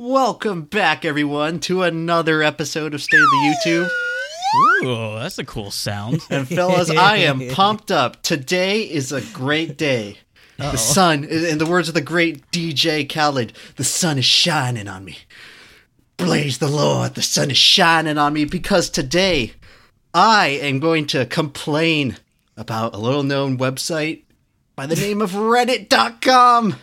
Welcome 0.00 0.62
back, 0.62 1.04
everyone, 1.04 1.58
to 1.62 1.82
another 1.82 2.40
episode 2.40 2.94
of 2.94 3.02
State 3.02 3.20
of 3.20 3.30
the 3.30 3.56
YouTube. 3.66 3.90
Ooh, 4.84 5.18
that's 5.18 5.40
a 5.40 5.44
cool 5.44 5.72
sound. 5.72 6.24
And 6.30 6.46
fellas, 6.46 6.88
I 6.88 7.16
am 7.16 7.48
pumped 7.50 7.90
up. 7.90 8.22
Today 8.22 8.82
is 8.82 9.10
a 9.10 9.22
great 9.32 9.76
day. 9.76 10.18
The 10.56 10.76
sun, 10.76 11.24
in 11.24 11.58
the 11.58 11.66
words 11.66 11.88
of 11.88 11.94
the 11.94 12.00
great 12.00 12.48
DJ 12.52 13.12
Khaled, 13.12 13.54
the 13.74 13.82
sun 13.82 14.18
is 14.18 14.24
shining 14.24 14.86
on 14.86 15.04
me. 15.04 15.18
Blaze 16.16 16.58
the 16.58 16.68
Lord, 16.68 17.16
the 17.16 17.22
sun 17.22 17.50
is 17.50 17.58
shining 17.58 18.18
on 18.18 18.34
me 18.34 18.44
because 18.44 18.88
today 18.88 19.54
I 20.14 20.46
am 20.62 20.78
going 20.78 21.08
to 21.08 21.26
complain 21.26 22.18
about 22.56 22.94
a 22.94 22.98
little 22.98 23.24
known 23.24 23.58
website 23.58 24.22
by 24.76 24.86
the 24.86 24.94
name 24.94 25.20
of 25.20 25.32
Reddit.com. 25.32 26.76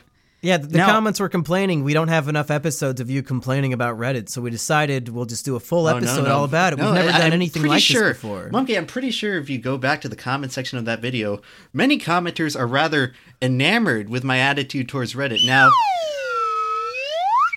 Yeah, 0.45 0.57
the, 0.57 0.67
the 0.67 0.77
Now- 0.77 0.87
comments 0.91 1.19
were 1.19 1.27
complaining 1.29 1.83
we 1.83 1.93
don't 1.93 2.07
have 2.09 2.27
enough 2.27 2.51
episodes 2.51 3.01
of 3.01 3.09
you 3.09 3.23
complaining 3.23 3.73
about 3.73 3.97
Reddit, 3.97 4.29
so 4.29 4.41
we 4.41 4.51
decided 4.51 5.09
we'll 5.09 5.25
just 5.25 5.43
do 5.45 5.55
a 5.55 5.59
full 5.59 5.87
Oh, 5.87 5.91
no, 5.91 5.97
episode 5.97 6.25
no. 6.25 6.35
all 6.37 6.43
about 6.43 6.73
it. 6.73 6.79
We've 6.79 6.93
never 6.93 7.09
I- 7.09 7.11
done 7.13 7.21
I'm 7.21 7.33
anything 7.33 7.63
like 7.63 7.81
sure, 7.81 8.09
this 8.09 8.21
before. 8.21 8.49
Mumkey, 8.51 8.77
I'm 8.77 8.85
pretty 8.85 9.11
sure 9.11 9.37
if 9.39 9.49
you 9.49 9.57
go 9.57 9.77
back 9.77 10.01
to 10.01 10.09
the 10.09 10.15
comment 10.15 10.51
section 10.51 10.77
of 10.77 10.85
that 10.85 10.99
video, 11.01 11.41
many 11.73 11.97
commenters 11.97 12.57
are 12.57 12.67
rather 12.67 13.13
enamored 13.41 14.09
with 14.09 14.23
my 14.23 14.37
attitude 14.39 14.87
towards 14.87 15.13
Reddit. 15.15 15.45
Now, 15.45 15.71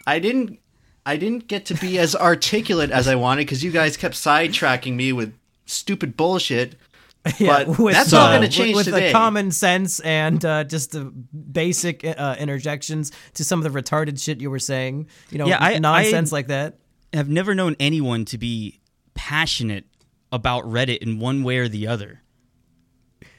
I 0.06 0.18
didn't 0.18 0.58
I 1.04 1.16
didn't 1.16 1.48
get 1.48 1.64
to 1.66 1.74
be 1.74 1.98
as 1.98 2.14
articulate 2.14 2.90
as 2.90 3.08
I 3.08 3.14
wanted 3.14 3.42
because 3.42 3.64
you 3.64 3.70
guys 3.70 3.96
kept 3.96 4.14
sidetracking 4.14 4.94
me 4.94 5.12
with 5.12 5.34
stupid 5.66 6.16
bullshit. 6.16 6.74
But 7.38 7.66
that's 7.76 8.12
all 8.12 8.26
uh, 8.26 8.30
going 8.38 8.40
to 8.42 8.46
with- 8.46 8.52
change 8.52 8.76
with, 8.76 8.84
today. 8.86 9.08
the 9.08 9.12
common 9.12 9.50
sense 9.50 10.00
and 10.00 10.42
uh, 10.44 10.64
just 10.64 10.92
the 10.92 11.04
basic 11.04 12.04
uh, 12.04 12.36
interjections 12.38 13.12
to 13.34 13.44
some 13.44 13.64
of 13.64 13.70
the 13.70 13.80
retarded 13.82 14.22
shit 14.22 14.40
you 14.40 14.50
were 14.50 14.58
saying. 14.58 15.08
You 15.30 15.38
know, 15.38 15.46
Yeah, 15.46 15.58
I- 15.60 15.78
nonsense 15.78 16.32
I- 16.32 16.36
like 16.36 16.46
that. 16.48 16.78
I've 17.12 17.28
never 17.28 17.54
known 17.54 17.74
anyone 17.80 18.24
to 18.26 18.38
be 18.38 18.80
passionate 19.14 19.84
about 20.30 20.64
Reddit 20.64 20.98
in 20.98 21.18
one 21.18 21.42
way 21.42 21.56
or 21.58 21.68
the 21.68 21.86
other. 21.86 22.20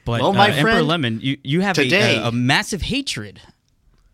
But 0.05 0.21
Well, 0.21 0.33
my 0.33 0.49
uh, 0.49 0.53
Emperor 0.53 0.71
friend, 0.71 0.87
Lemon, 0.87 1.19
you, 1.21 1.37
you 1.43 1.61
have 1.61 1.77
a, 1.77 1.83
today- 1.83 2.17
a, 2.17 2.27
a 2.27 2.31
massive 2.31 2.81
hatred. 2.83 3.41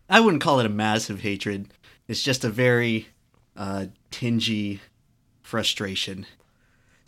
I 0.08 0.20
wouldn't 0.20 0.42
call 0.42 0.60
it 0.60 0.66
a 0.66 0.70
massive 0.70 1.20
hatred. 1.22 1.68
It's 2.06 2.22
just 2.22 2.44
a 2.44 2.48
very 2.50 3.08
uh, 3.56 3.86
tingy 4.10 4.80
frustration. 5.42 6.26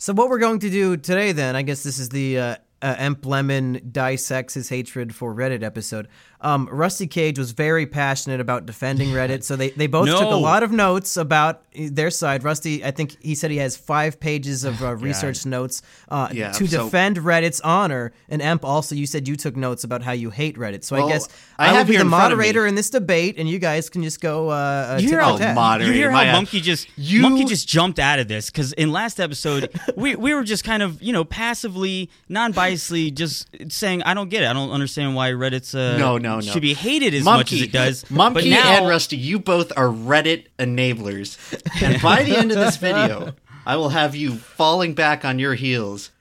So 0.01 0.13
what 0.13 0.29
we're 0.29 0.39
going 0.39 0.59
to 0.59 0.69
do 0.69 0.95
today, 0.95 1.33
then, 1.33 1.57
I 1.57 1.61
guess 1.61 1.83
this 1.83 1.99
is 1.99 2.07
the 2.07 2.39
uh, 2.39 2.55
uh, 2.81 2.95
Emp 2.97 3.25
Lemon 3.25 3.89
dissects 3.91 4.53
his 4.53 4.69
hatred 4.69 5.13
for 5.13 5.35
Reddit 5.35 5.61
episode. 5.61 6.07
Um, 6.41 6.69
Rusty 6.71 7.05
Cage 7.05 7.37
was 7.37 7.51
very 7.51 7.85
passionate 7.85 8.39
about 8.39 8.65
defending 8.65 9.09
Reddit, 9.09 9.43
so 9.43 9.55
they, 9.57 9.71
they 9.71 9.87
both 9.87 10.07
took 10.07 10.21
a 10.21 10.35
lot 10.35 10.63
of 10.63 10.71
notes 10.71 11.17
about 11.17 11.63
their 11.73 12.09
side. 12.09 12.43
Rusty, 12.45 12.83
I 12.83 12.91
think 12.91 13.17
he 13.21 13.35
said 13.35 13.51
he 13.51 13.57
has 13.57 13.75
five 13.75 14.19
pages 14.21 14.63
of 14.63 14.81
uh, 14.83 14.95
research 14.95 15.45
notes 15.45 15.81
uh, 16.07 16.29
Yeah, 16.31 16.51
to 16.53 16.65
so- 16.67 16.85
defend 16.85 17.17
Reddit's 17.17 17.59
honor. 17.61 18.13
And 18.29 18.41
Emp, 18.41 18.63
also, 18.63 18.95
you 18.95 19.05
said 19.05 19.27
you 19.27 19.35
took 19.35 19.55
notes 19.57 19.83
about 19.83 20.01
how 20.01 20.13
you 20.13 20.29
hate 20.29 20.55
Reddit. 20.55 20.83
So 20.85 20.95
Well, 20.95 21.07
I 21.07 21.11
guess 21.11 21.27
I 21.57 21.69
I, 21.69 21.77
will 21.77 21.85
be 21.85 21.95
the 21.97 22.01
in 22.03 22.09
front 22.09 22.31
of 22.31 22.39
me- 22.39 22.45
moderator 22.45 22.65
in 22.67 22.75
this 22.75 22.89
debate, 22.89 23.35
and 23.37 23.49
you 23.49 23.59
guys 23.59 23.89
can 23.89 24.01
just 24.03 24.21
go 24.21 24.49
uh, 24.49 24.53
uh, 24.93 24.99
You 25.01 25.09
hear 25.09 25.19
tit 25.19 25.41
how, 25.41 25.77
for 25.77 25.83
you 25.83 25.91
hear 25.91 26.09
my, 26.11 26.25
how 26.25 26.37
uh, 26.37 26.41
Mumkey 26.41 26.61
just 26.61 26.87
you- 26.97 27.21
Mumkey 27.23 27.47
just 27.47 27.67
jumped 27.67 27.99
out 27.99 28.19
of 28.19 28.27
this 28.29 28.49
because 28.49 28.71
in 28.73 28.91
last 28.91 29.19
episode 29.19 29.69
we 29.97 30.15
we 30.15 30.33
were 30.33 30.43
just 30.43 30.63
kind 30.63 30.81
of 30.83 31.01
you 31.01 31.11
know 31.11 31.25
passively, 31.25 32.09
non-biasedly 32.29 33.13
just 33.13 33.47
saying 33.71 34.03
I 34.03 34.13
don't 34.13 34.29
get 34.29 34.43
it. 34.43 34.47
I 34.47 34.53
don't 34.53 34.71
understand 34.71 35.15
why 35.15 35.31
Reddit's 35.31 35.75
uh, 35.75 35.97
No, 35.97 36.17
no, 36.17 36.28
no. 36.35 36.41
should 36.41 36.61
be 36.61 36.73
hated 36.73 37.13
as 37.13 37.23
much 37.23 37.51
as 37.53 37.61
it 37.61 37.71
does. 37.71 38.03
Mumkey 38.09 38.49
now, 38.49 38.77
and 38.79 38.87
Rusty, 38.87 39.17
you 39.17 39.39
both 39.39 39.71
are 39.77 39.87
Reddit 39.87 40.45
enablers. 40.57 41.37
And 41.83 42.01
by 42.01 42.23
the 42.23 42.35
end 42.35 42.51
of 42.51 42.57
this 42.57 42.77
video, 42.77 43.33
I 43.65 43.75
will 43.75 43.89
have 43.89 44.15
you 44.15 44.35
falling 44.35 44.93
back 44.93 45.25
on 45.25 45.39
your 45.39 45.55
heels 45.55 46.11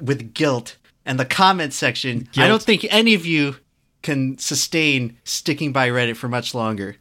with 0.00 0.34
guilt. 0.34 0.76
And 1.06 1.18
the 1.18 1.24
comment 1.24 1.72
section, 1.72 2.28
I 2.36 2.46
don't 2.46 2.62
think 2.62 2.86
any 2.90 3.14
of 3.14 3.24
you 3.26 3.56
can 4.02 4.38
sustain 4.38 5.16
sticking 5.24 5.72
by 5.72 5.88
Reddit 5.88 6.16
for 6.16 6.28
much 6.28 6.54
longer. 6.54 6.96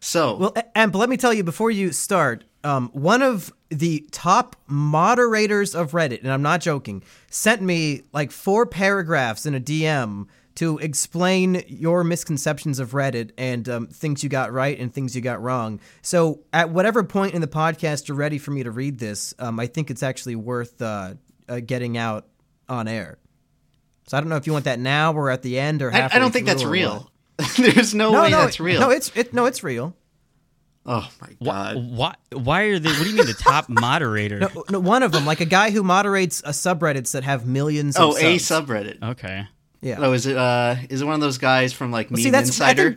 So, 0.00 0.36
Well, 0.36 0.52
a- 0.56 0.76
and 0.78 0.94
let 0.94 1.08
me 1.08 1.16
tell 1.16 1.32
you 1.32 1.44
before 1.44 1.70
you 1.70 1.92
start, 1.92 2.44
um, 2.64 2.90
one 2.92 3.22
of 3.22 3.52
the 3.70 4.06
top 4.10 4.56
moderators 4.66 5.74
of 5.74 5.92
Reddit, 5.92 6.22
and 6.22 6.30
I'm 6.32 6.42
not 6.42 6.60
joking, 6.60 7.02
sent 7.30 7.62
me 7.62 8.02
like 8.12 8.30
four 8.32 8.66
paragraphs 8.66 9.46
in 9.46 9.54
a 9.54 9.60
DM 9.60 10.26
to 10.56 10.78
explain 10.78 11.62
your 11.66 12.04
misconceptions 12.04 12.78
of 12.78 12.90
Reddit 12.92 13.30
and 13.38 13.68
um, 13.68 13.86
things 13.88 14.22
you 14.22 14.28
got 14.28 14.52
right 14.52 14.78
and 14.78 14.92
things 14.92 15.14
you 15.16 15.22
got 15.22 15.42
wrong. 15.42 15.80
So, 16.02 16.40
at 16.52 16.70
whatever 16.70 17.02
point 17.04 17.34
in 17.34 17.40
the 17.40 17.46
podcast 17.48 18.08
you're 18.08 18.16
ready 18.16 18.38
for 18.38 18.50
me 18.50 18.62
to 18.62 18.70
read 18.70 18.98
this, 18.98 19.34
um, 19.38 19.58
I 19.58 19.66
think 19.66 19.90
it's 19.90 20.02
actually 20.02 20.36
worth 20.36 20.80
uh, 20.82 21.14
uh, 21.48 21.60
getting 21.60 21.96
out 21.96 22.26
on 22.68 22.88
air. 22.88 23.18
So 24.08 24.16
I 24.16 24.20
don't 24.20 24.28
know 24.28 24.36
if 24.36 24.46
you 24.46 24.52
want 24.52 24.64
that 24.66 24.78
now 24.78 25.12
or 25.14 25.30
at 25.30 25.42
the 25.42 25.58
end 25.58 25.80
or 25.80 25.90
I, 25.92 25.96
halfway 25.96 26.16
I 26.16 26.18
don't 26.20 26.32
think 26.32 26.46
that's 26.46 26.64
real. 26.64 27.10
There's 27.56 27.94
no, 27.94 28.12
No, 28.12 28.22
way 28.22 28.30
no, 28.30 28.40
that's 28.42 28.60
real. 28.60 28.80
No, 28.80 28.90
it's 28.90 29.10
it, 29.16 29.32
no, 29.32 29.46
it's 29.46 29.62
real. 29.62 29.96
oh 30.84 31.08
my 31.20 31.28
god. 31.28 31.36
why 31.38 31.74
why 31.74 32.14
why 32.36 32.62
are 32.64 32.78
they? 32.78 32.90
What 32.90 33.04
do 33.04 33.10
you 33.10 33.16
mean 33.16 33.26
the 33.26 33.32
top 33.34 33.68
moderator? 33.70 34.40
No, 34.40 34.64
no, 34.68 34.80
one 34.80 35.02
of 35.02 35.12
them, 35.12 35.24
like 35.24 35.40
a 35.40 35.44
guy 35.46 35.70
who 35.70 35.82
moderates 35.82 36.40
a 36.40 36.50
subreddits 36.50 37.12
that 37.12 37.22
have 37.24 37.46
millions. 37.46 37.96
Of 37.96 38.02
Oh, 38.02 38.16
a 38.16 38.36
subreddit. 38.36 39.02
Okay. 39.02 39.46
Yeah. 39.82 39.96
Oh, 39.98 40.12
is 40.12 40.26
it 40.26 40.36
uh 40.36 40.76
is 40.88 41.02
it 41.02 41.04
one 41.04 41.14
of 41.14 41.20
those 41.20 41.38
guys 41.38 41.72
from 41.72 41.90
like 41.92 42.10
Meme 42.10 42.20
See, 42.20 42.30
that's 42.30 42.48
Insider? 42.48 42.96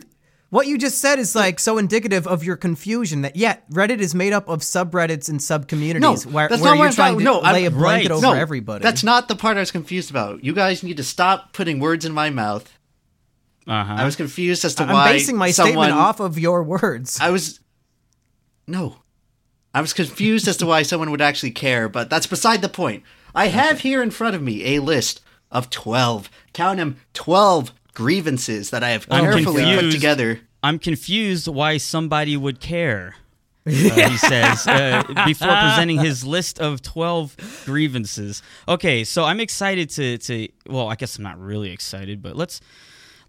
what 0.50 0.68
you 0.68 0.78
just 0.78 0.98
said 0.98 1.18
is 1.18 1.34
like 1.34 1.58
so 1.58 1.76
indicative 1.78 2.26
of 2.28 2.44
your 2.44 2.56
confusion 2.56 3.22
that 3.22 3.34
yeah, 3.36 3.56
Reddit 3.72 3.98
is 3.98 4.14
made 4.14 4.32
up 4.32 4.48
of 4.48 4.60
subreddits 4.60 5.28
and 5.28 5.40
subcommunities 5.40 6.00
No, 6.00 6.14
where, 6.30 6.48
that's 6.48 6.62
where 6.62 6.70
not 6.70 6.78
what 6.78 6.84
you're 6.84 6.86
I'm 6.86 6.92
trying 6.94 7.12
talking- 7.14 7.18
to 7.18 7.24
no, 7.24 7.40
I'm- 7.40 7.54
lay 7.54 7.64
a 7.64 7.70
blanket 7.72 8.10
right. 8.10 8.16
over 8.16 8.22
no, 8.26 8.32
everybody. 8.32 8.82
That's 8.84 9.02
not 9.02 9.26
the 9.26 9.34
part 9.36 9.56
I 9.56 9.60
was 9.60 9.72
confused 9.72 10.10
about. 10.10 10.44
You 10.44 10.52
guys 10.54 10.82
need 10.84 10.96
to 10.98 11.04
stop 11.04 11.52
putting 11.52 11.80
words 11.80 12.04
in 12.04 12.12
my 12.12 12.30
mouth. 12.30 12.72
Uh 13.66 13.82
huh. 13.82 13.94
I 13.98 14.04
was 14.04 14.14
confused 14.14 14.64
as 14.64 14.76
to 14.76 14.84
why. 14.84 15.08
I'm 15.08 15.12
basing 15.12 15.36
my 15.36 15.50
someone, 15.50 15.86
statement 15.88 15.92
off 16.00 16.20
of 16.20 16.38
your 16.38 16.62
words. 16.62 17.18
I 17.20 17.30
was 17.30 17.58
no, 18.68 18.98
I 19.74 19.80
was 19.80 19.92
confused 19.92 20.46
as 20.46 20.56
to 20.58 20.66
why 20.66 20.82
someone 20.82 21.10
would 21.10 21.20
actually 21.20 21.50
care, 21.50 21.88
but 21.88 22.08
that's 22.08 22.26
beside 22.28 22.62
the 22.62 22.68
point. 22.68 23.02
I 23.34 23.48
have 23.48 23.80
here 23.80 24.02
in 24.02 24.10
front 24.12 24.36
of 24.36 24.42
me 24.42 24.76
a 24.76 24.80
list 24.80 25.20
of 25.50 25.68
twelve. 25.70 26.30
Count 26.56 26.78
them, 26.78 26.96
twelve 27.12 27.74
grievances 27.92 28.70
that 28.70 28.82
I 28.82 28.90
have 28.90 29.06
I'm 29.10 29.24
carefully 29.24 29.62
put 29.74 29.92
together. 29.92 30.40
I'm 30.62 30.78
confused 30.78 31.48
why 31.48 31.76
somebody 31.76 32.34
would 32.34 32.60
care. 32.60 33.14
uh, 33.66 33.70
he 33.70 34.16
says 34.16 34.66
uh, 34.66 35.02
before 35.26 35.48
presenting 35.48 35.98
his 35.98 36.24
list 36.24 36.58
of 36.58 36.80
12 36.80 37.64
grievances. 37.66 38.42
Okay, 38.66 39.04
so 39.04 39.24
I'm 39.24 39.38
excited 39.38 39.90
to 39.90 40.16
to 40.16 40.48
well, 40.66 40.88
I 40.88 40.94
guess 40.94 41.18
I'm 41.18 41.24
not 41.24 41.38
really 41.38 41.72
excited, 41.72 42.22
but 42.22 42.36
let's 42.36 42.62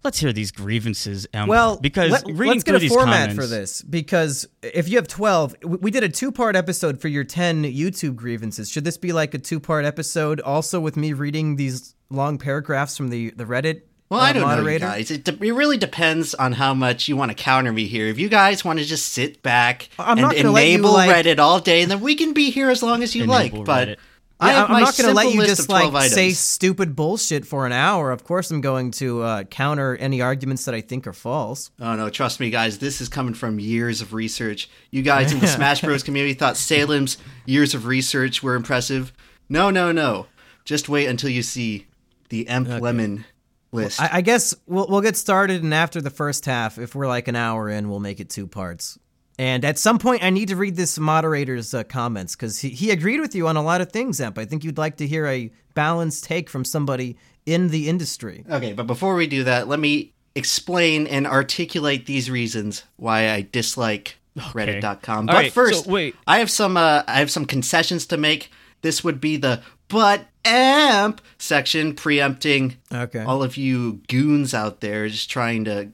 let's 0.04 0.18
hear 0.18 0.32
these 0.32 0.50
grievances. 0.50 1.26
Um, 1.34 1.48
Well, 1.48 1.78
because 1.78 2.12
let, 2.12 2.24
reading 2.26 2.56
us 2.56 2.62
get 2.62 2.70
through 2.70 2.76
a 2.76 2.80
these 2.80 2.94
format 2.94 3.28
comments, 3.28 3.34
for 3.34 3.46
this 3.46 3.82
because 3.82 4.48
if 4.62 4.88
you 4.88 4.96
have 4.96 5.06
12, 5.06 5.56
we 5.64 5.76
we 5.82 5.90
did 5.90 6.02
a 6.02 6.08
two 6.08 6.32
part 6.32 6.56
episode 6.56 6.98
for 6.98 7.08
your 7.08 7.24
10 7.24 7.64
YouTube 7.64 8.16
grievances. 8.16 8.70
Should 8.70 8.84
this 8.84 8.96
be 8.96 9.12
like 9.12 9.34
a 9.34 9.38
two 9.38 9.60
part 9.60 9.84
episode 9.84 10.40
also 10.40 10.80
with 10.80 10.96
me 10.96 11.12
reading 11.12 11.56
these 11.56 11.94
long 12.10 12.38
paragraphs 12.38 12.96
from 12.96 13.08
the, 13.08 13.30
the 13.30 13.44
Reddit 13.44 13.82
Well, 14.08 14.20
uh, 14.20 14.24
I 14.24 14.32
don't 14.32 14.64
know, 14.64 14.68
you 14.68 14.78
guys. 14.78 15.10
It, 15.10 15.24
de- 15.24 15.44
it 15.46 15.52
really 15.52 15.76
depends 15.76 16.34
on 16.34 16.52
how 16.52 16.74
much 16.74 17.08
you 17.08 17.16
want 17.16 17.30
to 17.30 17.34
counter 17.34 17.72
me 17.72 17.86
here. 17.86 18.06
If 18.06 18.18
you 18.18 18.28
guys 18.28 18.64
want 18.64 18.78
to 18.78 18.84
just 18.84 19.12
sit 19.12 19.42
back 19.42 19.88
I'm 19.98 20.12
and 20.18 20.20
not 20.22 20.36
gonna 20.36 20.50
let 20.50 20.66
you, 20.66 20.74
enable 20.74 20.92
like- 20.92 21.10
Reddit 21.10 21.38
all 21.38 21.60
day, 21.60 21.82
and 21.82 21.90
then 21.90 22.00
we 22.00 22.14
can 22.14 22.32
be 22.32 22.50
here 22.50 22.70
as 22.70 22.82
long 22.82 23.02
as 23.02 23.14
you 23.14 23.24
Enable 23.24 23.58
like. 23.58 23.64
But 23.64 23.88
Reddit. 23.88 23.96
I 24.40 24.52
yeah, 24.52 24.64
I'm 24.66 24.80
not 24.82 24.96
going 24.96 25.08
to 25.08 25.14
let 25.16 25.34
you 25.34 25.44
just 25.44 25.68
like 25.68 25.92
items. 25.92 26.14
say 26.14 26.30
stupid 26.30 26.94
bullshit 26.94 27.44
for 27.44 27.66
an 27.66 27.72
hour. 27.72 28.12
Of 28.12 28.22
course, 28.22 28.52
I'm 28.52 28.60
going 28.60 28.92
to 28.92 29.20
uh, 29.22 29.42
counter 29.42 29.96
any 29.96 30.20
arguments 30.20 30.64
that 30.66 30.76
I 30.76 30.80
think 30.80 31.08
are 31.08 31.12
false. 31.12 31.72
Oh 31.80 31.96
no, 31.96 32.08
trust 32.08 32.38
me, 32.38 32.48
guys. 32.48 32.78
This 32.78 33.00
is 33.00 33.08
coming 33.08 33.34
from 33.34 33.58
years 33.58 34.00
of 34.00 34.12
research. 34.14 34.70
You 34.92 35.02
guys 35.02 35.32
in 35.32 35.40
the 35.40 35.46
Smash 35.48 35.80
Bros. 35.80 36.04
community 36.04 36.34
thought 36.34 36.56
Salem's 36.56 37.18
years 37.46 37.74
of 37.74 37.86
research 37.86 38.40
were 38.40 38.54
impressive. 38.54 39.12
No, 39.48 39.70
no, 39.70 39.90
no. 39.90 40.26
Just 40.64 40.88
wait 40.88 41.06
until 41.06 41.30
you 41.30 41.42
see 41.42 41.87
the 42.28 42.48
Emp 42.48 42.68
Lemon 42.68 43.24
list. 43.72 44.00
I, 44.00 44.10
I 44.14 44.20
guess 44.20 44.54
we'll 44.66 44.86
we'll 44.88 45.00
get 45.00 45.16
started, 45.16 45.62
and 45.62 45.74
after 45.74 46.00
the 46.00 46.10
first 46.10 46.44
half, 46.46 46.78
if 46.78 46.94
we're 46.94 47.08
like 47.08 47.28
an 47.28 47.36
hour 47.36 47.68
in, 47.68 47.88
we'll 47.88 48.00
make 48.00 48.20
it 48.20 48.30
two 48.30 48.46
parts. 48.46 48.98
And 49.40 49.64
at 49.64 49.78
some 49.78 50.00
point, 50.00 50.24
I 50.24 50.30
need 50.30 50.48
to 50.48 50.56
read 50.56 50.74
this 50.74 50.98
moderator's 50.98 51.72
uh, 51.72 51.84
comments 51.84 52.34
because 52.34 52.58
he, 52.58 52.70
he 52.70 52.90
agreed 52.90 53.20
with 53.20 53.36
you 53.36 53.46
on 53.46 53.56
a 53.56 53.62
lot 53.62 53.80
of 53.80 53.92
things, 53.92 54.20
Emp. 54.20 54.36
I 54.36 54.44
think 54.44 54.64
you'd 54.64 54.78
like 54.78 54.96
to 54.96 55.06
hear 55.06 55.26
a 55.26 55.52
balanced 55.74 56.24
take 56.24 56.50
from 56.50 56.64
somebody 56.64 57.16
in 57.46 57.68
the 57.68 57.88
industry. 57.88 58.44
okay, 58.50 58.72
but 58.72 58.86
before 58.86 59.14
we 59.14 59.26
do 59.26 59.44
that, 59.44 59.68
let 59.68 59.78
me 59.78 60.12
explain 60.34 61.06
and 61.06 61.26
articulate 61.26 62.06
these 62.06 62.30
reasons 62.30 62.84
why 62.96 63.30
I 63.30 63.46
dislike 63.50 64.18
Reddit.com. 64.36 65.26
But 65.26 65.34
All 65.34 65.40
right, 65.40 65.52
first, 65.52 65.84
so 65.84 65.90
wait. 65.90 66.16
I 66.26 66.38
have 66.38 66.50
some 66.50 66.76
uh, 66.76 67.02
I 67.06 67.18
have 67.18 67.30
some 67.30 67.44
concessions 67.44 68.06
to 68.06 68.16
make. 68.16 68.50
This 68.82 69.02
would 69.02 69.20
be 69.20 69.36
the 69.36 69.62
but 69.88 70.27
Emp 70.48 71.20
section 71.38 71.94
preempting 71.94 72.76
Okay. 72.92 73.22
all 73.22 73.42
of 73.42 73.56
you 73.56 74.00
goons 74.08 74.54
out 74.54 74.80
there 74.80 75.08
just 75.08 75.30
trying 75.30 75.64
to 75.64 75.90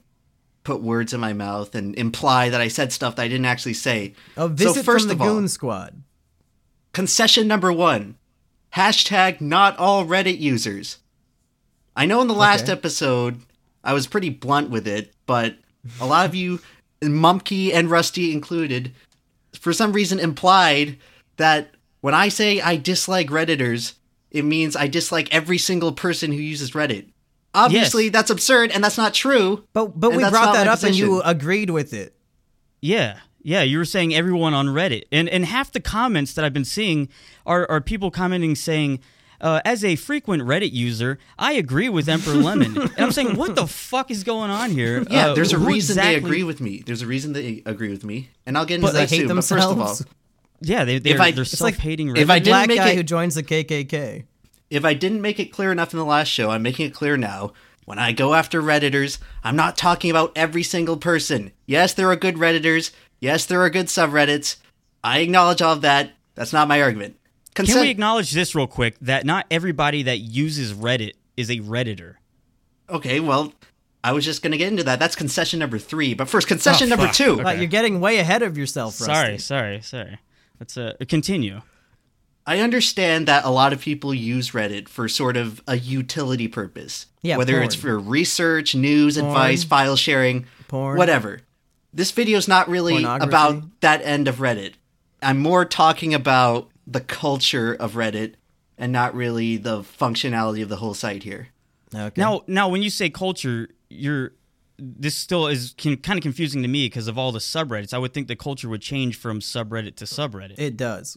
put 0.62 0.80
words 0.80 1.12
in 1.12 1.20
my 1.20 1.32
mouth 1.32 1.74
and 1.74 1.94
imply 1.96 2.48
that 2.48 2.60
I 2.60 2.68
said 2.68 2.92
stuff 2.92 3.16
that 3.16 3.22
I 3.22 3.28
didn't 3.28 3.44
actually 3.46 3.74
say. 3.74 4.14
A 4.36 4.48
visit 4.48 4.74
so 4.76 4.82
first 4.82 5.08
from 5.08 5.18
the 5.18 5.22
of 5.24 5.28
all, 5.28 5.34
Goon 5.36 5.48
Squad. 5.48 6.02
concession 6.92 7.46
number 7.48 7.72
one 7.72 8.16
hashtag 8.74 9.40
not 9.40 9.76
all 9.78 10.04
reddit 10.04 10.38
users 10.40 10.98
i 11.96 12.04
know 12.06 12.20
in 12.20 12.28
the 12.28 12.34
last 12.34 12.64
Okay. 12.64 12.72
episode 12.72 13.40
i 13.84 13.92
was 13.92 14.06
pretty 14.06 14.30
blunt 14.30 14.70
with 14.70 14.86
it 14.88 15.12
but 15.26 15.56
a 16.00 16.06
lot 16.06 16.26
of 16.26 16.34
you 16.34 16.60
mumkey 17.02 17.72
and 17.74 17.90
rusty 17.90 18.32
included 18.32 18.92
for 19.52 19.72
some 19.72 19.92
reason 19.92 20.18
implied 20.18 20.96
that 21.36 21.70
when 22.00 22.14
i 22.14 22.28
say 22.28 22.60
i 22.60 22.74
dislike 22.76 23.28
redditors 23.28 23.94
it 24.34 24.44
means 24.44 24.76
i 24.76 24.86
dislike 24.86 25.28
every 25.34 25.56
single 25.58 25.92
person 25.92 26.30
who 26.32 26.38
uses 26.38 26.72
reddit 26.72 27.08
obviously 27.54 28.04
Yes. 28.04 28.12
that's 28.12 28.30
absurd 28.30 28.70
and 28.72 28.84
that's 28.84 28.98
not 28.98 29.14
true 29.14 29.64
But 29.72 29.98
but 29.98 30.10
we 30.10 30.18
brought 30.18 30.52
that 30.54 30.66
my 30.66 30.72
up 30.74 30.82
and 30.82 30.94
you 30.94 31.22
agreed 31.22 31.70
with 31.70 31.94
it. 31.94 32.14
Yeah. 32.82 33.20
Yeah, 33.46 33.62
you 33.62 33.76
were 33.78 33.84
saying 33.84 34.14
everyone 34.14 34.54
on 34.54 34.68
Reddit. 34.68 35.02
And 35.12 35.28
and 35.28 35.44
half 35.44 35.70
the 35.70 35.78
comments 35.80 36.32
that 36.34 36.44
I've 36.46 36.54
been 36.54 36.64
seeing 36.64 37.08
are, 37.44 37.70
are 37.70 37.80
people 37.80 38.10
commenting 38.10 38.54
saying, 38.54 39.00
uh, 39.40 39.60
as 39.66 39.84
a 39.84 39.96
frequent 39.96 40.42
Reddit 40.44 40.72
user, 40.72 41.18
I 41.38 41.52
agree 41.52 41.90
with 41.90 42.08
Emperor 42.08 42.34
Lemon. 42.48 42.76
and 42.80 42.90
I'm 42.98 43.12
saying, 43.12 43.36
what 43.36 43.54
the 43.54 43.66
fuck 43.66 44.10
is 44.10 44.24
going 44.24 44.50
on 44.50 44.70
here? 44.70 45.04
yeah 45.10 45.28
Uh, 45.28 45.34
there's 45.34 45.52
a 45.52 45.56
who 45.58 45.66
reason 45.66 45.96
they 45.96 46.14
agree 46.16 46.42
with 46.42 46.60
me 46.60 46.82
there's 46.86 47.02
a 47.02 47.06
reason 47.06 47.34
they 47.34 47.62
agree 47.66 47.90
with 47.90 48.02
me 48.04 48.30
and 48.46 48.56
i'll 48.56 48.64
get 48.64 48.76
into 48.76 48.86
But 48.88 48.92
they 48.94 49.00
that 49.00 49.10
hate 49.10 49.18
soon 49.20 49.28
but 49.28 49.44
first 49.44 49.52
of 49.52 49.60
all 49.78 49.86
themselves. 49.86 50.04
Yeah, 50.60 50.84
they, 50.84 50.98
they're, 50.98 51.20
I- 51.20 51.30
they're 51.32 51.42
it's 51.42 51.60
like- 51.60 51.74
self-hating 51.74 52.08
Reddit. 52.08 52.18
if 52.18 52.30
I 52.30 52.38
The 52.38 52.44
didn't 52.44 52.52
black 52.52 52.68
make 52.68 52.78
guy 52.78 52.90
it- 52.90 52.96
who 52.96 53.02
joins 53.02 53.34
the 53.34 53.42
KKK. 53.42 54.24
if 54.70 54.84
I 54.84 54.94
didn't 54.94 55.20
make 55.20 55.38
it 55.40 55.46
clear 55.52 55.70
enough 55.72 55.92
in 55.92 55.98
the 55.98 56.04
last 56.04 56.28
show, 56.28 56.50
I'm 56.50 56.62
making 56.62 56.86
it 56.86 56.94
clear 56.94 57.16
now. 57.16 57.52
When 57.84 57.98
I 57.98 58.12
go 58.12 58.32
after 58.32 58.62
Redditors, 58.62 59.18
I'm 59.42 59.56
not 59.56 59.76
talking 59.76 60.10
about 60.10 60.32
every 60.34 60.62
single 60.62 60.96
person. 60.96 61.52
Yes, 61.66 61.92
there 61.92 62.08
are 62.10 62.16
good 62.16 62.36
Redditors. 62.36 62.92
Yes, 63.20 63.44
there 63.44 63.60
are 63.60 63.68
good 63.68 63.86
subreddits. 63.86 64.56
I 65.02 65.18
acknowledge 65.18 65.60
all 65.60 65.74
of 65.74 65.82
that. 65.82 66.12
That's 66.34 66.52
not 66.54 66.66
my 66.66 66.80
argument. 66.80 67.16
Can 67.54 67.66
we 67.66 67.90
acknowledge 67.90 68.32
this 68.32 68.54
real 68.54 68.66
quick 68.66 68.96
that 69.02 69.24
not 69.26 69.44
everybody 69.50 70.02
that 70.04 70.18
uses 70.18 70.72
Reddit 70.72 71.12
is 71.36 71.50
a 71.50 71.58
Redditor? 71.58 72.14
okay, 72.88 73.20
well, 73.20 73.52
I 74.02 74.12
was 74.12 74.24
just 74.24 74.42
going 74.42 74.52
to 74.52 74.58
get 74.58 74.68
into 74.68 74.84
that. 74.84 74.98
That's 74.98 75.14
concession 75.16 75.58
number 75.58 75.78
three. 75.78 76.14
But 76.14 76.28
first, 76.28 76.48
concession 76.48 76.86
Oh, 76.88 76.90
number 76.96 77.06
fuck. 77.06 77.14
two. 77.14 77.32
Okay. 77.34 77.42
Like, 77.44 77.58
you're 77.58 77.66
getting 77.66 78.00
way 78.00 78.18
ahead 78.18 78.42
of 78.42 78.58
yourself, 78.58 79.00
Rusty. 79.00 79.14
Sorry, 79.14 79.38
sorry, 79.38 79.80
sorry. 79.82 80.18
Let's 80.64 80.78
uh, 80.78 80.94
continue. 81.10 81.60
I 82.46 82.60
understand 82.60 83.28
that 83.28 83.44
a 83.44 83.50
lot 83.50 83.74
of 83.74 83.82
people 83.82 84.14
use 84.14 84.52
Reddit 84.52 84.88
for 84.88 85.08
sort 85.08 85.36
of 85.36 85.62
a 85.68 85.76
utility 85.76 86.48
purpose. 86.48 87.04
Yeah, 87.20 87.36
Whether 87.36 87.54
porn. 87.54 87.64
it's 87.64 87.74
for 87.74 87.98
research, 87.98 88.74
news, 88.74 89.18
advice, 89.18 89.62
file 89.62 89.96
sharing, 89.96 90.46
Porn. 90.68 90.96
whatever. 90.96 91.40
This 91.92 92.12
video 92.12 92.38
is 92.38 92.48
not 92.48 92.66
really 92.68 93.04
about 93.04 93.62
that 93.80 94.00
end 94.02 94.26
of 94.26 94.36
Reddit. 94.36 94.72
I'm 95.20 95.38
more 95.38 95.66
talking 95.66 96.14
about 96.14 96.70
the 96.86 97.00
culture 97.00 97.74
of 97.74 97.92
Reddit 97.92 98.34
and 98.78 98.90
not 98.90 99.14
really 99.14 99.58
the 99.58 99.80
functionality 99.80 100.62
of 100.62 100.70
the 100.70 100.76
whole 100.76 100.94
site 100.94 101.24
here. 101.24 101.48
Okay. 101.94 102.18
Now, 102.18 102.42
now, 102.46 102.70
when 102.70 102.80
you 102.80 102.88
say 102.88 103.10
culture, 103.10 103.68
you're 103.90 104.32
this 104.78 105.14
still 105.14 105.46
is 105.46 105.74
can, 105.76 105.96
kind 105.96 106.18
of 106.18 106.22
confusing 106.22 106.62
to 106.62 106.68
me 106.68 106.86
because 106.86 107.06
of 107.08 107.16
all 107.18 107.30
the 107.32 107.38
subreddits. 107.38 107.94
I 107.94 107.98
would 107.98 108.12
think 108.14 108.28
the 108.28 108.36
culture 108.36 108.68
would 108.68 108.82
change 108.82 109.16
from 109.16 109.40
subreddit 109.40 109.96
to 109.96 110.04
subreddit. 110.04 110.58
it 110.58 110.76
does. 110.76 111.16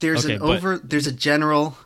There's 0.00 0.24
Okay, 0.24 0.34
an 0.34 0.40
but- 0.40 0.48
over 0.56 0.78
there's 0.78 1.06
a 1.06 1.12
general 1.12 1.76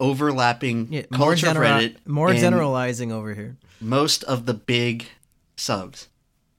overlapping 0.00 0.92
Yeah, 0.92 1.02
more 1.10 1.18
culture 1.30 1.46
of 1.48 1.54
genera- 1.54 1.68
Reddit. 1.68 1.96
more 2.06 2.30
in 2.32 2.38
generalizing 2.40 3.12
over 3.12 3.34
here. 3.34 3.56
most 3.80 4.24
of 4.24 4.46
the 4.46 4.54
big 4.54 5.06
subs. 5.56 6.08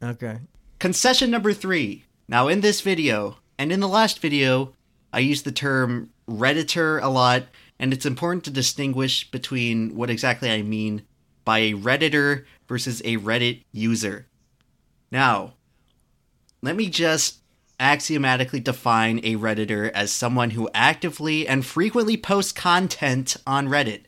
Okay. 0.04 0.40
Concession 0.80 1.32
number 1.32 1.54
three. 1.54 2.04
Now, 2.28 2.48
in 2.48 2.62
this 2.62 2.82
video 2.82 3.38
and 3.58 3.72
in 3.72 3.80
the 3.80 3.88
last 3.88 4.20
video, 4.20 4.74
I 5.14 5.20
used 5.20 5.46
the 5.46 5.52
term 5.52 6.10
Redditor 6.30 7.02
a 7.02 7.08
lot, 7.08 7.44
and 7.80 7.94
it's 7.94 8.06
important 8.06 8.44
to 8.46 8.50
distinguish 8.52 9.30
between 9.32 9.96
what 9.96 10.10
exactly 10.10 10.50
I 10.52 10.62
mean 10.62 11.04
by 11.46 11.60
a 11.60 11.74
Redditor 11.74 12.46
versus 12.68 13.02
a 13.06 13.18
Reddit 13.18 13.64
user. 13.72 14.28
Now, 15.12 15.54
let 16.62 16.76
me 16.76 16.90
just 16.90 17.38
axiomatically 17.80 18.60
define 18.60 19.20
a 19.24 19.36
Redditor 19.36 19.92
as 19.92 20.12
someone 20.12 20.52
who 20.52 20.70
actively 20.74 21.48
and 21.48 21.66
frequently 21.66 22.18
posts 22.18 22.52
content 22.52 23.38
on 23.46 23.68
Reddit. 23.68 24.06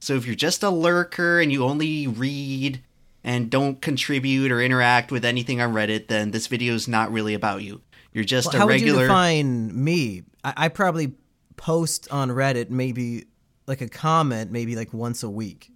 So 0.00 0.14
if 0.14 0.26
you're 0.26 0.34
just 0.34 0.62
a 0.62 0.70
lurker 0.70 1.40
and 1.40 1.52
you 1.52 1.64
only 1.64 2.06
read 2.06 2.82
and 3.22 3.50
don't 3.50 3.82
contribute 3.82 4.50
or 4.50 4.62
interact 4.62 5.12
with 5.12 5.24
anything 5.26 5.60
on 5.60 5.74
Reddit, 5.74 6.08
then 6.08 6.30
this 6.30 6.46
video 6.46 6.74
is 6.74 6.88
not 6.88 7.12
really 7.12 7.34
about 7.34 7.62
you. 7.62 7.82
You're 8.12 8.24
just 8.24 8.46
Well, 8.48 8.56
a 8.56 8.58
how 8.60 8.66
would 8.66 8.80
you 8.80 8.86
regular. 8.86 9.06
define 9.08 9.84
me? 9.84 10.22
I, 10.42 10.54
I 10.56 10.68
probably 10.68 11.12
post 11.56 12.08
on 12.10 12.30
Reddit 12.30 12.70
maybe 12.70 13.26
like 13.66 13.82
a 13.82 13.88
comment 13.88 14.50
maybe 14.50 14.74
like 14.74 14.94
once 14.94 15.22
a 15.22 15.28
week. 15.30 15.69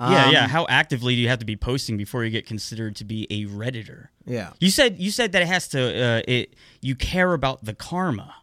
Yeah, 0.00 0.26
Um, 0.26 0.32
yeah. 0.32 0.48
How 0.48 0.66
actively 0.68 1.14
do 1.14 1.20
you 1.20 1.28
have 1.28 1.38
to 1.38 1.44
be 1.44 1.56
posting 1.56 1.96
before 1.96 2.24
you 2.24 2.30
get 2.30 2.46
considered 2.46 2.96
to 2.96 3.04
be 3.04 3.26
a 3.30 3.44
redditor? 3.46 4.08
Yeah. 4.26 4.52
You 4.60 4.70
said 4.70 4.98
you 4.98 5.10
said 5.10 5.32
that 5.32 5.42
it 5.42 5.48
has 5.48 5.68
to. 5.68 5.80
Uh, 6.04 6.22
it 6.26 6.54
you 6.80 6.94
care 6.94 7.32
about 7.32 7.64
the 7.64 7.74
karma. 7.74 8.34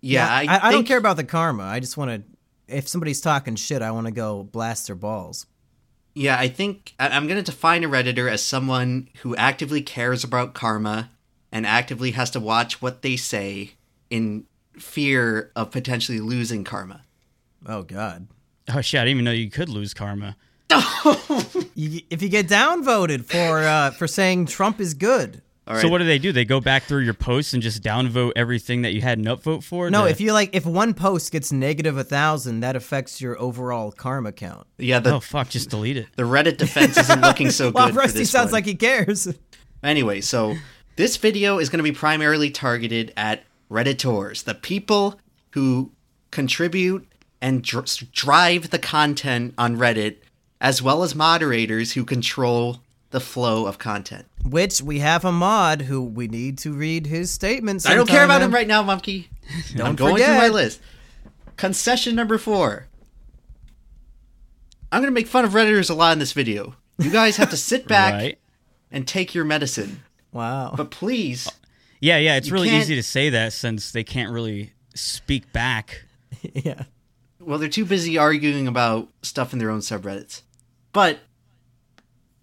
yeah, 0.00 0.26
I, 0.28 0.42
I, 0.44 0.68
I 0.68 0.72
don't 0.72 0.84
care 0.86 0.98
about 0.98 1.16
the 1.16 1.24
karma. 1.24 1.64
I 1.64 1.80
just 1.80 1.96
want 1.96 2.10
to. 2.10 2.22
If 2.76 2.88
somebody's 2.88 3.20
talking 3.20 3.56
shit, 3.56 3.82
I 3.82 3.90
want 3.90 4.06
to 4.06 4.12
go 4.12 4.42
blast 4.44 4.86
their 4.86 4.96
balls. 4.96 5.46
Yeah, 6.14 6.38
I 6.38 6.48
think 6.48 6.94
I'm 6.98 7.26
going 7.26 7.42
to 7.42 7.50
define 7.50 7.82
a 7.84 7.88
Redditor 7.88 8.30
as 8.30 8.42
someone 8.42 9.08
who 9.22 9.34
actively 9.36 9.82
cares 9.82 10.22
about 10.24 10.54
karma 10.54 11.10
and 11.50 11.66
actively 11.66 12.12
has 12.12 12.30
to 12.30 12.40
watch 12.40 12.80
what 12.80 13.02
they 13.02 13.16
say 13.16 13.72
in 14.10 14.44
fear 14.78 15.50
of 15.56 15.70
potentially 15.70 16.20
losing 16.20 16.62
karma. 16.64 17.02
Oh 17.66 17.82
God. 17.82 18.28
Oh 18.72 18.80
shit! 18.80 19.00
I 19.00 19.04
didn't 19.04 19.16
even 19.16 19.24
know 19.24 19.30
you 19.32 19.50
could 19.50 19.68
lose 19.68 19.92
karma. 19.94 20.36
You, 21.76 22.02
if 22.08 22.22
you 22.22 22.28
get 22.28 22.46
downvoted 22.46 23.24
for 23.24 23.58
uh, 23.58 23.90
for 23.92 24.06
saying 24.06 24.46
Trump 24.46 24.80
is 24.80 24.94
good. 24.94 25.42
All 25.66 25.74
right. 25.74 25.82
So 25.82 25.88
what 25.88 25.98
do 25.98 26.04
they 26.04 26.18
do? 26.20 26.30
They 26.30 26.44
go 26.44 26.60
back 26.60 26.84
through 26.84 27.00
your 27.02 27.14
posts 27.14 27.52
and 27.52 27.60
just 27.62 27.82
downvote 27.82 28.30
everything 28.36 28.82
that 28.82 28.92
you 28.92 29.00
had 29.00 29.18
an 29.18 29.24
upvote 29.24 29.64
for. 29.64 29.90
No, 29.90 30.04
to- 30.04 30.10
if 30.10 30.20
you 30.20 30.32
like, 30.32 30.54
if 30.54 30.64
one 30.64 30.94
post 30.94 31.32
gets 31.32 31.50
negative 31.50 31.96
a 31.98 32.04
thousand, 32.04 32.60
that 32.60 32.76
affects 32.76 33.20
your 33.20 33.36
overall 33.40 33.90
karma 33.90 34.30
count. 34.30 34.66
yeah, 34.78 35.00
the 35.00 35.14
oh 35.16 35.20
fuck, 35.20 35.48
just 35.48 35.68
delete 35.70 35.96
it. 35.96 36.06
the 36.16 36.22
Reddit 36.22 36.58
defense 36.58 36.96
isn't 36.96 37.20
looking 37.22 37.50
so 37.50 37.66
good 37.72 37.74
Well, 37.74 37.88
for 37.88 37.94
Rusty 37.94 38.20
this 38.20 38.30
sounds 38.30 38.46
one. 38.46 38.58
like 38.58 38.66
he 38.66 38.76
cares. 38.76 39.26
Anyway, 39.82 40.20
so 40.20 40.54
this 40.96 41.16
video 41.16 41.58
is 41.58 41.70
going 41.70 41.78
to 41.78 41.82
be 41.82 41.92
primarily 41.92 42.50
targeted 42.50 43.12
at 43.16 43.42
Redditors, 43.70 44.44
the 44.44 44.54
people 44.54 45.18
who 45.54 45.90
contribute 46.30 47.08
and 47.40 47.62
dr- 47.64 47.86
drive 48.12 48.70
the 48.70 48.78
content 48.78 49.54
on 49.58 49.76
Reddit, 49.76 50.18
as 50.60 50.80
well 50.82 51.02
as 51.02 51.14
moderators 51.14 51.92
who 51.92 52.04
control 52.04 52.80
the 53.10 53.20
flow 53.20 53.66
of 53.66 53.78
content. 53.78 54.26
Which 54.44 54.82
we 54.82 54.98
have 55.00 55.24
a 55.24 55.32
mod 55.32 55.82
who 55.82 56.02
we 56.02 56.26
need 56.28 56.58
to 56.58 56.72
read 56.72 57.06
his 57.06 57.30
statements. 57.30 57.86
I 57.86 57.94
don't 57.94 58.08
care 58.08 58.24
about 58.24 58.40
sometime, 58.42 58.50
him 58.50 58.54
right 58.54 58.66
now, 58.66 58.82
Mumkey. 58.82 59.26
Don't 59.76 59.86
I'm 59.86 59.94
Don't 59.94 60.08
going 60.10 60.22
through 60.24 60.34
my 60.36 60.48
list. 60.48 60.80
Concession 61.56 62.14
number 62.14 62.38
four. 62.38 62.86
I'm 64.90 65.00
going 65.00 65.10
to 65.12 65.14
make 65.14 65.26
fun 65.26 65.44
of 65.44 65.52
Redditors 65.52 65.90
a 65.90 65.94
lot 65.94 66.12
in 66.12 66.18
this 66.18 66.32
video. 66.32 66.76
You 66.98 67.10
guys 67.10 67.36
have 67.36 67.50
to 67.50 67.56
sit 67.56 67.86
back 67.88 68.14
Right? 68.14 68.38
and 68.90 69.06
take 69.06 69.34
your 69.34 69.44
medicine. 69.44 70.02
Wow. 70.32 70.74
But 70.76 70.90
please, 70.90 71.48
Yeah, 72.00 72.18
yeah. 72.18 72.36
It's 72.36 72.50
really 72.50 72.68
can't- 72.68 72.82
easy 72.82 72.94
to 72.96 73.02
say 73.02 73.30
that 73.30 73.52
since 73.52 73.92
they 73.92 74.04
can't 74.04 74.30
really 74.32 74.72
speak 74.94 75.52
back. 75.52 76.04
yeah. 76.54 76.84
Well, 77.46 77.58
they're 77.58 77.68
too 77.68 77.84
busy 77.84 78.18
arguing 78.18 78.66
about 78.66 79.08
stuff 79.22 79.52
in 79.52 79.58
their 79.58 79.70
own 79.70 79.80
subreddits. 79.80 80.42
But 80.92 81.20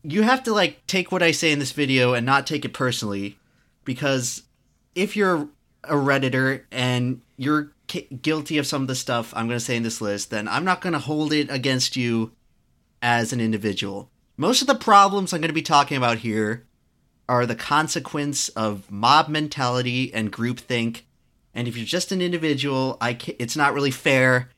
you 0.04 0.24
have 0.24 0.44
to 0.44 0.54
like 0.54 0.86
take 0.88 1.12
what 1.12 1.24
I 1.24 1.32
say 1.32 1.52
in 1.52 1.60
this 1.60 1.72
video 1.72 2.14
and 2.14 2.26
not 2.26 2.48
take 2.48 2.66
it 2.66 2.74
personally 2.74 3.38
because 3.86 4.44
if 4.96 5.16
you're 5.16 5.48
a 5.84 5.96
redditor 5.96 6.64
and 6.72 7.22
you're 7.38 7.72
guilty 8.22 8.58
of 8.58 8.68
some 8.68 8.82
of 8.82 8.88
the 8.88 8.96
stuff 8.96 9.34
I'm 9.36 9.48
going 9.48 9.60
to 9.60 9.66
say 9.66 9.76
in 9.76 9.84
this 9.84 10.02
list, 10.02 10.30
then 10.30 10.48
I'm 10.48 10.66
not 10.66 10.82
going 10.82 10.94
to 10.94 11.00
hold 11.00 11.34
it 11.34 11.50
against 11.50 11.96
you 11.96 12.32
as 13.02 13.34
an 13.34 13.42
individual. 13.42 14.10
Most 14.38 14.62
of 14.62 14.68
the 14.68 14.76
problems 14.76 15.34
I'm 15.34 15.42
going 15.42 15.50
to 15.50 15.54
be 15.54 15.62
talking 15.62 15.98
about 15.98 16.20
here 16.20 16.66
are 17.28 17.46
the 17.46 17.56
consequence 17.56 18.50
of 18.50 18.90
mob 18.92 19.28
mentality 19.28 20.14
and 20.14 20.32
groupthink. 20.32 21.02
And 21.54 21.68
if 21.68 21.76
you're 21.78 21.86
just 21.86 22.12
an 22.12 22.22
individual, 22.22 22.98
I 23.02 23.18
it's 23.40 23.58
not 23.58 23.74
really 23.74 23.92
fair 23.92 24.50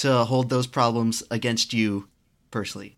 to 0.00 0.24
hold 0.24 0.50
those 0.50 0.66
problems 0.66 1.22
against 1.30 1.72
you 1.72 2.08
personally. 2.50 2.96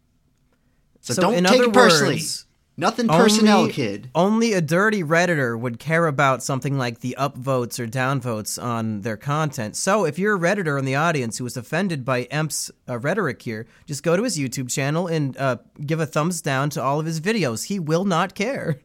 So, 1.01 1.21
don't 1.21 1.35
in 1.35 1.45
take 1.45 1.55
other 1.55 1.65
it 1.65 1.73
personally. 1.73 2.15
words, 2.15 2.47
Nothing 2.77 3.07
personnel, 3.07 3.61
only, 3.61 3.73
kid. 3.73 4.11
Only 4.15 4.55
a 4.55 4.63
dirty 4.63 5.03
redditor 5.03 5.59
would 5.59 5.79
care 5.79 6.07
about 6.07 6.43
something 6.43 6.79
like 6.79 7.01
the 7.01 7.15
upvotes 7.19 7.79
or 7.79 7.87
downvotes 7.87 8.63
on 8.63 9.03
their 9.03 9.19
content. 9.19 9.77
So 9.77 10.07
if 10.07 10.19
you're 10.19 10.37
a 10.37 10.39
redditor 10.39 10.79
in 10.79 10.87
the 10.87 10.95
audience 10.95 11.37
who 11.37 11.45
was 11.45 11.57
offended 11.57 12.03
by 12.05 12.23
Emp's 12.25 12.71
uh, 12.89 12.99
rhetoric 12.99 13.43
here, 13.43 13.67
just 13.87 14.03
go 14.03 14.17
to 14.17 14.23
his 14.23 14.39
YouTube 14.39 14.71
channel 14.71 15.07
and 15.07 15.37
uh, 15.37 15.59
give 15.85 16.01
a 16.01 16.07
thumbs 16.07 16.41
down 16.41 16.71
to 16.71 16.83
all 16.83 16.99
of 16.99 17.05
his 17.05 17.21
videos. 17.21 17.65
He 17.65 17.79
will 17.79 18.07
not 18.07 18.35
care. 18.35 18.81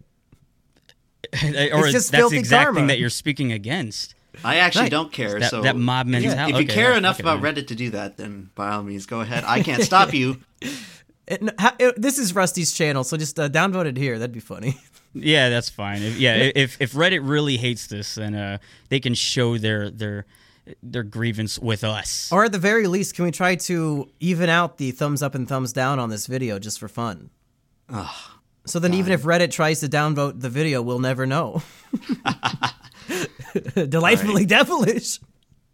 or 1.74 1.88
just 1.88 2.12
that's 2.12 2.30
the 2.30 2.38
exact 2.38 2.66
karma. 2.66 2.80
thing 2.80 2.88
that 2.88 3.00
you're 3.00 3.10
speaking 3.10 3.54
against. 3.54 4.16
I 4.44 4.58
actually 4.58 4.84
Right. 4.84 4.92
don't 4.92 5.12
care. 5.12 5.40
That, 5.40 5.50
so 5.52 5.62
that 5.62 5.76
mob 5.76 6.08
if- 6.08 6.12
mentality. 6.12 6.54
If 6.54 6.60
you 6.60 6.66
Okay, 6.66 6.74
care 6.74 6.92
yeah, 6.92 6.98
enough 6.98 7.18
fuck 7.18 7.24
about 7.26 7.42
man. 7.42 7.56
Reddit 7.56 7.68
to 7.68 7.76
do 7.76 7.90
that, 7.92 8.18
then 8.18 8.50
by 8.56 8.72
all 8.72 8.84
means, 8.84 9.06
go 9.06 9.22
ahead. 9.22 9.44
I 9.46 9.64
can't 9.64 9.84
stop 9.84 10.14
you. 10.14 10.38
It- 11.30 11.42
n- 11.42 11.74
it- 11.78 12.02
this 12.02 12.18
is 12.18 12.34
Rusty's 12.34 12.72
channel, 12.72 13.04
so 13.04 13.18
just 13.18 13.38
uh, 13.38 13.50
downvote 13.50 13.86
it 13.86 13.98
here. 13.98 14.18
That'd 14.18 14.34
be 14.34 14.40
funny. 14.40 14.78
Yeah, 15.14 15.50
that's 15.50 15.68
fine. 15.70 16.04
If, 16.04 16.20
yeah, 16.20 16.52
if 16.54 16.78
if 16.80 16.94
Reddit 16.94 17.22
really 17.28 17.58
hates 17.58 17.88
this, 17.88 18.16
then 18.16 18.36
uh, 18.36 18.60
they 18.90 19.00
can 19.00 19.14
show 19.16 19.58
their 19.58 19.90
their 19.90 20.26
their 20.84 21.02
grievance 21.02 21.58
with 21.58 21.84
us. 21.84 22.30
or 22.32 22.46
at 22.46 22.52
the 22.52 22.60
very 22.60 22.86
least, 22.88 23.16
can 23.16 23.26
we 23.26 23.32
try 23.32 23.56
to 23.56 24.08
even 24.20 24.48
out 24.48 24.78
the 24.78 24.92
thumbs 24.92 25.24
up 25.24 25.34
and 25.34 25.48
thumbs 25.50 25.74
down 25.74 25.98
on 25.98 26.10
this 26.10 26.28
video 26.28 26.60
just 26.60 26.78
for 26.80 26.88
fun? 26.88 27.32
so 28.66 28.80
then, 28.80 28.94
even 28.94 29.12
if 29.12 29.24
Reddit 29.24 29.50
tries 29.50 29.80
to 29.80 29.88
downvote 29.88 30.40
the 30.42 30.50
video, 30.50 30.82
we'll 30.84 31.00
never 31.00 31.26
know. 31.26 31.64
Delightfully 33.90 34.46
devilish. 34.46 35.20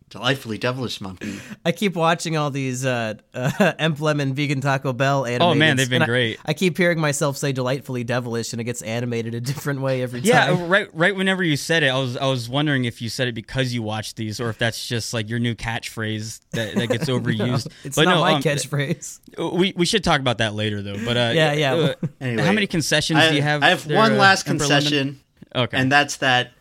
Delightfully 0.09 0.59
devilish 0.59 0.99
mumkey. 0.99 1.39
I 1.65 1.71
keep 1.71 1.95
watching 1.95 2.37
all 2.37 2.51
these 2.51 2.85
uh, 2.85 3.15
uh, 3.33 3.73
Emblem 3.79 4.19
and 4.19 4.35
Vegan 4.35 4.61
Taco 4.61 4.93
Bell 4.93 5.25
animated. 5.25 5.41
Oh, 5.41 5.55
man, 5.55 5.75
they've 5.75 5.89
been 5.89 6.03
and 6.03 6.03
I- 6.03 6.05
great. 6.05 6.39
I, 6.45 6.53
keep 6.53 6.77
hearing 6.77 6.99
myself 6.99 7.35
say 7.35 7.51
"delightfully 7.51 8.03
devilish," 8.03 8.53
and 8.53 8.61
it 8.61 8.65
gets 8.65 8.83
animated 8.83 9.33
a 9.33 9.41
different 9.41 9.81
way 9.81 10.03
every 10.03 10.19
Yeah, 10.19 10.45
time. 10.45 10.57
Yeah, 10.59 10.65
right. 10.67 10.89
Right. 10.93 11.15
Whenever 11.15 11.41
you 11.43 11.57
said 11.57 11.81
it, 11.81 11.87
I 11.87 11.97
was 11.97 12.15
I 12.15 12.27
was 12.27 12.47
wondering 12.47 12.85
if 12.85 13.01
you 13.01 13.09
said 13.09 13.27
it 13.27 13.33
because 13.33 13.73
you 13.73 13.81
watched 13.81 14.15
these, 14.15 14.39
or 14.39 14.49
if 14.51 14.59
that's 14.59 14.85
just 14.87 15.15
like 15.15 15.29
your 15.29 15.39
new 15.39 15.55
catchphrase 15.55 16.41
that, 16.51 16.75
that 16.75 16.87
gets 16.89 17.05
overused. 17.09 17.71
it's 17.83 17.95
but 17.95 18.05
not 18.05 18.15
no, 18.15 18.21
my 18.21 18.33
um, 18.33 18.41
catchphrase. 18.43 19.19
We 19.57 19.73
we 19.75 19.85
should 19.87 20.03
talk 20.03 20.19
about 20.19 20.37
that 20.37 20.53
later, 20.53 20.83
though. 20.83 21.03
But 21.03 21.17
uh, 21.17 21.31
Yeah, 21.33 21.53
yeah. 21.53 21.73
uh, 21.73 21.93
Anyway, 22.21 22.43
how 22.43 22.51
many 22.51 22.67
concessions 22.67 23.17
I, 23.17 23.29
do 23.29 23.35
you 23.35 23.41
have? 23.41 23.63
I 23.63 23.69
have 23.69 23.87
there, 23.87 23.97
one 23.97 24.11
uh, 24.11 24.17
last 24.17 24.47
Emperor 24.47 24.67
concession, 24.67 25.21
Okay. 25.55 25.75
and 25.75 25.91
that's 25.91 26.17
that. 26.17 26.51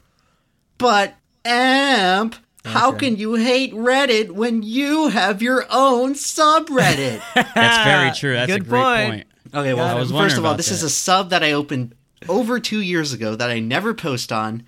But 0.82 1.14
Emp, 1.44 2.36
how 2.64 2.92
can 2.92 3.16
you 3.16 3.34
hate 3.34 3.72
Reddit 3.72 4.30
when 4.32 4.62
you 4.62 5.08
have 5.08 5.40
your 5.42 5.64
own 5.70 6.14
subreddit? 6.14 7.22
that's 7.34 7.84
very 7.84 8.12
true. 8.12 8.34
That's 8.34 8.52
a 8.52 8.58
Good 8.58 8.68
great 8.68 8.82
point. 8.82 9.10
point. 9.10 9.26
Okay, 9.54 9.74
well, 9.74 9.86
I 9.86 9.98
was 9.98 10.10
first 10.10 10.38
of 10.38 10.44
all, 10.44 10.54
this 10.54 10.70
is 10.70 10.82
a 10.82 10.90
sub 10.90 11.30
that 11.30 11.42
I 11.42 11.52
opened 11.52 11.94
over 12.28 12.60
two 12.60 12.80
years 12.80 13.12
ago 13.12 13.34
that 13.34 13.50
I 13.50 13.58
never 13.58 13.94
post 13.94 14.32
on, 14.32 14.62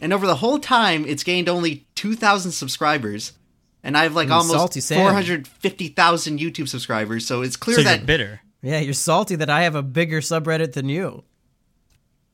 and 0.00 0.12
over 0.12 0.26
the 0.26 0.36
whole 0.36 0.58
time, 0.58 1.04
it's 1.06 1.22
gained 1.22 1.48
only 1.48 1.86
two 1.94 2.14
thousand 2.16 2.52
subscribers, 2.52 3.32
and 3.84 3.96
I 3.96 4.02
have 4.04 4.14
like 4.14 4.28
Mm, 4.28 4.32
almost 4.50 4.88
four 4.92 5.12
hundred 5.12 5.46
fifty 5.46 5.88
thousand 5.88 6.40
YouTube 6.40 6.68
subscribers. 6.68 7.26
So 7.26 7.42
it's 7.42 7.56
clear 7.56 7.76
So 7.76 7.82
that 7.84 7.98
you're 7.98 8.06
bitter. 8.06 8.40
Yeah, 8.62 8.80
you're 8.80 8.94
salty 8.94 9.36
that 9.36 9.50
I 9.50 9.62
have 9.62 9.74
a 9.76 9.82
bigger 9.82 10.20
subreddit 10.20 10.72
than 10.72 10.88
you. 10.88 11.22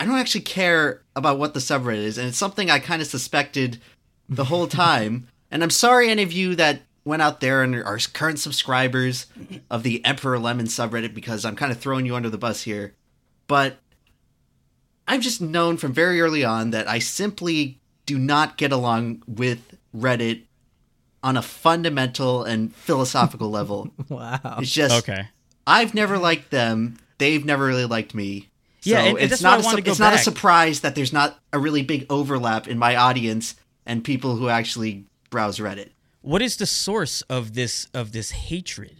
I 0.02 0.04
don't 0.04 0.18
actually 0.18 0.40
care 0.40 1.02
about 1.14 1.38
what 1.38 1.54
the 1.54 1.60
subreddit 1.60 2.02
is, 2.02 2.18
and 2.18 2.26
it's 2.26 2.36
something 2.36 2.68
I 2.68 2.80
kind 2.80 3.00
of 3.00 3.06
suspected 3.06 3.80
the 4.28 4.44
whole 4.44 4.66
time. 4.86 5.28
and 5.48 5.62
I'm 5.62 5.70
sorry, 5.70 6.08
any 6.10 6.24
of 6.24 6.32
you 6.32 6.56
that 6.56 6.82
went 7.04 7.22
out 7.22 7.40
there 7.40 7.62
and 7.62 7.74
are 7.76 7.98
current 8.12 8.40
subscribers 8.40 9.26
of 9.70 9.84
the 9.84 10.04
Emperor 10.04 10.40
Lemon 10.40 10.66
subreddit, 10.66 11.14
because 11.14 11.44
I'm 11.44 11.54
kind 11.54 11.70
of 11.70 11.78
throwing 11.78 12.04
you 12.04 12.16
under 12.16 12.28
the 12.30 12.38
bus 12.38 12.62
here. 12.62 12.94
But 13.46 13.78
I've 15.06 15.20
just 15.20 15.40
known 15.40 15.76
from 15.76 15.92
very 15.92 16.20
early 16.20 16.42
on 16.44 16.70
that 16.70 16.88
I 16.88 16.98
simply 16.98 17.80
do 18.04 18.18
not 18.18 18.56
get 18.56 18.72
along 18.72 19.22
with 19.28 19.76
Reddit 19.96 20.42
on 21.22 21.36
a 21.36 21.42
fundamental 21.42 22.42
and 22.42 22.74
philosophical 22.74 23.50
level. 23.50 23.92
Wow. 24.08 24.58
It's 24.60 24.72
just 24.72 25.08
Okay. 25.08 25.28
I've 25.64 25.94
never 25.94 26.18
liked 26.18 26.50
them. 26.50 26.98
They've 27.18 27.44
never 27.44 27.66
really 27.66 27.84
liked 27.84 28.14
me. 28.16 28.48
Yeah, 28.84 28.98
So 29.02 29.08
and- 29.10 29.18
and 29.18 29.32
it's 29.32 29.42
not 29.42 29.58
I 29.58 29.62
a, 29.62 29.64
wanna 29.64 29.76
su- 29.84 29.90
it's 29.90 29.98
not 29.98 30.14
a 30.14 30.18
surprise 30.18 30.80
that 30.80 30.94
there's 30.94 31.12
not 31.12 31.38
a 31.52 31.58
really 31.58 31.82
big 31.82 32.06
overlap 32.10 32.66
in 32.66 32.78
my 32.78 32.96
audience 32.96 33.54
and 33.86 34.02
people 34.04 34.36
who 34.36 34.48
actually 34.48 35.04
browse 35.30 35.58
Reddit. 35.58 35.90
What 36.20 36.42
is 36.42 36.56
the 36.56 36.66
source 36.66 37.22
of 37.22 37.54
this 37.54 37.86
of 37.94 38.12
this 38.12 38.30
hatred? 38.30 38.96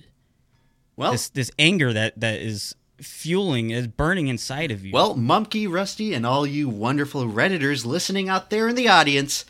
Well, 0.96 1.12
This 1.12 1.28
this 1.30 1.50
anger 1.58 1.92
that 1.92 2.18
that 2.20 2.40
is 2.40 2.74
fueling 3.00 3.70
is 3.70 3.86
burning 3.88 4.28
inside 4.28 4.70
of 4.70 4.84
you. 4.84 4.92
well, 4.92 5.16
Mumkey, 5.16 5.68
Rusty, 5.70 6.14
and 6.14 6.24
all 6.24 6.46
you 6.46 6.68
wonderful 6.68 7.24
redditors 7.26 7.84
listening 7.84 8.28
out 8.28 8.50
there 8.50 8.68
in 8.68 8.76
the 8.76 8.88
audience, 8.88 9.44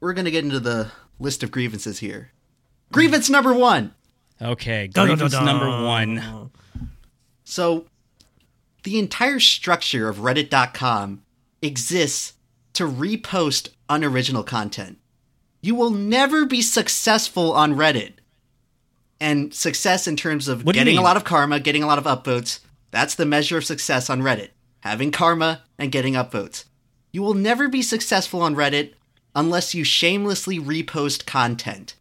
we're 0.00 0.12
gonna 0.12 0.30
get 0.30 0.44
into 0.44 0.60
the 0.60 0.90
list 1.18 1.42
of 1.42 1.50
grievances 1.50 2.00
here. 2.00 2.30
Grievance 2.92 3.28
number 3.30 3.52
one. 3.54 3.94
okay. 4.40 4.86
Dun, 4.88 5.08
dun, 5.08 5.16
Grievance 5.16 5.32
dun, 5.32 5.44
dun. 5.46 5.56
number 5.58 5.84
one. 5.86 6.50
So, 7.44 7.86
the 8.82 8.98
entire 8.98 9.40
structure 9.40 10.08
of 10.08 10.18
Reddit.com 10.18 11.22
exists 11.62 12.34
to 12.74 12.84
repost 12.86 13.70
unoriginal 13.88 14.42
content. 14.42 14.98
You 15.60 15.74
will 15.74 15.90
never 15.90 16.46
be 16.46 16.62
successful 16.62 17.52
on 17.52 17.74
Reddit. 17.74 18.12
And 19.20 19.52
success 19.52 20.06
in 20.06 20.14
terms 20.16 20.46
of 20.46 20.64
What 20.64 20.74
getting 20.76 20.96
a 20.96 21.02
lot 21.02 21.16
of 21.16 21.24
karma, 21.24 21.58
getting 21.58 21.82
a 21.82 21.86
lot 21.88 21.98
of 21.98 22.04
upvotes, 22.04 22.60
that's 22.92 23.16
the 23.16 23.26
measure 23.26 23.58
of 23.58 23.64
success 23.64 24.08
on 24.08 24.22
Reddit. 24.22 24.50
Having 24.80 25.10
karma 25.10 25.62
and 25.76 25.90
getting 25.90 26.14
upvotes. 26.14 26.64
You 27.10 27.22
will 27.22 27.34
never 27.34 27.68
be 27.68 27.82
successful 27.82 28.40
on 28.42 28.54
Reddit 28.54 28.92
unless 29.34 29.74
you 29.74 29.82
shamelessly 29.82 30.60
repost 30.60 31.26
content. 31.26 31.94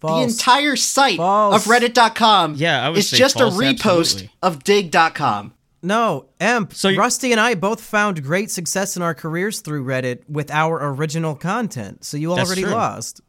The 0.00 0.16
entire 0.22 0.76
site 0.76 1.16
False. 1.16 1.54
of 1.66 1.72
Reddit.com 1.72 2.54
Yeah, 2.56 2.90
is 2.92 3.10
just 3.10 3.38
false, 3.38 3.56
a 3.56 3.62
repost 3.62 3.76
absolutely. 3.84 4.30
of 4.42 4.64
Digg.com. 4.64 5.52
No, 5.86 6.26
Emp. 6.40 6.74
So 6.74 6.88
you- 6.88 6.98
Rusty 6.98 7.30
and 7.32 7.40
I 7.40 7.54
both 7.54 7.80
found 7.80 8.22
great 8.24 8.50
success 8.50 8.96
in 8.96 9.02
our 9.02 9.14
careers 9.14 9.60
through 9.60 9.84
Reddit 9.84 10.28
with 10.28 10.50
our 10.50 10.84
original 10.92 11.34
content. 11.36 12.04
So 12.04 12.16
you 12.16 12.34
That's 12.34 12.48
already 12.48 12.62
true. 12.62 12.72
lost. 12.72 13.20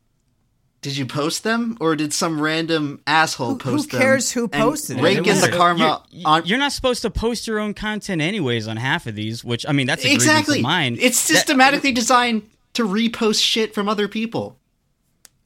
Did 0.81 0.95
you 0.97 1.05
post 1.05 1.43
them, 1.43 1.75
or 1.81 1.95
did 1.95 2.13
some 2.13 2.39
random 2.39 3.01
asshole 3.07 3.55
Who- 3.55 3.69
who 3.71 3.77
post 3.77 3.91
them? 3.91 3.99
cares 4.01 4.31
who 4.31 4.43
and 4.43 4.51
posted 4.53 4.97
it? 4.97 5.01
Rake 5.03 5.25
in 5.27 5.41
the 5.41 5.49
karma 5.49 6.03
You're, 6.11 6.27
on. 6.27 6.45
you're 6.45 6.57
not 6.59 6.71
supposed 6.71 7.01
to 7.01 7.09
post 7.09 7.47
your 7.47 7.59
own 7.59 7.73
content 7.73 8.21
anyways 8.21 8.67
on 8.67 8.77
half 8.77 9.05
of 9.07 9.15
these, 9.15 9.43
which 9.43 9.65
I 9.67 9.71
mean 9.71 9.87
that's 9.87 10.05
a 10.05 10.11
exactly. 10.13 10.59
of 10.59 10.63
mine. 10.63 10.97
It's 10.99 11.27
That- 11.27 11.33
systematically 11.35 11.91
designed 11.91 12.43
to 12.73 12.87
repost 12.87 13.43
shit 13.43 13.73
from 13.73 13.87
other 13.89 14.07
people. 14.07 14.59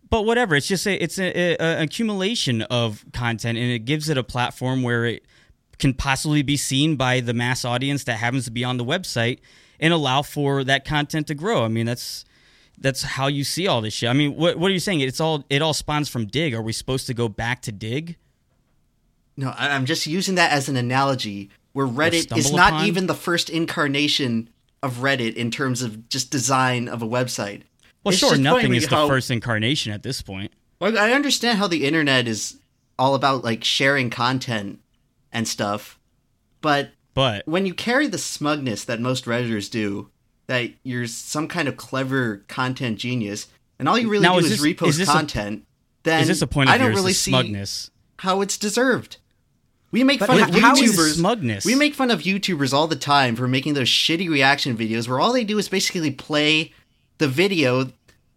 but 0.09 0.23
whatever. 0.25 0.55
It's 0.57 0.67
just 0.67 0.85
a, 0.85 1.01
it's 1.01 1.17
a, 1.17 1.31
a, 1.37 1.55
a 1.57 1.83
accumulation 1.83 2.61
of 2.63 3.05
content, 3.13 3.57
and 3.57 3.71
it 3.71 3.85
gives 3.85 4.09
it 4.09 4.17
a 4.17 4.23
platform 4.23 4.83
where 4.83 5.05
it 5.05 5.23
can 5.81 5.93
possibly 5.93 6.43
be 6.43 6.55
seen 6.55 6.95
by 6.95 7.19
the 7.19 7.33
mass 7.33 7.65
audience 7.65 8.05
that 8.05 8.17
happens 8.17 8.45
to 8.45 8.51
be 8.51 8.63
on 8.63 8.77
the 8.77 8.85
website, 8.85 9.39
and 9.79 9.91
allow 9.91 10.21
for 10.21 10.63
that 10.63 10.85
content 10.85 11.27
to 11.27 11.35
grow. 11.35 11.65
I 11.65 11.67
mean 11.67 11.87
that's 11.87 12.23
that's 12.77 13.01
how 13.03 13.27
you 13.27 13.43
see 13.43 13.67
all 13.67 13.81
this 13.81 13.93
shit. 13.93 14.09
I 14.09 14.13
mean, 14.13 14.35
what 14.35 14.57
what 14.57 14.69
are 14.69 14.73
you 14.73 14.79
saying? 14.79 15.01
It's 15.01 15.19
all 15.19 15.43
it 15.49 15.61
all 15.61 15.73
spawns 15.73 16.07
from 16.07 16.27
Digg. 16.27 16.53
Are 16.53 16.61
we 16.61 16.71
supposed 16.71 17.07
to 17.07 17.13
go 17.13 17.27
back 17.27 17.61
to 17.63 17.71
Digg? 17.71 18.15
No, 19.35 19.53
I'm 19.57 19.85
just 19.85 20.05
using 20.05 20.35
that 20.35 20.51
as 20.51 20.69
an 20.69 20.77
analogy 20.77 21.49
where 21.73 21.87
Reddit 21.87 22.37
is 22.37 22.51
not 22.51 22.73
upon? 22.73 22.85
even 22.85 23.07
the 23.07 23.15
first 23.15 23.49
incarnation 23.49 24.49
of 24.83 24.97
Reddit 24.97 25.35
in 25.35 25.51
terms 25.51 25.81
of 25.81 26.09
just 26.09 26.31
design 26.31 26.87
of 26.87 27.01
a 27.01 27.07
website. 27.07 27.63
Well, 28.03 28.11
It's 28.11 28.19
sure, 28.19 28.37
nothing 28.37 28.73
is 28.73 28.87
the 28.87 29.07
first 29.07 29.31
incarnation 29.31 29.93
at 29.93 30.03
this 30.03 30.21
point. 30.21 30.51
Well, 30.79 30.97
I 30.97 31.11
understand 31.11 31.59
how 31.59 31.67
the 31.67 31.85
internet 31.85 32.27
is 32.27 32.57
all 32.99 33.15
about 33.15 33.43
like 33.43 33.63
sharing 33.63 34.09
content 34.09 34.79
and 35.31 35.47
stuff, 35.47 35.99
but 36.61 36.91
But 37.13 37.47
when 37.47 37.65
you 37.65 37.73
carry 37.73 38.07
the 38.07 38.17
smugness 38.17 38.83
that 38.85 38.99
most 39.01 39.25
redditors 39.25 39.69
do, 39.69 40.09
that 40.47 40.71
you're 40.83 41.07
some 41.07 41.47
kind 41.47 41.67
of 41.67 41.75
clever 41.77 42.43
content 42.47 42.97
genius, 42.99 43.47
and 43.79 43.89
all 43.89 43.97
you 43.97 44.09
really 44.09 44.23
Now, 44.23 44.33
do 44.39 44.45
is 44.45 44.51
is, 44.51 44.61
this- 44.61 44.73
repost 44.73 44.87
is 44.89 44.97
this 44.97 45.09
a- 45.09 45.11
content, 45.13 45.65
then 46.03 46.21
is 46.21 46.27
this 46.27 46.41
a 46.41 46.47
point 46.47 46.69
of 46.69 46.75
I 46.75 46.77
don't 46.77 46.93
really 46.93 47.13
see 47.13 47.31
smugness. 47.31 47.91
how 48.19 48.41
it's 48.41 48.57
deserved. 48.57 49.17
We 49.91 50.03
make 50.05 50.19
But 50.19 50.27
fun 50.27 50.39
how- 50.39 50.47
of 50.49 50.55
YouTubers. 50.55 51.15
smugness? 51.15 51.65
We 51.65 51.75
make 51.75 51.93
fun 51.95 52.11
of 52.11 52.21
YouTubers 52.21 52.71
all 52.73 52.87
the 52.87 52.95
time 52.95 53.35
for 53.35 53.47
making 53.47 53.73
those 53.73 53.89
shitty 53.89 54.29
reaction 54.29 54.77
videos 54.77 55.07
where 55.07 55.19
all 55.19 55.33
they 55.33 55.43
do 55.43 55.57
is 55.57 55.67
basically 55.67 56.11
play 56.11 56.71
the 57.17 57.27
video 57.27 57.91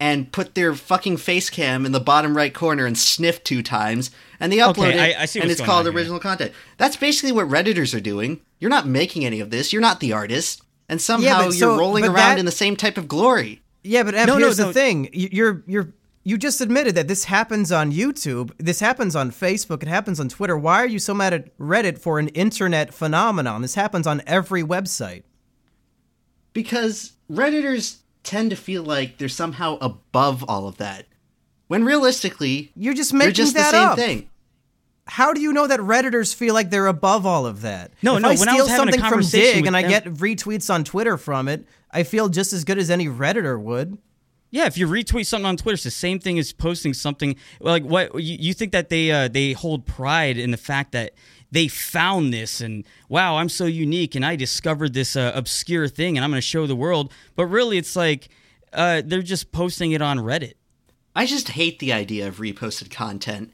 and 0.05 0.31
put 0.33 0.55
their 0.55 0.75
fucking 0.75 1.17
face 1.17 1.49
cam 1.49 1.87
in 1.87 1.93
the 1.93 2.01
bottom 2.01 2.37
right 2.37 2.53
corner 2.53 2.85
and 2.85 2.99
sniff 2.99 3.43
two 3.43 3.63
times 3.63 4.11
and 4.39 4.53
they 4.53 4.59
upload 4.59 4.89
Okay, 4.89 5.13
it 5.13 5.17
I- 5.19 5.23
I 5.23 5.25
see 5.25 5.41
and 5.41 5.51
it's 5.51 5.61
going 5.61 5.71
called 5.71 5.87
on 5.87 5.93
here. 5.93 5.99
original 6.01 6.19
content. 6.21 6.53
That's 6.77 6.97
basically 6.97 7.33
what 7.33 7.49
redditors 7.49 7.97
are 7.97 8.01
doing. 8.01 8.41
You're 8.61 8.71
not 8.71 8.87
making 8.87 9.25
any 9.25 9.41
of 9.41 9.51
this. 9.51 9.73
You're 9.73 9.81
not 9.83 10.01
the 10.01 10.13
artist. 10.13 10.63
And 10.89 11.01
somehow 11.01 11.39
but 11.39 11.45
you're 11.45 11.53
so- 11.71 11.79
rolling 11.79 12.05
around 12.05 12.15
that- 12.17 12.39
in 12.39 12.45
the 12.45 12.53
same 12.53 12.77
type 12.77 12.99
of 12.99 13.09
glory. 13.09 13.63
Yeah, 13.83 14.03
but 14.03 14.15
Emp, 14.15 14.27
No, 14.29 14.35
no, 14.35 14.47
here's 14.47 14.59
no. 14.59 14.67
the 14.67 14.73
thing: 14.75 15.09
You- 15.13 15.29
you're 15.33 15.63
you're 15.67 15.89
You 16.27 16.39
just 16.39 16.61
admitted 16.63 16.95
that 16.95 17.07
this 17.07 17.25
happens 17.25 17.71
on 17.71 17.93
YouTube. 17.93 18.51
This 18.59 18.81
happens 18.81 19.15
on 19.15 19.31
Facebook. 19.31 19.83
It 19.83 19.89
happens 19.89 20.19
on 20.21 20.29
Twitter. 20.31 20.57
Why 20.57 20.79
are 20.79 20.87
you 20.87 20.99
so 20.99 21.13
mad 21.13 21.35
at 21.35 21.59
Reddit 21.59 21.99
for 21.99 22.19
an 22.19 22.29
internet 22.29 22.95
phenomenon? 22.95 23.61
This 23.63 23.75
happens 23.75 24.07
on 24.07 24.23
every 24.27 24.63
website. 24.63 25.23
Because 26.55 27.13
Redditors 27.31 27.97
tend 28.25 28.51
to 28.51 28.57
feel 28.57 28.83
like 28.83 29.19
they're 29.19 29.29
somehow 29.29 29.79
above 29.81 30.45
all 30.49 30.67
of 30.67 30.79
that. 30.79 31.07
When 31.69 31.85
realistically, 31.85 32.73
You're 32.75 32.95
just 32.95 33.11
they're 33.13 33.19
making 33.21 33.35
just 33.35 33.55
the 33.55 33.63
same 33.71 33.89
up. 33.89 33.99
thing. 33.99 34.29
How 35.07 35.33
do 35.35 35.41
you 35.41 35.53
know 35.53 35.67
that 35.67 35.81
Redditors 35.81 36.35
feel 36.35 36.55
like 36.55 36.71
they're 36.71 36.87
above 36.87 37.27
all 37.27 37.47
of 37.47 37.61
that? 37.61 37.93
No, 38.03 38.17
if 38.17 38.23
no, 38.23 38.29
I 38.31 38.35
when 38.37 38.49
I 38.49 38.53
steal 38.53 38.65
was 38.65 38.71
having 38.71 38.89
a 38.89 38.93
something 38.93 39.01
from 39.01 39.11
conversation 39.11 39.55
Digg 39.55 39.63
with 39.63 39.67
and 39.69 39.77
I 39.77 39.83
them- 39.83 39.91
get 39.91 40.05
retweets 40.15 40.73
on 40.73 40.83
Twitter 40.85 41.17
from 41.19 41.47
it, 41.49 41.67
I 41.91 42.03
feel 42.03 42.29
just 42.29 42.53
as 42.53 42.65
good 42.65 42.79
as 42.79 42.91
any 42.91 43.07
Redditor 43.07 43.61
would. 43.61 43.99
Yeah, 44.51 44.67
if 44.67 44.79
you 44.79 44.87
retweet 44.87 45.27
something 45.27 45.47
on 45.47 45.57
Twitter, 45.57 45.75
it's 45.75 45.83
the 45.83 45.91
same 45.91 46.21
thing 46.21 46.39
as 46.39 46.53
posting 46.53 46.95
something. 46.95 47.35
Like 47.61 47.83
what 47.83 48.15
you, 48.23 48.37
you 48.39 48.55
think 48.55 48.71
that 48.73 48.89
they 48.89 49.11
uh, 49.11 49.29
they 49.29 49.53
hold 49.53 49.85
pride 49.85 50.39
in 50.39 50.53
the 50.53 50.57
fact 50.57 50.93
that 50.93 51.13
they 51.55 51.69
found 51.69 52.35
this 52.35 52.61
and 52.61 52.85
wow, 53.09 53.37
I'm 53.37 53.49
so 53.49 53.65
unique 53.65 54.15
and 54.15 54.27
I 54.27 54.37
discovered 54.37 54.93
this 54.93 55.15
uh, 55.15 55.33
obscure 55.35 55.89
thing 55.89 56.19
and 56.19 56.25
I'm 56.25 56.31
going 56.31 56.39
to 56.39 56.47
show 56.47 56.67
the 56.67 56.77
world. 56.77 57.13
But 57.37 57.47
really, 57.47 57.79
it's 57.79 57.95
like 57.95 58.29
uh, 58.73 59.03
they're 59.05 59.23
just 59.23 59.53
posting 59.53 59.93
it 59.93 60.03
on 60.03 60.19
Reddit. 60.19 60.55
I 61.15 61.27
just 61.27 61.51
hate 61.51 61.79
the 61.79 61.93
idea 61.93 62.27
of 62.27 62.39
reposted 62.39 62.91
content. 62.91 63.53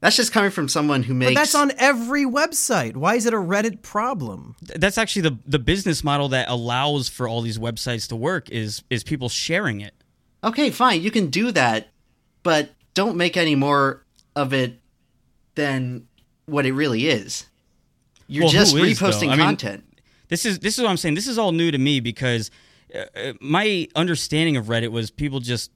That's 0.00 0.16
just 0.16 0.32
coming 0.32 0.50
from 0.50 0.68
someone 0.68 1.04
who 1.04 1.14
makes. 1.14 1.30
But 1.30 1.40
that's 1.40 1.54
on 1.54 1.72
every 1.78 2.24
website. 2.24 2.96
Why 2.96 3.14
is 3.14 3.26
it 3.26 3.32
a 3.32 3.38
Reddit 3.38 3.80
problem? 3.80 4.56
That's 4.60 4.98
actually 4.98 5.22
the 5.22 5.38
the 5.46 5.60
business 5.60 6.02
model 6.02 6.28
that 6.30 6.48
allows 6.48 7.08
for 7.08 7.28
all 7.28 7.42
these 7.42 7.58
websites 7.58 8.08
to 8.08 8.16
work 8.16 8.50
is 8.50 8.82
is 8.90 9.04
people 9.04 9.28
sharing 9.28 9.80
it. 9.80 9.94
Okay, 10.44 10.70
fine, 10.70 11.00
you 11.00 11.10
can 11.10 11.28
do 11.28 11.50
that, 11.52 11.88
but 12.42 12.70
don't 12.94 13.16
make 13.16 13.36
any 13.36 13.54
more 13.54 14.04
of 14.34 14.52
it 14.52 14.78
than 15.54 16.06
what 16.46 16.66
it 16.66 16.72
really 16.72 17.08
is. 17.08 17.46
You're 18.28 18.44
Well, 18.44 18.52
just 18.52 18.74
is, 18.74 18.98
reposting 18.98 19.28
I 19.28 19.36
mean, 19.36 19.46
content. 19.46 19.84
This 20.28 20.44
is 20.44 20.58
this 20.58 20.76
is 20.76 20.82
what 20.82 20.90
I'm 20.90 20.96
saying. 20.96 21.14
This 21.14 21.28
is 21.28 21.38
all 21.38 21.52
new 21.52 21.70
to 21.70 21.78
me 21.78 22.00
because 22.00 22.50
uh, 22.94 23.04
uh, 23.16 23.32
my 23.40 23.86
understanding 23.94 24.56
of 24.56 24.66
Reddit 24.66 24.90
was 24.90 25.10
people 25.10 25.40
just 25.40 25.70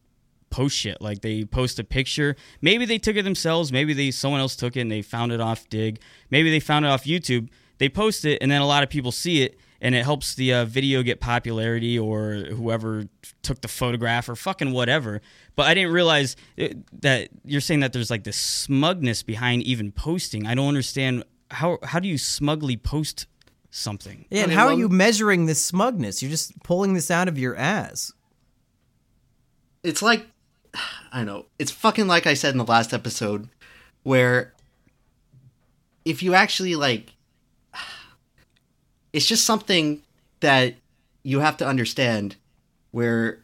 post 0.51 0.77
shit. 0.77 1.01
Like 1.01 1.21
they 1.21 1.45
post 1.45 1.79
a 1.79 1.85
picture. 1.85 2.37
Maybe 2.61 2.85
they 2.85 2.99
took 2.99 3.17
it 3.17 3.23
themselves. 3.23 3.73
Maybe 3.73 3.93
they 3.93 4.11
someone 4.11 4.41
else 4.41 4.57
took 4.57 4.77
it 4.77 4.81
and 4.81 4.91
they 4.91 5.03
found 5.03 5.33
it 5.33 5.41
off 5.41 5.69
Digg. 5.69 6.01
Maybe 6.31 6.51
they 6.51 6.61
found 6.61 6.85
it 6.85 6.89
off 6.89 7.05
YouTube. 7.05 7.49
They 7.79 7.89
post 7.89 8.25
it 8.25 8.39
and 8.43 8.51
then 8.51 8.61
a 8.61 8.67
lot 8.67 8.83
of 8.83 8.91
people 8.91 9.13
see 9.13 9.43
it 9.43 9.59
and 9.81 9.95
it 9.95 10.05
helps 10.05 10.35
the 10.35 10.53
uh, 10.53 10.65
video 10.65 11.03
get 11.03 11.21
popularity 11.21 11.99
or 11.99 12.45
whoever 12.51 13.07
took 13.43 13.61
the 13.61 13.69
photograph 13.69 14.29
or 14.29 14.37
fucking 14.37 14.73
whatever. 14.73 15.21
But 15.57 15.67
I 15.69 15.75
didn't 15.75 15.93
realize 15.93 16.37
uh, 16.61 16.69
that 17.01 17.29
you're 17.45 17.61
saying 17.61 17.81
that 17.81 17.93
there's 17.93 18.11
like 18.11 18.25
this 18.25 18.37
smugness 18.37 19.23
behind 19.23 19.63
even 19.63 19.93
posting. 19.93 20.47
I 20.47 20.55
don't 20.55 20.69
understand 20.69 21.25
how 21.51 21.79
how 21.83 21.99
do 21.99 22.09
you 22.09 22.19
smugly 22.19 22.77
post 22.77 23.27
something? 23.71 24.27
Yeah, 24.31 24.43
and 24.45 24.53
how 24.53 24.67
well- 24.67 24.77
are 24.77 24.79
you 24.79 24.89
measuring 24.89 25.47
this 25.47 25.63
smugness? 25.65 26.23
You're 26.23 26.31
just 26.31 26.63
pulling 26.63 26.95
this 26.95 27.11
out 27.11 27.29
of 27.29 27.39
your 27.39 27.57
ass. 27.57 28.13
it's 29.83 30.03
like 30.03 30.27
I 31.13 31.25
know. 31.25 31.47
It's 31.59 31.71
fucking 31.71 32.07
like 32.07 32.27
I 32.27 32.35
said 32.35 32.53
in 32.53 32.59
the 32.59 32.65
last 32.65 32.93
episode, 32.93 33.49
where 34.03 34.55
if 36.05 36.23
you 36.23 36.35
actually 36.35 36.77
like, 36.77 37.15
it's 39.13 39.27
just 39.27 39.45
something 39.45 40.03
that 40.41 40.75
you 41.23 41.41
have 41.41 41.57
to 41.59 41.67
understand. 41.67 42.37
Where 42.93 43.39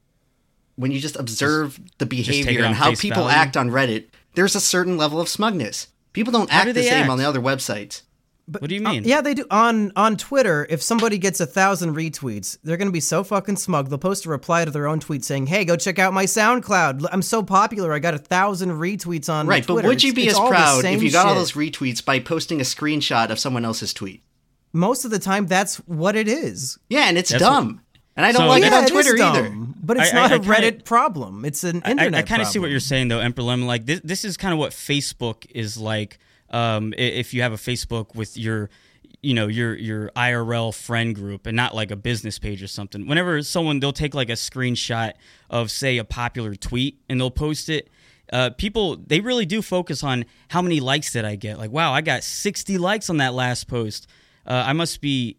when 0.76 0.90
you 0.90 0.98
just 0.98 1.16
observe 1.16 1.78
the 1.98 2.06
behavior 2.06 2.64
and 2.64 2.74
how 2.74 2.94
people 2.94 3.24
value? 3.24 3.36
act 3.38 3.56
on 3.56 3.70
Reddit, 3.70 4.06
there's 4.34 4.54
a 4.56 4.60
certain 4.60 4.96
level 4.96 5.20
of 5.20 5.28
smugness. 5.28 5.88
People 6.12 6.32
don't 6.32 6.50
How 6.50 6.58
act 6.60 6.66
do 6.66 6.72
the 6.72 6.82
same 6.82 7.02
act? 7.02 7.10
on 7.10 7.18
the 7.18 7.24
other 7.28 7.40
websites. 7.40 8.02
But, 8.48 8.60
What 8.62 8.68
do 8.68 8.76
you 8.76 8.86
uh, 8.86 8.90
mean? 8.92 9.04
yeah, 9.04 9.20
they 9.22 9.34
do. 9.34 9.44
On 9.50 9.90
on 9.96 10.16
Twitter, 10.16 10.66
if 10.70 10.80
somebody 10.82 11.18
gets 11.18 11.40
a 11.40 11.46
thousand 11.46 11.94
retweets, 11.94 12.56
they're 12.62 12.76
gonna 12.76 12.90
be 12.92 13.00
so 13.00 13.24
fucking 13.24 13.56
smug. 13.56 13.88
They'll 13.88 13.98
post 13.98 14.24
a 14.24 14.28
reply 14.28 14.64
to 14.64 14.70
their 14.70 14.86
own 14.86 15.00
tweet 15.00 15.24
saying, 15.24 15.46
"Hey, 15.48 15.64
go 15.64 15.76
check 15.76 15.98
out 15.98 16.12
my 16.12 16.26
SoundCloud. 16.26 17.06
I'm 17.10 17.22
so 17.22 17.42
popular. 17.42 17.92
I 17.92 17.98
got 17.98 18.14
a 18.14 18.18
thousand 18.18 18.70
retweets 18.70 19.28
on 19.28 19.46
Right, 19.48 19.64
Twitter." 19.64 19.82
but 19.82 19.88
would 19.88 20.02
you 20.02 20.12
be 20.14 20.24
it's 20.24 20.34
as 20.34 20.38
all 20.38 20.48
proud 20.48 20.84
if 20.84 21.02
you 21.02 21.10
got 21.10 21.26
all 21.26 21.34
those 21.34 21.52
retweets 21.52 22.04
by 22.04 22.20
posting 22.20 22.60
a 22.60 22.64
screenshot 22.64 23.30
of 23.30 23.38
someone 23.40 23.64
else's 23.64 23.92
tweet? 23.92 24.22
Most 24.76 25.04
of 25.04 25.10
the 25.10 25.18
time, 25.18 25.46
that's 25.46 25.76
what 25.86 26.14
it 26.16 26.28
is. 26.28 26.78
Yeah, 26.88 27.08
and 27.08 27.16
it's 27.18 27.30
That's 27.30 27.42
dumb. 27.42 27.80
and 28.16 28.24
I 28.26 28.32
don't 28.32 28.42
So- 28.42 28.46
like 28.48 28.62
Yeah, 28.62 28.68
it 28.68 28.72
on 28.74 28.82
it 28.82 28.84
is 28.86 28.90
Twitter 28.92 29.22
either. 29.22 29.42
dumb, 29.48 29.74
But 29.82 29.96
it's 29.98 30.12
I- 30.12 30.18
I- 30.18 30.20
not 30.20 30.32
a 30.32 30.34
I 30.34 30.38
kinda- 30.38 30.52
Reddit 30.80 30.84
problem. 30.84 31.44
It's 31.44 31.64
an 31.64 31.82
I, 31.84 31.90
internet. 31.92 32.14
I 32.14 32.22
kind 32.22 32.42
of 32.42 32.48
see 32.48 32.58
what 32.58 32.70
you're 32.70 32.80
saying 32.80 33.08
though, 33.08 33.20
Emperor 33.20 33.44
Lemon. 33.44 33.66
Like 33.66 33.86
this, 33.86 34.00
this 34.04 34.24
is 34.24 34.36
kind 34.36 34.52
of 34.52 34.58
what 34.58 34.72
Facebook 34.72 35.46
is 35.50 35.76
like. 35.78 36.18
Um, 36.50 36.94
if 36.96 37.34
you 37.34 37.42
have 37.42 37.52
a 37.52 37.56
Facebook 37.56 38.14
with 38.14 38.36
your, 38.36 38.70
you 39.22 39.34
know, 39.34 39.48
your 39.48 39.74
your 39.76 40.10
IRL 40.14 40.72
friend 40.72 41.14
group 41.14 41.46
and 41.46 41.56
not 41.56 41.74
like 41.74 41.90
a 41.90 41.96
business 41.96 42.38
page 42.38 42.62
or 42.62 42.68
something. 42.68 43.06
Whenever 43.08 43.42
someone 43.42 43.80
they'll 43.80 43.92
take 43.92 44.14
like 44.14 44.28
a 44.28 44.34
screenshot 44.34 45.12
of 45.50 45.70
say 45.70 45.98
a 45.98 46.04
popular 46.04 46.54
tweet 46.54 47.00
and 47.08 47.20
they'll 47.20 47.30
post 47.30 47.68
it. 47.68 47.88
Uh, 48.32 48.50
people 48.50 48.96
they 48.96 49.20
really 49.20 49.46
do 49.46 49.62
focus 49.62 50.02
on 50.04 50.24
how 50.48 50.60
many 50.62 50.78
likes 50.80 51.12
did 51.12 51.24
I 51.24 51.34
get. 51.36 51.58
Like, 51.58 51.70
wow, 51.72 51.92
I 51.92 52.00
got 52.00 52.22
60 52.24 52.78
likes 52.78 53.08
on 53.10 53.16
that 53.18 53.34
last 53.34 53.66
post. 53.68 54.06
Uh, 54.46 54.64
I 54.66 54.72
must 54.72 55.00
be 55.00 55.36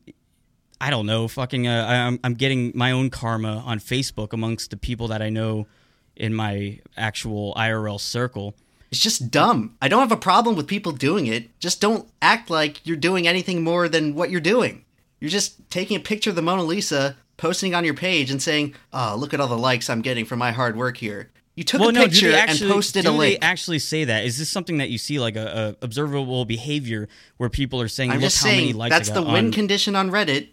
I 0.79 0.89
don't 0.89 1.05
know, 1.05 1.27
fucking. 1.27 1.67
Uh, 1.67 1.85
I'm 1.89 2.19
I'm 2.23 2.33
getting 2.35 2.71
my 2.75 2.91
own 2.91 3.09
karma 3.09 3.63
on 3.65 3.79
Facebook 3.79 4.33
amongst 4.33 4.69
the 4.69 4.77
people 4.77 5.07
that 5.07 5.21
I 5.21 5.29
know 5.29 5.67
in 6.15 6.33
my 6.33 6.79
actual 6.95 7.53
IRL 7.55 7.99
circle. 7.99 8.55
It's 8.91 9.01
just 9.01 9.31
dumb. 9.31 9.75
I 9.81 9.87
don't 9.87 10.01
have 10.01 10.11
a 10.11 10.17
problem 10.17 10.55
with 10.55 10.67
people 10.67 10.91
doing 10.91 11.27
it. 11.27 11.59
Just 11.59 11.81
don't 11.81 12.07
act 12.21 12.49
like 12.49 12.85
you're 12.85 12.95
doing 12.95 13.27
anything 13.27 13.63
more 13.63 13.89
than 13.89 14.15
what 14.15 14.29
you're 14.29 14.39
doing. 14.39 14.85
You're 15.19 15.29
just 15.29 15.69
taking 15.69 15.97
a 15.97 15.99
picture 15.99 16.29
of 16.29 16.35
the 16.35 16.41
Mona 16.41 16.63
Lisa, 16.63 17.17
posting 17.37 17.73
on 17.73 17.83
your 17.83 17.95
page, 17.95 18.29
and 18.29 18.41
saying, 18.41 18.75
"Oh, 18.93 19.15
look 19.17 19.33
at 19.33 19.39
all 19.39 19.47
the 19.47 19.57
likes 19.57 19.89
I'm 19.89 20.01
getting 20.01 20.25
for 20.25 20.35
my 20.35 20.51
hard 20.51 20.77
work 20.77 20.97
here." 20.97 21.31
You 21.57 21.63
took 21.63 21.79
well, 21.81 21.89
a 21.89 21.91
no, 21.91 22.01
do 22.03 22.09
picture 22.11 22.31
they 22.31 22.37
actually 22.37 22.67
and 22.67 22.73
posted 22.75 23.05
do 23.05 23.15
a 23.15 23.17
they 23.17 23.37
actually 23.39 23.79
say 23.79 24.03
that? 24.03 24.23
Is 24.25 24.37
this 24.37 24.47
something 24.47 24.77
that 24.77 24.91
you 24.91 24.99
see 24.99 25.19
like 25.19 25.35
a, 25.35 25.75
a 25.81 25.85
observable 25.85 26.45
behavior 26.45 27.09
where 27.37 27.49
people 27.49 27.81
are 27.81 27.87
saying, 27.87 28.11
I'm 28.11 28.17
"Look 28.17 28.25
just 28.29 28.43
how 28.43 28.49
many 28.49 28.65
saying 28.67 28.77
likes 28.77 28.95
that's 28.95 29.09
I 29.09 29.15
the 29.15 29.23
got 29.23 29.33
win 29.33 29.45
on, 29.47 29.51
condition 29.51 29.95
on 29.95 30.11
Reddit. 30.11 30.49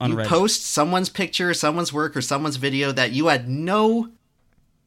on 0.00 0.12
you 0.12 0.16
Reddit?" 0.16 0.26
post 0.28 0.64
someone's 0.64 1.10
picture, 1.10 1.52
someone's 1.52 1.92
work, 1.92 2.16
or 2.16 2.22
someone's 2.22 2.56
video 2.56 2.90
that 2.90 3.12
you 3.12 3.26
had 3.26 3.50
no 3.50 4.08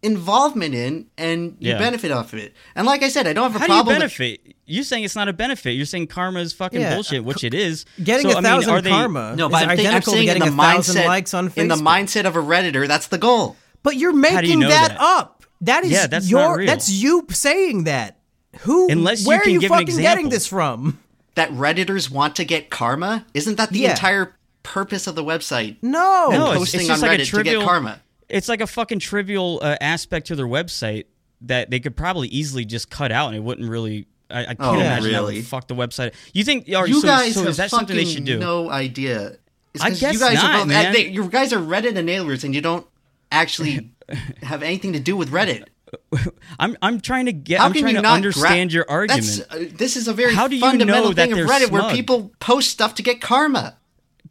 involvement 0.01 0.73
in, 0.73 1.05
and 1.19 1.55
you 1.59 1.71
Yeah. 1.71 1.77
benefit 1.77 2.09
off 2.09 2.33
of 2.33 2.39
it. 2.39 2.53
And 2.75 2.87
like 2.87 3.03
I 3.03 3.09
said, 3.09 3.27
I 3.27 3.33
don't 3.33 3.51
have 3.51 3.55
a 3.57 3.59
How 3.59 3.67
do 3.67 3.73
you 3.73 3.77
problem. 3.83 3.95
with, 4.01 4.17
benefit? 4.17 4.55
You're 4.65 4.83
saying 4.85 5.03
it's 5.03 5.15
not 5.15 5.27
a 5.27 5.33
benefit. 5.33 5.71
You're 5.73 5.85
saying 5.85 6.07
karma 6.07 6.39
is 6.39 6.51
fucking 6.53 6.79
Yeah, 6.81 6.95
bullshit, 6.95 7.23
which 7.23 7.43
it 7.43 7.53
is. 7.53 7.85
Getting 8.03 8.23
So, 8.23 8.29
a 8.29 8.31
I 8.31 8.35
mean, 8.37 8.43
thousand 8.43 8.69
are 8.71 8.81
they- 8.81 8.89
karma 8.89 9.35
no, 9.35 9.47
is 9.47 9.51
but 9.51 9.61
I'm, 9.63 9.67
think, 9.77 9.79
I'm 9.81 9.85
identical 9.85 10.13
to 10.13 10.17
saying 10.17 10.27
in 10.29 10.33
getting 10.39 10.55
the 10.55 10.61
a 10.61 10.65
thousand 10.65 10.95
mindset, 10.95 11.05
likes 11.05 11.33
on 11.35 11.49
Facebook. 11.49 11.57
in 11.57 11.67
the 11.67 11.75
mindset 11.75 12.25
of 12.25 12.35
a 12.35 12.39
redditor, 12.41 12.87
that's 12.87 13.05
the 13.07 13.17
goal. 13.19 13.55
But 13.83 13.97
you're 13.97 14.11
do 14.13 14.17
you 14.17 14.21
making 14.21 14.59
know 14.61 14.69
that, 14.69 14.89
that? 14.89 14.99
up. 15.01 15.38
That 15.61 15.83
is 15.83 15.91
Yeah, 15.91 16.07
that's 16.07 16.29
your 16.29 16.39
not 16.41 16.57
real. 16.57 16.67
that's 16.67 16.89
you 16.89 17.25
saying 17.29 17.83
that. 17.85 18.17
Who 18.61 18.89
Unless 18.89 19.21
you 19.21 19.27
where 19.27 19.39
can 19.41 19.49
are 19.49 19.53
you 19.53 19.59
give 19.59 19.69
fucking 19.69 19.97
getting 19.97 20.29
this 20.29 20.47
from? 20.47 20.99
That 21.35 21.51
redditors 21.51 22.09
want 22.09 22.35
to 22.37 22.45
get 22.45 22.69
karma. 22.69 23.25
Isn't 23.33 23.55
that 23.57 23.69
the 23.69 23.79
Yeah. 23.79 23.91
entire 23.91 24.35
purpose 24.63 25.05
of 25.07 25.15
the 25.15 25.23
website? 25.23 25.77
No. 25.81 26.29
No, 26.31 26.35
it's- 26.47 26.57
posting 26.57 26.79
it's 26.81 26.89
just 26.89 27.03
on 27.03 27.09
like 27.09 27.19
a 27.19 27.21
Reddit 27.21 27.25
to 27.25 27.29
trivial- 27.31 27.61
get 27.61 27.67
karma. 27.67 28.01
It's 28.27 28.47
like 28.49 28.61
a 28.61 28.67
fucking 28.67 28.99
trivial 28.99 29.59
uh, 29.61 29.75
aspect 29.81 30.27
to 30.27 30.35
their 30.35 30.47
website 30.47 31.05
that 31.41 31.69
they 31.69 31.79
could 31.79 31.95
probably 31.95 32.27
easily 32.29 32.65
just 32.65 32.89
cut 32.89 33.11
out, 33.11 33.27
and 33.27 33.35
it 33.35 33.43
wouldn't 33.43 33.69
really. 33.69 34.07
I, 34.31 34.41
I 34.41 34.45
can't 34.45 34.57
Oh, 34.59 34.73
imagine 34.75 35.11
that 35.11 35.17
really? 35.19 35.35
would 35.37 35.45
fuck 35.47 35.67
the 35.67 35.73
website. 35.75 36.13
You 36.33 36.43
think? 36.43 36.67
Are, 36.75 36.87
You 36.87 37.01
so, 37.01 37.07
guys 37.07 37.33
so 37.33 37.39
have 37.41 37.49
is 37.49 37.57
that 37.57 37.71
fucking 37.71 37.87
something 37.87 37.95
they 37.95 38.05
should 38.05 38.25
do? 38.25 38.37
no 38.37 38.69
idea. 38.69 39.37
It's 39.73 39.83
I 39.83 39.89
'cause 39.89 39.99
guess 39.99 40.13
you 40.13 40.19
guys 40.19 40.35
not, 40.35 40.45
are 40.55 40.57
both, 40.59 40.67
man. 40.67 40.93
They, 40.93 41.07
you 41.07 41.27
guys 41.29 41.51
are 41.53 41.59
Reddit 41.59 41.93
enablers, 41.93 42.43
and 42.43 42.53
you 42.53 42.61
don't 42.61 42.85
actually 43.31 43.89
have 44.43 44.63
anything 44.63 44.93
to 44.93 44.99
do 44.99 45.15
with 45.15 45.31
Reddit. 45.31 45.65
I'm 46.59 46.77
I'm 46.81 46.99
trying 47.01 47.25
to 47.25 47.33
get. 47.33 47.59
How 47.59 47.65
I'm 47.65 47.73
can 47.73 47.81
trying 47.81 47.95
you 47.95 48.01
to 48.01 48.03
not 48.03 48.15
understand 48.15 48.69
gra- 48.69 48.75
your 48.75 48.85
argument. 48.89 49.25
That's, 49.25 49.51
uh, 49.51 49.65
this 49.71 49.95
is 49.97 50.07
a 50.07 50.13
very 50.13 50.33
How 50.35 50.47
do 50.47 50.55
you 50.55 50.61
fundamental 50.61 51.05
know 51.05 51.13
that 51.13 51.29
thing 51.29 51.31
of 51.33 51.37
they're 51.37 51.47
Reddit 51.47 51.71
where 51.71 51.91
people 51.91 52.31
post 52.39 52.69
stuff 52.69 52.95
to 52.95 53.03
get 53.03 53.21
karma. 53.21 53.77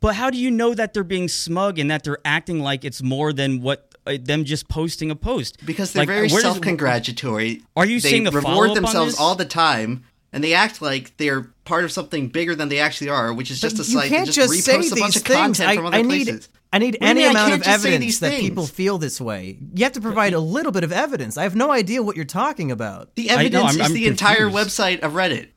But 0.01 0.15
how 0.15 0.31
do 0.31 0.39
you 0.39 0.51
know 0.51 0.75
that 0.75 0.95
they're 0.95 1.03
being 1.03 1.27
smug 1.27 1.79
and 1.79 1.91
that 1.91 2.05
they're 2.05 2.21
acting 2.25 2.61
like 2.61 2.85
it's 2.85 3.03
more 3.03 3.33
than 3.33 3.61
what 3.61 3.97
uh, 4.07 4.17
them 4.21 4.45
just 4.45 4.69
posting 4.69 5.11
a 5.11 5.17
post? 5.17 5.59
Because 5.67 5.93
they're 5.93 6.03
Like, 6.03 6.09
very 6.09 6.29
self-congratulatory. 6.29 7.63
Are 7.77 7.85
you 7.85 8.01
they 8.01 8.11
seeing 8.11 8.27
a 8.27 8.31
reward 8.31 8.45
follow-up 8.45 8.69
on 8.77 8.83
themselves 8.83 9.17
all 9.19 9.35
the 9.35 9.45
time, 9.45 10.05
and 10.33 10.45
they 10.45 10.55
act 10.55 10.81
like 10.81 11.17
they're 11.17 11.51
part 11.65 11.85
of 11.85 11.91
something 11.91 12.29
bigger 12.29 12.55
than 12.55 12.69
they 12.69 12.79
actually 12.79 13.11
are, 13.11 13.33
which 13.33 13.51
is 13.51 13.61
just 13.61 13.75
a 13.75 13.79
you 13.79 13.99
site 13.99 14.09
can't 14.09 14.27
that 14.27 14.33
just, 14.33 14.53
just 14.53 14.65
say 14.65 14.79
reposts 14.79 14.93
a 14.93 15.01
bunch 15.01 15.15
these 15.15 15.23
of 15.23 15.27
things. 15.27 15.37
content 15.37 15.71
I, 15.71 15.77
from 15.77 15.87
other 15.87 15.97
I 15.97 16.03
need 16.03 16.27
places. 16.27 16.49
I 16.73 16.79
need 16.79 16.95
What 16.95 17.01
do 17.01 17.05
you 17.07 17.11
any 17.11 17.21
mean 17.23 17.31
amount 17.31 17.53
of 17.55 17.63
evidence 17.63 18.19
that 18.19 18.31
things? 18.31 18.43
people 18.43 18.67
feel 18.67 18.99
this 18.99 19.21
way. 19.21 19.59
You 19.75 19.85
have 19.85 19.95
to 19.95 20.01
provide 20.03 20.35
a 20.35 20.39
little 20.41 20.71
bit 20.73 20.85
of 20.85 20.93
evidence. 20.93 21.39
I 21.39 21.45
have 21.45 21.57
no 21.57 21.71
idea 21.71 22.03
what 22.03 22.15
you're 22.17 22.25
talking 22.27 22.71
about. 22.71 23.15
The 23.17 23.31
I 23.31 23.35
know, 23.35 23.41
evidence 23.41 23.65
I'm- 23.65 23.81
is 23.81 23.87
I'm 23.87 23.93
the 23.95 24.07
entire 24.07 24.51
website 24.51 25.01
of 25.01 25.13
Reddit. 25.13 25.49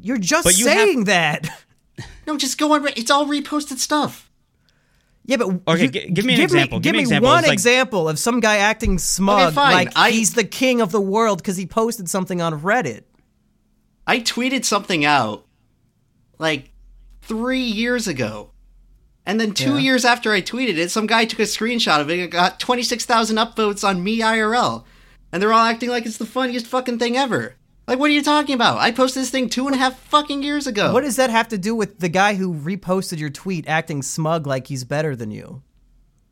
You're 0.00 0.18
just 0.18 0.44
But 0.44 0.58
you 0.58 0.66
have- 0.66 0.76
saying 0.76 1.04
that. 1.04 1.48
No, 2.26 2.36
just 2.36 2.58
go 2.58 2.72
on. 2.74 2.82
Re- 2.82 2.92
It's 2.94 3.10
all 3.10 3.26
reposted 3.26 3.78
stuff. 3.78 4.30
Yeah, 5.24 5.36
but 5.38 5.48
Okay, 5.66 5.82
you- 5.84 5.88
gi- 5.88 6.10
give 6.10 6.24
me 6.24 6.34
an 6.34 6.40
give 6.40 6.44
example. 6.44 6.78
Me, 6.78 6.82
Give 6.82 6.82
give 6.82 6.92
me 6.92 6.98
me 6.98 7.02
example. 7.02 7.28
one 7.30 7.42
like- 7.44 7.52
example 7.52 8.08
of 8.08 8.18
some 8.18 8.40
guy 8.40 8.58
acting 8.58 8.98
smug, 8.98 9.52
Okay, 9.52 9.60
like 9.60 9.92
I- 9.96 10.10
he's 10.10 10.34
the 10.34 10.44
king 10.44 10.80
of 10.80 10.92
the 10.92 11.00
world 11.00 11.38
because 11.38 11.56
he 11.56 11.66
posted 11.66 12.08
something 12.08 12.40
on 12.42 12.60
Reddit. 12.60 13.02
I 14.06 14.20
tweeted 14.20 14.64
something 14.64 15.04
out 15.04 15.46
like 16.38 16.70
three 17.22 17.62
years 17.64 18.06
ago. 18.06 18.50
And 19.28 19.38
then 19.40 19.52
two 19.52 19.74
Yeah. 19.74 19.78
years 19.80 20.04
after 20.04 20.32
I 20.32 20.40
tweeted 20.40 20.76
it, 20.78 20.90
some 20.90 21.06
guy 21.06 21.24
took 21.26 21.38
a 21.38 21.42
screenshot 21.42 22.00
of 22.00 22.08
it 22.10 22.18
and 22.18 22.30
got 22.32 22.58
26,000 22.58 23.36
upvotes 23.36 23.86
on 23.86 24.02
me 24.02 24.20
IRL. 24.20 24.84
And 25.30 25.42
they're 25.42 25.52
all 25.52 25.66
acting 25.66 25.90
like 25.90 26.06
it's 26.06 26.16
the 26.16 26.24
funniest 26.26 26.66
fucking 26.66 26.98
thing 26.98 27.16
ever. 27.16 27.54
Like, 27.86 27.98
what 27.98 28.10
are 28.10 28.14
you 28.14 28.22
talking 28.22 28.54
about? 28.54 28.78
I 28.78 28.90
posted 28.90 29.22
this 29.22 29.30
thing 29.30 29.48
two 29.50 29.66
and 29.66 29.74
a 29.74 29.78
half 29.78 29.98
fucking 29.98 30.42
years 30.42 30.66
ago. 30.66 30.92
What 30.94 31.04
does 31.04 31.16
that 31.16 31.28
have 31.30 31.48
to 31.48 31.58
do 31.58 31.74
with 31.74 31.98
the 32.00 32.08
guy 32.08 32.34
who 32.34 32.54
reposted 32.54 33.18
your 33.18 33.30
tweet 33.30 33.68
acting 33.68 34.02
smug 34.02 34.46
like 34.46 34.66
he's 34.66 34.84
better 34.84 35.14
than 35.14 35.30
you? 35.30 35.62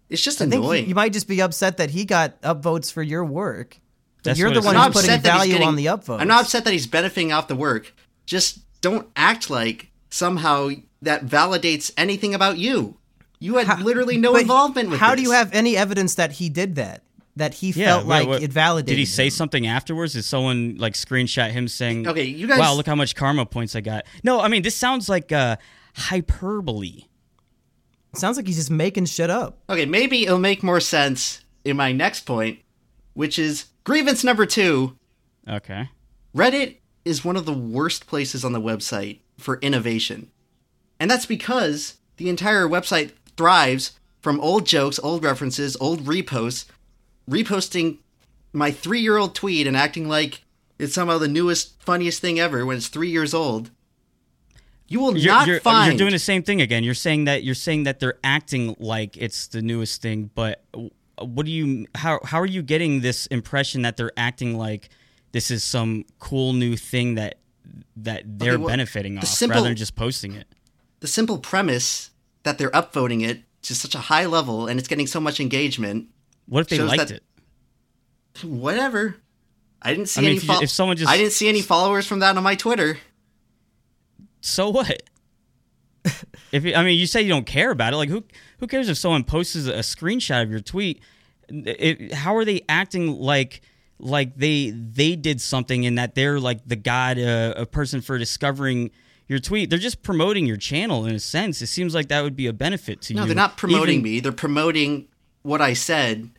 It's 0.09 0.23
just 0.23 0.41
I 0.41 0.47
think 0.47 0.63
annoying. 0.63 0.85
you, 0.85 0.89
you 0.91 0.95
might 0.95 1.13
just 1.13 1.29
be 1.29 1.41
upset 1.43 1.77
that 1.77 1.91
he 1.91 2.05
got 2.07 2.41
upvotes 2.43 2.91
for 2.93 3.03
your 3.03 3.25
work. 3.25 3.79
That's 4.23 4.39
you're 4.39 4.49
what 4.49 4.55
the 4.55 4.61
one 4.63 4.77
I'm 4.77 4.87
who's 4.93 5.03
putting 5.03 5.11
upset 5.11 5.23
that 5.25 5.33
he's 5.33 5.39
value 5.39 5.53
getting- 5.53 5.69
on 5.69 5.77
the 5.77 5.87
upvotes. 5.87 6.21
I'm 6.21 6.29
not 6.29 6.45
upset 6.45 6.65
that 6.65 6.73
he's 6.73 6.87
benefiting 6.87 7.33
off 7.33 7.49
the 7.49 7.57
work. 7.57 7.95
Just 8.25 8.61
don't 8.81 9.07
act 9.17 9.51
like 9.51 9.91
somehow 10.11 10.71
that 11.03 11.27
validates 11.27 11.93
anything 11.97 12.35
about 12.35 12.59
you. 12.59 12.97
You 13.39 13.57
had 13.59 13.81
literally 13.81 14.17
no 14.17 14.35
involvement 14.37 14.89
with 14.91 14.99
How 15.01 15.11
this. 15.11 15.19
do 15.19 15.23
you 15.25 15.31
have 15.33 15.53
any 15.53 15.77
evidence 15.77 16.15
that 16.15 16.33
he 16.33 16.49
did 16.49 16.77
that? 16.77 17.03
That 17.37 17.53
he 17.55 17.69
Yeah, 17.71 17.87
felt 17.87 18.07
what- 18.07 18.09
like 18.09 18.29
what- 18.29 18.43
it 18.43 18.51
validated. 18.51 18.93
Did 18.97 18.99
he 18.99 19.05
say 19.05 19.27
him? 19.27 19.31
something 19.31 19.67
afterwards? 19.67 20.15
Did 20.15 20.25
someone 20.25 20.77
like 20.79 20.95
screenshot 20.95 21.51
him 21.51 21.69
saying, 21.69 22.09
Okay, 22.09 22.25
you 22.25 22.47
guys- 22.47 22.59
wow, 22.59 22.73
look 22.73 22.87
how 22.87 22.95
much 22.95 23.15
karma 23.15 23.45
points 23.45 23.77
I 23.77 23.83
got." 23.83 24.07
No, 24.25 24.41
I 24.41 24.49
mean 24.49 24.63
this 24.63 24.75
sounds 24.75 25.09
like 25.11 25.33
uh, 25.33 25.57
hyperbole. 25.95 27.03
Sounds 28.15 28.39
like 28.39 28.47
he's 28.47 28.57
just 28.57 28.71
making 28.71 29.05
shit 29.05 29.29
up. 29.29 29.59
Okay, 29.69 29.85
maybe 29.85 30.23
it'll 30.25 30.39
make 30.39 30.63
more 30.63 30.81
sense 30.81 31.41
in 31.65 31.77
my 31.77 31.93
next 31.93 32.21
point, 32.23 32.61
which 33.13 33.39
is 33.39 33.67
grievance 33.85 34.25
number 34.25 34.47
two. 34.47 34.97
Okay. 35.47 35.91
Reddit 36.35 36.77
is 37.05 37.23
one 37.25 37.37
of 37.37 37.45
the 37.45 37.53
worst 37.53 38.07
places 38.07 38.45
on 38.47 38.53
the 38.53 38.61
website 38.61 39.19
for 39.37 39.59
innovation. 39.59 40.31
And 40.99 41.11
that's 41.11 41.27
because 41.27 41.95
the 42.17 42.29
entire 42.29 42.67
website 42.67 43.13
thrives 43.37 43.93
from 44.21 44.41
old 44.41 44.67
jokes, 44.67 44.99
old 45.03 45.23
references, 45.23 45.77
old 45.81 46.01
reposts, 46.01 46.67
reposting 47.31 47.99
my 48.53 48.71
three 48.71 49.01
year 49.01 49.17
old 49.17 49.35
tweet 49.35 49.67
and 49.67 49.77
acting 49.77 50.09
like 50.09 50.43
it's 50.79 50.95
somehow 50.95 51.19
the 51.19 51.29
newest, 51.29 51.81
funniest 51.83 52.21
thing 52.21 52.39
ever 52.39 52.65
when 52.65 52.77
it's 52.77 52.89
three 52.89 53.11
years 53.11 53.35
old. 53.35 53.71
You 54.89 55.01
will 55.01 55.17
You're, 55.17 55.33
not 55.33 55.47
you're, 55.49 55.57
oh, 55.57 55.61
find. 55.61 55.93
you're 55.93 55.99
doing 55.99 56.13
the 56.13 56.19
same 56.19 56.43
thing 56.43 56.61
again. 56.61 56.85
You're 56.85 56.95
saying 56.95 57.25
that 57.25 57.43
you're 57.43 57.57
saying 57.57 57.85
that 57.85 57.99
they're 57.99 58.19
acting 58.23 58.77
like 58.79 59.17
it's 59.17 59.49
the 59.49 59.61
newest 59.61 60.01
thing, 60.01 60.31
but 60.35 60.65
what 61.19 61.47
do 61.47 61.53
you 61.53 61.87
how 61.95 62.21
how 62.23 62.41
are 62.41 62.47
you 62.47 62.63
getting 62.63 63.01
this 63.01 63.27
impression 63.27 63.83
that 63.83 63.97
they're 63.97 64.13
acting 64.17 64.57
like 64.57 64.91
this 65.33 65.51
is 65.51 65.65
some 65.65 66.05
cool 66.19 66.53
new 66.53 66.77
thing 66.77 67.17
that 67.17 67.39
that 67.97 68.23
they're 68.39 68.59
well, 68.59 68.69
benefiting 68.69 69.19
off 69.19 69.25
simple- 69.25 69.57
rather 69.57 69.69
than 69.69 69.77
just 69.77 69.97
posting 69.97 70.35
it? 70.35 70.47
The 71.01 71.07
simple 71.07 71.39
premise 71.39 72.11
that 72.43 72.59
they're 72.59 72.71
upvoting 72.71 73.27
it 73.27 73.43
to 73.63 73.75
such 73.75 73.95
a 73.95 73.99
high 73.99 74.27
level 74.27 74.67
and 74.69 74.79
it's 74.79 74.89
getting 74.89 75.07
so 75.07 75.21
much 75.21 75.41
engagement 75.41 76.07
What 76.47 76.61
if 76.61 76.69
they 76.69 76.79
liked 76.79 77.09
that- 77.09 77.23
it? 78.41 78.45
whatever. 78.45 79.17
I 79.83 79.91
didn't 79.95 80.07
see 80.09 80.21
I 80.21 80.23
mean, 80.23 80.31
any. 80.31 80.37
if 80.39 80.45
fol- 80.45 80.63
if 80.63 80.71
someone 80.71 80.97
just- 80.97 81.11
I 81.11 81.17
didn't 81.17 81.33
see 81.33 81.49
any 81.49 81.63
followers 81.63 82.07
from 82.07 82.21
that 82.21 82.37
on 82.37 82.43
my 82.43 82.55
Twitter. 82.55 82.99
So 84.41 84.71
what? 84.71 85.03
if 86.53 86.65
you, 86.65 86.75
I 86.75 86.83
mean, 86.83 86.99
you 86.99 87.07
say 87.07 87.23
you 87.23 87.29
don't 87.29 87.47
care 87.47 87.71
about 87.71 87.93
it. 87.93 87.97
Like 87.97 88.09
who 88.09 88.25
who 88.59 88.67
cares 88.67 88.89
if 88.89 88.97
someone 88.97 89.25
posts 89.25 89.57
a 89.57 89.81
screenshot 89.81 90.43
of 90.43 90.51
your 90.51 90.61
tweet? 90.61 91.01
It, 91.49 92.13
how 92.13 92.37
are 92.37 92.45
they 92.45 92.63
acting 92.69 93.19
like 93.19 93.61
like 93.99 94.37
they 94.37 94.71
they 94.71 95.17
did 95.17 95.41
something 95.41 95.87
and 95.87 95.99
that 95.99 96.15
they're 96.15 96.39
like 96.41 96.67
the 96.67 96.77
god 96.77 97.19
uh, 97.19 97.55
a 97.57 97.67
person 97.67 98.01
for 98.01 98.19
discovering 98.19 98.91
your 99.29 99.39
tweet? 99.39 99.71
They're 99.71 99.79
just 99.79 100.03
promoting 100.03 100.47
your 100.47 100.57
channel 100.57 101.05
in 101.07 101.15
a 101.15 101.19
sense. 101.21 101.61
It 101.63 101.67
seems 101.67 101.95
like 101.95 102.09
that 102.09 102.23
would 102.23 102.37
be 102.37 102.47
a 102.47 102.53
benefit 102.53 103.01
to 103.03 103.15
you. 103.15 103.21
No, 103.21 103.27
they're 103.27 103.35
not 103.35 103.57
promoting 103.57 104.01
Even- 104.01 104.03
me. 104.05 104.21
They're 104.21 104.33
promoting 104.33 105.09
what 105.43 105.61
I 105.61 105.73
said, 105.75 106.31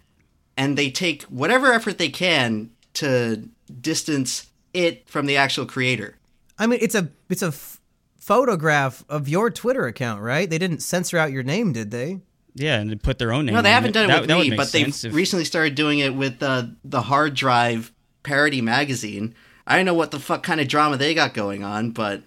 and 0.55 0.77
they 0.77 0.89
take 0.89 1.23
whatever 1.23 1.71
effort 1.73 1.97
they 1.97 2.09
can 2.09 2.71
to 2.95 3.47
distance 3.81 4.47
it 4.73 5.07
from 5.09 5.25
the 5.25 5.37
actual 5.37 5.65
creator. 5.65 6.15
I 6.59 6.67
mean, 6.67 6.79
it's 6.81 6.95
a 6.95 7.09
it's 7.29 7.41
a 7.43 7.47
f- 7.47 7.79
photograph 8.17 9.03
of 9.09 9.27
your 9.29 9.49
Twitter 9.49 9.85
account, 9.87 10.21
right? 10.21 10.49
They 10.49 10.57
didn't 10.57 10.79
censor 10.79 11.17
out 11.17 11.31
your 11.31 11.43
name, 11.43 11.73
did 11.73 11.91
they? 11.91 12.19
Yeah, 12.55 12.79
and 12.79 12.89
they 12.89 12.95
put 12.95 13.19
their 13.19 13.31
own 13.31 13.45
name. 13.45 13.55
No, 13.55 13.61
they 13.61 13.69
on 13.69 13.75
haven't 13.75 13.91
done 13.93 14.05
it 14.05 14.07
That- 14.07 14.21
with 14.21 14.27
that 14.29 14.39
me, 14.39 14.49
make 14.49 14.57
but 14.57 14.71
they've 14.71 14.87
if- 14.87 15.13
recently 15.13 15.45
started 15.45 15.75
doing 15.75 15.99
it 15.99 16.13
with 16.15 16.41
uh, 16.41 16.63
the 16.83 17.03
Hard 17.03 17.33
Drive 17.35 17.91
parody 18.23 18.61
magazine. 18.61 19.35
I 19.65 19.75
don't 19.75 19.85
know 19.85 19.93
what 19.93 20.11
the 20.11 20.19
fuck 20.19 20.43
kind 20.43 20.59
of 20.59 20.67
drama 20.67 20.97
they 20.97 21.13
got 21.13 21.33
going 21.33 21.63
on, 21.63 21.91
but 21.91 22.23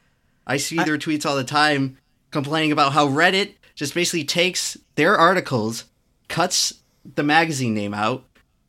I 0.46 0.56
see 0.56 0.76
their 0.76 0.98
tweets 0.98 1.26
all 1.26 1.36
the 1.36 1.44
time 1.44 1.98
complaining 2.30 2.72
about 2.72 2.92
how 2.92 3.08
Reddit 3.08 3.54
just 3.74 3.94
basically 3.94 4.24
takes 4.24 4.76
their 4.94 5.16
articles, 5.16 5.84
cuts 6.28 6.74
the 7.14 7.22
magazine 7.22 7.74
name 7.74 7.94
out, 7.94 8.24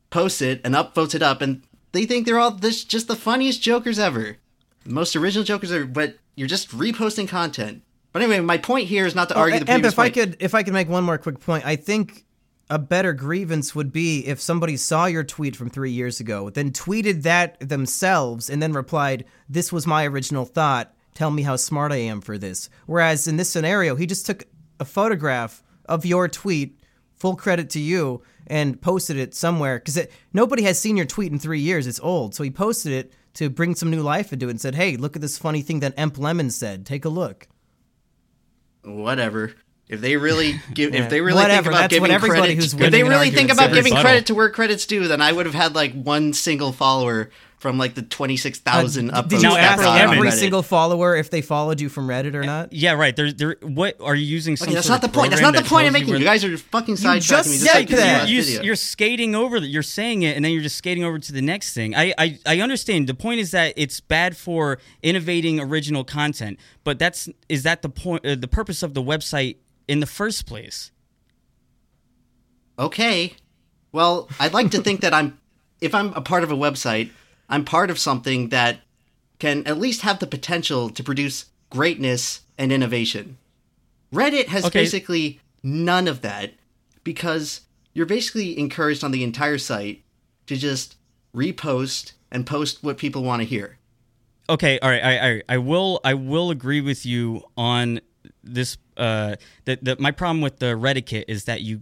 posts 0.09 0.41
it, 0.41 0.61
and 0.63 0.73
upvotes 0.73 1.15
it 1.15 1.21
up, 1.21 1.41
and 1.41 1.63
they 1.91 2.05
think 2.05 2.25
they're 2.25 2.39
all 2.39 2.51
this 2.51 2.83
just 2.83 3.07
the 3.07 3.15
funniest 3.15 3.61
jokers 3.61 3.99
ever, 3.99 4.37
the 4.83 4.93
most 4.93 5.15
original 5.15 5.43
jokers 5.43 5.71
ever. 5.71 5.85
But 5.85 6.17
you're 6.35 6.47
just 6.47 6.69
reposting 6.71 7.27
content. 7.27 7.83
But 8.13 8.21
anyway, 8.21 8.39
my 8.41 8.57
point 8.57 8.87
here 8.87 9.05
is 9.05 9.15
not 9.15 9.29
to 9.29 9.35
argue 9.35 9.59
the 9.59 9.71
and 9.71 9.81
previous 9.81 9.93
if 9.93 9.99
I 9.99 10.09
could 10.09 10.37
if 10.39 10.55
I 10.55 10.63
could 10.63 10.73
make 10.73 10.89
one 10.89 11.03
more 11.03 11.17
quick 11.17 11.39
point, 11.39 11.65
I 11.65 11.75
think 11.75 12.25
a 12.69 12.79
better 12.79 13.11
grievance 13.11 13.75
would 13.75 13.91
be 13.91 14.25
if 14.25 14.39
somebody 14.39 14.77
saw 14.77 15.05
your 15.05 15.23
tweet 15.25 15.55
from 15.55 15.69
three 15.69 15.91
years 15.91 16.21
ago, 16.21 16.49
then 16.49 16.71
tweeted 16.71 17.23
that 17.23 17.59
themselves, 17.59 18.49
and 18.49 18.61
then 18.61 18.71
replied, 18.73 19.25
"This 19.49 19.71
was 19.71 19.85
my 19.85 20.05
original 20.05 20.45
thought. 20.45 20.93
Tell 21.13 21.31
me 21.31 21.43
how 21.43 21.55
smart 21.55 21.91
I 21.91 21.97
am 21.97 22.21
for 22.21 22.37
this." 22.37 22.69
Whereas 22.85 23.27
in 23.27 23.37
this 23.37 23.49
scenario, 23.49 23.95
he 23.95 24.05
just 24.05 24.25
took 24.25 24.45
a 24.79 24.85
photograph 24.85 25.63
of 25.85 26.05
your 26.05 26.27
tweet, 26.27 26.79
full 27.15 27.35
credit 27.35 27.69
to 27.71 27.79
you, 27.79 28.21
and 28.47 28.81
posted 28.81 29.17
it 29.17 29.35
somewhere 29.35 29.79
because 29.79 29.99
nobody 30.33 30.63
has 30.63 30.79
seen 30.79 30.97
your 30.97 31.05
tweet 31.05 31.31
in 31.31 31.39
three 31.39 31.59
years. 31.59 31.87
It's 31.87 31.99
old, 31.99 32.33
so 32.35 32.43
he 32.43 32.49
posted 32.49 32.91
it 32.93 33.13
to 33.35 33.49
bring 33.49 33.75
some 33.75 33.89
new 33.91 34.01
life 34.01 34.33
into 34.33 34.47
it 34.47 34.51
and 34.51 34.61
said, 34.61 34.75
"Hey, 34.75 34.97
look 34.97 35.15
at 35.15 35.21
this 35.21 35.37
funny 35.37 35.61
thing 35.61 35.79
that 35.81 35.93
Emp 35.97 36.17
Lemon 36.17 36.49
said. 36.49 36.85
Take 36.85 37.05
a 37.05 37.09
look." 37.09 37.47
whatever. 38.83 39.53
If 39.87 40.01
they 40.01 40.17
really 40.17 40.59
give, 40.73 40.93
Yeah. 40.93 41.03
if 41.03 41.09
they 41.09 41.21
really 41.21 41.41
Whatever, 41.41 41.63
think 41.63 41.67
about 41.73 41.79
that's 41.81 41.93
giving 41.93 42.19
credit, 42.19 42.57
if 42.81 42.91
they 42.91 43.03
really 43.03 43.29
think 43.29 43.51
about 43.51 43.73
giving 43.73 43.93
credit 43.93 44.25
to 44.27 44.35
where 44.35 44.49
credit's 44.49 44.85
due, 44.85 45.07
then 45.07 45.21
I 45.21 45.31
would 45.31 45.45
have 45.45 45.55
had 45.55 45.75
like 45.75 45.93
one 45.93 46.33
single 46.33 46.71
follower 46.71 47.29
from 47.61 47.77
like 47.77 47.93
the 47.93 48.01
twenty 48.01 48.37
six 48.37 48.57
thousand 48.59 49.11
Uh, 49.11 49.21
upvotes. 49.21 49.29
Did 49.29 49.41
you 49.43 49.49
Now, 49.49 49.55
ask 49.55 49.71
after 49.73 49.83
got 49.83 50.01
on 50.01 50.15
every 50.17 50.29
Reddit. 50.29 50.33
single 50.39 50.63
follower 50.63 51.15
if 51.15 51.29
they 51.29 51.41
followed 51.41 51.79
you 51.79 51.89
from 51.89 52.07
Reddit 52.07 52.33
or 52.33 52.41
not? 52.43 52.73
Yeah, 52.73 52.93
right. 52.93 53.15
They're, 53.15 53.31
they're, 53.31 53.55
what 53.61 53.97
are 54.01 54.15
you 54.15 54.25
using? 54.25 54.57
Some 54.57 54.69
Okay, 54.69 54.73
that's 54.75 54.87
sort 54.87 55.01
not 55.03 55.11
the 55.11 55.15
point. 55.15 55.29
That's 55.29 55.43
not 55.43 55.53
the 55.53 55.61
point 55.61 55.85
I'm 55.85 55.93
making. 55.93 56.09
where- 56.09 56.17
You 56.17 56.25
guys 56.25 56.43
are 56.43 56.57
fucking 56.57 56.95
sidetracking 56.95 57.21
just 57.21 57.49
me. 57.51 57.55
said 57.57 57.73
like 57.75 57.89
you 57.91 57.95
did 57.95 57.99
in 57.99 57.99
the 57.99 58.01
that. 58.11 58.19
last 58.21 58.29
you, 58.29 58.43
video. 58.43 58.61
you're 58.63 58.75
skating 58.75 59.35
over. 59.35 59.59
the- 59.59 59.67
You're 59.67 59.83
saying 59.83 60.23
it, 60.23 60.35
and 60.35 60.43
then 60.43 60.51
you're 60.53 60.63
just 60.63 60.75
skating 60.75 61.03
over 61.03 61.19
to 61.19 61.31
the 61.31 61.41
next 61.41 61.73
thing. 61.73 61.95
I, 61.95 62.13
I, 62.17 62.39
I 62.47 62.59
understand. 62.61 63.05
The 63.07 63.13
point 63.13 63.39
is 63.39 63.51
that 63.51 63.73
it's 63.77 63.99
bad 63.99 64.35
for 64.35 64.79
innovating 65.03 65.59
original 65.59 66.03
content, 66.03 66.59
but 66.83 66.97
that's 66.97 67.29
is 67.47 67.61
that 67.61 67.83
the 67.83 67.89
point? 67.89 68.25
Uh, 68.25 68.33
the 68.35 68.47
purpose 68.47 68.81
of 68.81 68.95
the 68.95 69.03
website 69.03 69.57
in 69.87 69.99
the 69.99 70.07
first 70.07 70.47
place? 70.47 70.89
okay. 72.79 73.33
Well, 73.91 74.29
I'd 74.39 74.53
like 74.53 74.71
to 74.71 74.81
think 74.81 75.01
that 75.01 75.13
I'm, 75.13 75.37
if 75.81 75.93
I'm 75.93 76.13
a 76.13 76.21
part 76.21 76.43
of 76.43 76.51
a 76.51 76.55
website, 76.55 77.09
I'm 77.51 77.65
part 77.65 77.89
of 77.91 77.99
something 77.99 78.49
that 78.49 78.79
can 79.39 79.65
at 79.67 79.77
least 79.77 80.01
have 80.01 80.19
the 80.19 80.27
potential 80.27 80.89
to 80.89 81.03
produce 81.03 81.45
greatness 81.69 82.41
and 82.57 82.71
innovation. 82.71 83.37
Reddit 84.13 84.47
has 84.47 84.65
Okay. 84.65 84.79
basically 84.79 85.39
none 85.63 86.07
of 86.07 86.21
that 86.21 86.53
because 87.03 87.61
you're 87.93 88.05
basically 88.05 88.57
encouraged 88.57 89.03
on 89.03 89.11
the 89.11 89.23
entire 89.23 89.57
site 89.57 90.03
to 90.47 90.55
just 90.55 90.95
repost 91.35 92.13
and 92.31 92.45
post 92.45 92.83
what 92.83 92.97
people 92.97 93.23
want 93.23 93.41
to 93.41 93.45
hear. 93.45 93.77
Okay, 94.49 94.79
all 94.79 94.89
right. 94.89 95.03
I, 95.03 95.29
I, 95.29 95.41
I 95.49 95.57
will 95.57 95.99
I 96.03 96.13
will 96.13 96.51
agree 96.51 96.81
with 96.81 97.05
you 97.05 97.43
on 97.57 98.01
this. 98.43 98.77
Uh, 98.97 99.35
that 99.65 99.83
that 99.83 99.99
my 99.99 100.11
problem 100.11 100.41
with 100.41 100.59
the 100.59 100.77
Reddit 100.77 101.23
is 101.27 101.45
that 101.45 101.61
you 101.61 101.81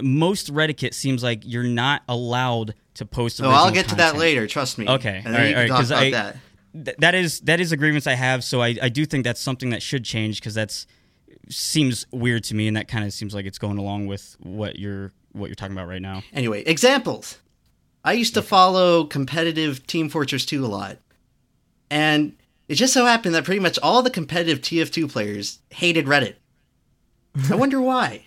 most 0.00 0.52
Reddit 0.52 0.94
seems 0.94 1.22
like 1.22 1.42
you're 1.44 1.62
not 1.64 2.02
allowed 2.08 2.74
to 2.94 3.06
post. 3.06 3.36
So 3.36 3.50
I'll 3.50 3.70
get 3.70 3.88
to 3.88 3.96
that 3.96 4.16
later. 4.16 4.46
Trust 4.46 4.78
me. 4.78 4.88
Okay, 4.88 5.22
and 5.24 5.34
all 5.34 5.40
right, 5.40 5.54
all 5.54 5.60
right. 5.60 5.68
Because 5.68 5.92
I 5.92 6.10
that. 6.10 6.36
th- 6.72 6.96
that 6.98 7.14
is 7.14 7.40
that 7.40 7.60
is 7.60 7.72
agreements 7.72 8.06
I 8.06 8.14
have. 8.14 8.44
So 8.44 8.60
I, 8.62 8.76
I 8.82 8.88
do 8.88 9.06
think 9.06 9.24
that's 9.24 9.40
something 9.40 9.70
that 9.70 9.82
should 9.82 10.04
change 10.04 10.40
because 10.40 10.54
that's 10.54 10.86
seems 11.48 12.06
weird 12.12 12.44
to 12.44 12.54
me, 12.54 12.68
and 12.68 12.76
that 12.76 12.88
kind 12.88 13.04
of 13.04 13.12
seems 13.12 13.34
like 13.34 13.46
it's 13.46 13.58
going 13.58 13.78
along 13.78 14.06
with 14.06 14.36
what 14.40 14.78
you're 14.78 15.12
what 15.32 15.46
you're 15.46 15.54
talking 15.54 15.76
about 15.76 15.88
right 15.88 16.02
now. 16.02 16.22
Anyway, 16.32 16.62
examples. 16.64 17.38
I 18.04 18.12
used 18.12 18.34
to 18.34 18.42
follow 18.42 19.04
competitive 19.04 19.86
Team 19.86 20.08
Fortress 20.08 20.46
2 20.46 20.64
a 20.64 20.68
lot. 20.68 20.98
And 21.90 22.36
it 22.68 22.76
just 22.76 22.92
so 22.92 23.04
happened 23.04 23.34
that 23.34 23.44
pretty 23.44 23.60
much 23.60 23.78
all 23.82 24.02
the 24.02 24.10
competitive 24.10 24.60
TF2 24.60 25.10
players 25.10 25.58
hated 25.70 26.06
Reddit. 26.06 26.36
I 27.50 27.56
wonder 27.56 27.80
why. 27.80 28.26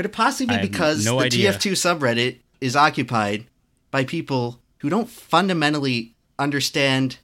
Could 0.00 0.06
it 0.06 0.12
possibly 0.12 0.56
be 0.56 0.68
because 0.68 1.04
no 1.04 1.18
the 1.18 1.26
idea. 1.26 1.52
TF2 1.52 1.72
subreddit 1.72 2.38
is 2.58 2.74
occupied 2.74 3.44
by 3.90 4.02
people 4.02 4.58
who 4.78 4.88
don't 4.88 5.10
fundamentally 5.10 6.14
understand 6.38 7.18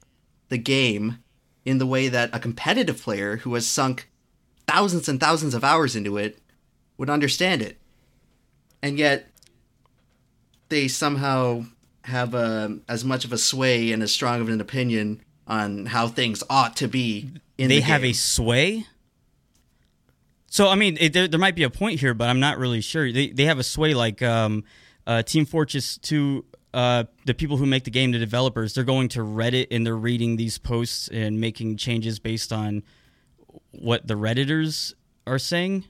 the 0.51 0.59
game 0.59 1.21
in 1.65 1.79
the 1.79 1.87
way 1.87 2.09
that 2.09 2.29
a 2.35 2.39
competitive 2.39 3.01
player 3.01 3.39
who 3.39 3.55
has 3.55 3.67
sunk 3.67 4.11
thousands 4.67 5.09
and 5.09 5.19
thousands 5.19 5.55
of 5.55 5.65
hours 5.65 5.97
into 5.97 6.19
it 6.19 6.39
would 6.99 7.09
understand 7.09 7.63
it? 7.63 7.79
And 8.83 8.99
yet, 8.99 9.31
they 10.69 10.87
somehow 10.87 11.65
have 12.05 12.35
a, 12.35 12.81
as 12.91 13.07
much 13.07 13.25
of 13.25 13.33
a 13.33 13.39
sway 13.39 13.91
and 13.91 14.03
as 14.03 14.13
strong 14.13 14.43
of 14.43 14.51
an 14.51 14.61
opinion 14.61 15.23
on 15.47 15.87
how 15.87 16.09
things 16.09 16.45
ought 16.51 16.77
to 16.77 16.89
be 16.89 17.31
in 17.57 17.71
they 17.71 17.77
the 17.77 17.87
have 17.87 18.05
a 18.05 18.13
sway. 18.13 18.85
So 20.57 20.69
I 20.69 20.75
mean, 20.75 20.97
it, 20.99 21.13
there, 21.13 21.29
there 21.29 21.39
might 21.39 21.55
be 21.55 21.65
a 21.65 21.71
point 21.71 22.01
here, 22.01 22.15
but 22.15 22.31
I'm 22.31 22.41
not 22.41 22.57
really 22.57 22.81
sure. 22.81 23.13
They 23.13 23.29
they 23.29 23.45
have 23.45 23.59
a 23.59 23.63
sway 23.63 23.93
like 23.93 24.23
um, 24.23 24.65
uh, 25.07 25.23
Team 25.23 25.45
Fortress 25.45 25.99
Two. 25.99 26.47
Uh, 26.73 27.05
the 27.27 27.35
people 27.35 27.59
who 27.59 27.67
make 27.67 27.85
the 27.85 27.91
game, 27.91 28.13
the 28.13 28.19
developers, 28.19 28.73
they're 28.73 28.83
going 28.83 29.09
to 29.09 29.19
Reddit 29.19 29.67
and 29.71 29.85
they're 29.85 29.95
reading 29.95 30.37
these 30.37 30.57
posts 30.57 31.09
and 31.09 31.39
making 31.39 31.77
changes 31.77 32.19
based 32.19 32.55
on 32.55 32.83
what 33.73 34.07
the 34.07 34.15
redditors 34.15 34.95
are 35.27 35.39
saying. 35.39 35.85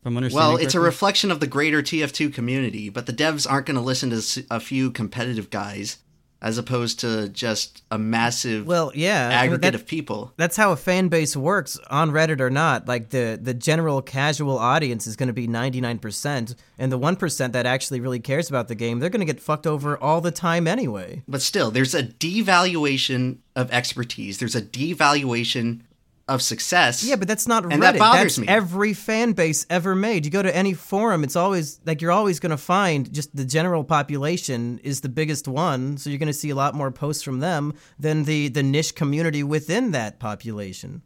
If 0.00 0.06
I'm 0.06 0.16
understanding. 0.16 0.52
Well, 0.52 0.56
it's 0.56 0.76
a 0.76 0.80
reflection 0.80 1.32
of 1.32 1.40
the 1.40 1.48
greater 1.48 1.82
TF2 1.82 2.32
community, 2.32 2.90
but 2.90 3.06
the 3.06 3.12
devs 3.12 3.44
aren't 3.48 3.66
going 3.66 3.76
to 3.76 3.80
listen 3.80 4.10
to 4.10 4.46
a 4.52 4.60
few 4.60 4.92
competitive 4.92 5.50
guys 5.50 5.98
as 6.44 6.58
opposed 6.58 7.00
to 7.00 7.26
just 7.30 7.82
a 7.90 7.96
massive 7.96 8.66
Well, 8.66 8.92
yeah, 8.94 9.28
I 9.28 9.28
mean, 9.30 9.38
aggregate 9.54 9.62
that- 9.62 9.74
of 9.74 9.86
people. 9.86 10.32
that's 10.36 10.58
how 10.58 10.72
a 10.72 10.76
fan 10.76 11.08
base 11.08 11.34
works 11.34 11.78
on 11.90 12.10
Reddit 12.10 12.38
or 12.38 12.50
not. 12.50 12.86
Like 12.86 13.08
the 13.10 13.38
the 13.42 13.54
general 13.54 14.02
casual 14.02 14.58
audience 14.58 15.06
is 15.06 15.16
going 15.16 15.28
to 15.28 15.32
be 15.32 15.48
99%, 15.48 16.54
and 16.78 16.92
the 16.92 16.98
1% 16.98 17.52
that 17.52 17.64
actually 17.66 18.00
really 18.00 18.20
cares 18.20 18.50
about 18.50 18.68
the 18.68 18.74
game, 18.74 18.98
they're 19.00 19.08
going 19.08 19.26
to 19.26 19.32
get 19.32 19.40
fucked 19.40 19.66
over 19.66 19.96
all 19.96 20.20
the 20.20 20.30
time 20.30 20.68
anyway. 20.68 21.22
But 21.26 21.40
still, 21.40 21.70
there's 21.70 21.94
a 21.94 22.02
devaluation 22.02 23.38
of 23.56 23.70
expertise. 23.72 24.38
There's 24.38 24.54
a 24.54 24.62
devaluation 24.62 25.80
of 26.26 26.40
success. 26.40 27.04
Yeah, 27.04 27.16
but 27.16 27.28
that's 27.28 27.46
not 27.46 27.64
And 27.64 27.74
Reddit. 27.74 27.80
that 27.80 27.98
bothers 27.98 28.22
that's 28.36 28.38
me. 28.38 28.48
every 28.48 28.94
fan 28.94 29.32
base 29.32 29.66
ever 29.68 29.94
made. 29.94 30.24
You 30.24 30.30
go 30.30 30.42
to 30.42 30.56
any 30.56 30.72
forum, 30.72 31.22
it's 31.22 31.36
always 31.36 31.80
like 31.84 32.00
you're 32.00 32.12
always 32.12 32.40
going 32.40 32.50
to 32.50 32.56
find 32.56 33.12
just 33.12 33.34
the 33.36 33.44
general 33.44 33.84
population 33.84 34.78
is 34.82 35.02
the 35.02 35.08
biggest 35.10 35.46
one, 35.46 35.98
so 35.98 36.08
you're 36.08 36.18
going 36.18 36.26
to 36.28 36.32
see 36.32 36.50
a 36.50 36.54
lot 36.54 36.74
more 36.74 36.90
posts 36.90 37.22
from 37.22 37.40
them 37.40 37.74
than 37.98 38.24
the 38.24 38.48
the 38.48 38.62
niche 38.62 38.94
community 38.94 39.42
within 39.42 39.90
that 39.90 40.18
population. 40.18 41.02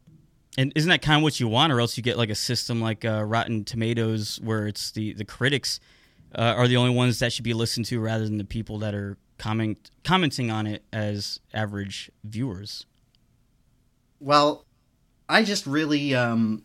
And 0.57 0.73
isn't 0.75 0.89
that 0.89 1.03
kind 1.03 1.17
of 1.19 1.23
what 1.23 1.39
you 1.41 1.47
want, 1.49 1.73
or 1.73 1.81
else 1.81 1.97
you 1.97 2.03
get 2.03 2.17
like 2.19 2.31
a 2.31 2.35
system 2.35 2.81
like 2.81 3.05
uh, 3.05 3.25
Rotten 3.25 3.65
Tomatoes, 3.65 4.41
where 4.43 4.67
it's 4.67 4.91
the 4.93 5.15
the 5.15 5.25
critics 5.25 5.81
uh, 6.35 6.55
are 6.57 6.69
the 6.69 6.77
only 6.77 6.95
ones 6.95 7.19
that 7.19 7.33
should 7.33 7.45
be 7.45 7.55
listened 7.55 7.87
to, 7.87 7.99
rather 8.01 8.25
than 8.25 8.39
the 8.39 8.45
people 8.45 8.79
that 8.79 8.95
are 8.95 9.17
comment 9.39 9.91
commenting 10.05 10.51
on 10.51 10.67
it 10.67 10.83
as 10.93 11.41
average 11.55 12.11
viewers. 12.25 12.87
Well, 14.21 14.65
I 15.29 15.43
just 15.43 15.67
really, 15.67 16.15
um, 16.15 16.65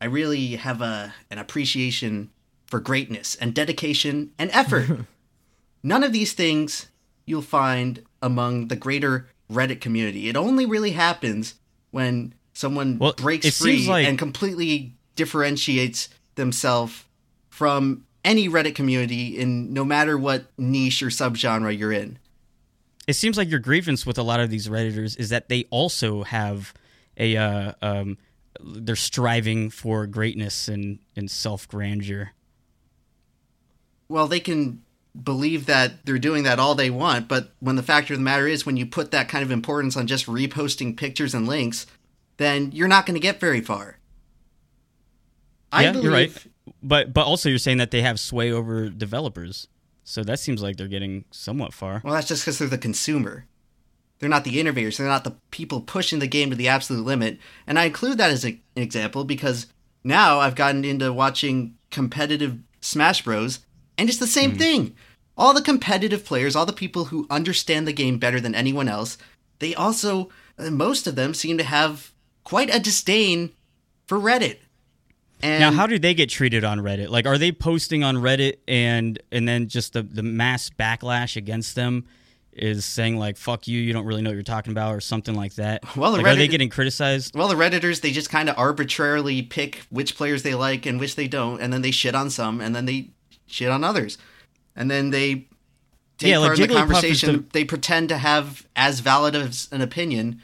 I 0.00 0.06
really 0.06 0.56
have 0.56 0.80
a 0.80 1.14
an 1.30 1.38
appreciation 1.38 2.30
for 2.66 2.80
greatness 2.80 3.36
and 3.36 3.54
dedication 3.54 4.32
and 4.38 4.50
effort. 4.52 5.00
None 5.82 6.02
of 6.02 6.12
these 6.12 6.32
things 6.32 6.88
you'll 7.24 7.42
find 7.42 8.02
among 8.20 8.68
the 8.68 8.76
greater 8.76 9.28
Reddit 9.50 9.80
community. 9.80 10.28
It 10.28 10.36
only 10.36 10.66
really 10.66 10.90
happens 10.90 11.54
when 11.92 12.34
someone 12.52 12.98
Well, 12.98 13.12
breaks 13.16 13.58
free 13.58 13.86
like- 13.86 14.06
and 14.06 14.18
completely 14.18 14.94
differentiates 15.14 16.08
themselves 16.34 17.04
from 17.48 18.04
any 18.24 18.48
Reddit 18.48 18.74
community 18.74 19.38
in 19.38 19.72
no 19.72 19.84
matter 19.84 20.18
what 20.18 20.46
niche 20.58 21.02
or 21.02 21.06
subgenre 21.06 21.76
you're 21.78 21.92
in. 21.92 22.18
It 23.06 23.14
seems 23.14 23.36
like 23.38 23.48
your 23.48 23.60
grievance 23.60 24.04
with 24.04 24.18
a 24.18 24.22
lot 24.22 24.40
of 24.40 24.50
these 24.50 24.68
redditors 24.68 25.16
is 25.18 25.28
that 25.28 25.48
they 25.48 25.64
also 25.70 26.24
have 26.24 26.74
a 27.16 27.36
uh, 27.36 27.72
um, 27.82 28.18
they're 28.60 28.96
striving 28.96 29.70
for 29.70 30.06
greatness 30.06 30.68
and 30.68 30.98
and 31.14 31.30
self 31.30 31.68
grandeur. 31.68 32.32
well, 34.08 34.26
they 34.26 34.40
can 34.40 34.82
believe 35.20 35.66
that 35.66 36.04
they're 36.04 36.18
doing 36.18 36.44
that 36.44 36.58
all 36.58 36.74
they 36.74 36.90
want, 36.90 37.28
but 37.28 37.52
when 37.60 37.76
the 37.76 37.82
fact 37.82 38.10
of 38.10 38.18
the 38.18 38.22
matter 38.22 38.46
is, 38.46 38.66
when 38.66 38.76
you 38.76 38.86
put 38.86 39.10
that 39.10 39.28
kind 39.28 39.42
of 39.42 39.50
importance 39.50 39.96
on 39.96 40.06
just 40.06 40.26
reposting 40.26 40.96
pictures 40.96 41.34
and 41.34 41.48
links, 41.48 41.86
then 42.36 42.70
you're 42.72 42.88
not 42.88 43.06
going 43.06 43.14
to 43.14 43.20
get 43.20 43.40
very 43.40 43.60
far. 43.60 43.98
I 45.72 45.84
yeah, 45.84 45.92
believe, 45.92 46.04
you're 46.04 46.12
right. 46.12 46.46
But 46.82 47.12
but 47.12 47.26
also 47.26 47.48
you're 47.48 47.58
saying 47.58 47.78
that 47.78 47.90
they 47.90 48.02
have 48.02 48.20
sway 48.20 48.52
over 48.52 48.88
developers. 48.88 49.68
So 50.04 50.22
that 50.22 50.38
seems 50.38 50.62
like 50.62 50.76
they're 50.76 50.86
getting 50.86 51.24
somewhat 51.32 51.74
far. 51.74 52.00
Well, 52.04 52.14
that's 52.14 52.28
just 52.28 52.44
because 52.44 52.58
they're 52.58 52.68
the 52.68 52.78
consumer. 52.78 53.46
They're 54.18 54.28
not 54.28 54.44
the 54.44 54.58
innovators. 54.60 54.96
They're 54.96 55.06
not 55.06 55.24
the 55.24 55.36
people 55.50 55.80
pushing 55.80 56.18
the 56.20 56.26
game 56.26 56.50
to 56.50 56.56
the 56.56 56.68
absolute 56.68 57.04
limit. 57.04 57.38
And 57.66 57.78
I 57.78 57.84
include 57.84 58.18
that 58.18 58.30
as 58.30 58.44
a- 58.44 58.60
an 58.76 58.82
example 58.82 59.24
because 59.24 59.66
now 60.04 60.40
I've 60.40 60.54
gotten 60.54 60.84
into 60.84 61.12
watching 61.12 61.74
competitive 61.90 62.58
Smash 62.80 63.22
Bros. 63.22 63.60
And 63.98 64.08
it's 64.08 64.18
the 64.18 64.26
same 64.26 64.56
thing. 64.56 64.94
All 65.36 65.52
the 65.52 65.62
competitive 65.62 66.24
players, 66.24 66.56
all 66.56 66.64
the 66.66 66.72
people 66.72 67.06
who 67.06 67.26
understand 67.28 67.86
the 67.86 67.92
game 67.92 68.18
better 68.18 68.40
than 68.40 68.54
anyone 68.54 68.88
else, 68.88 69.18
they 69.58 69.74
also, 69.74 70.30
uh, 70.58 70.70
most 70.70 71.06
of 71.06 71.14
them 71.14 71.34
seem 71.34 71.58
to 71.58 71.64
have 71.64 72.12
quite 72.44 72.74
a 72.74 72.80
disdain 72.80 73.50
for 74.06 74.18
Reddit. 74.18 74.58
And 75.42 75.60
Now, 75.60 75.72
how 75.72 75.86
do 75.86 75.98
they 75.98 76.14
get 76.14 76.30
treated 76.30 76.64
on 76.64 76.78
Reddit? 76.80 77.10
Like, 77.10 77.26
are 77.26 77.36
they 77.36 77.52
posting 77.52 78.02
on 78.02 78.16
Reddit 78.16 78.56
and 78.66 79.18
and 79.30 79.46
then 79.46 79.68
just 79.68 79.92
the 79.92 80.02
the 80.02 80.22
mass 80.22 80.70
backlash 80.70 81.36
against 81.36 81.74
them 81.74 82.06
is 82.56 82.84
saying 82.84 83.16
like 83.18 83.36
"fuck 83.36 83.68
you," 83.68 83.80
you 83.80 83.92
don't 83.92 84.04
really 84.06 84.22
know 84.22 84.30
what 84.30 84.34
you're 84.34 84.42
talking 84.42 84.72
about, 84.72 84.94
or 84.94 85.00
something 85.00 85.34
like 85.34 85.54
that? 85.54 85.96
Well, 85.96 86.12
the 86.12 86.18
like, 86.18 86.26
are 86.26 86.36
they 86.36 86.48
getting 86.48 86.68
criticized? 86.70 87.34
Well, 87.36 87.48
the 87.48 87.54
Redditors, 87.54 88.00
they 88.00 88.12
just 88.12 88.30
kind 88.30 88.48
of 88.48 88.58
arbitrarily 88.58 89.42
pick 89.42 89.82
which 89.90 90.16
players 90.16 90.42
they 90.42 90.54
like 90.54 90.86
and 90.86 90.98
which 91.00 91.16
they 91.16 91.28
don't, 91.28 91.60
and 91.60 91.72
then 91.72 91.82
they 91.82 91.90
shit 91.90 92.14
on 92.14 92.30
some, 92.30 92.60
and 92.60 92.74
then 92.74 92.86
they 92.86 93.10
shit 93.46 93.68
on 93.70 93.84
others. 93.84 94.18
And 94.74 94.90
then 94.90 95.10
they 95.10 95.46
take 96.18 96.30
Yeah, 96.30 96.38
like 96.38 96.48
part 96.48 96.58
in 96.60 96.68
the 96.68 96.74
conversation. 96.74 97.32
the- 97.32 97.44
They 97.52 97.64
pretend 97.64 98.08
to 98.10 98.18
have 98.18 98.66
as 98.74 99.00
valid 99.00 99.34
as 99.36 99.68
an 99.72 99.80
opinion 99.80 100.40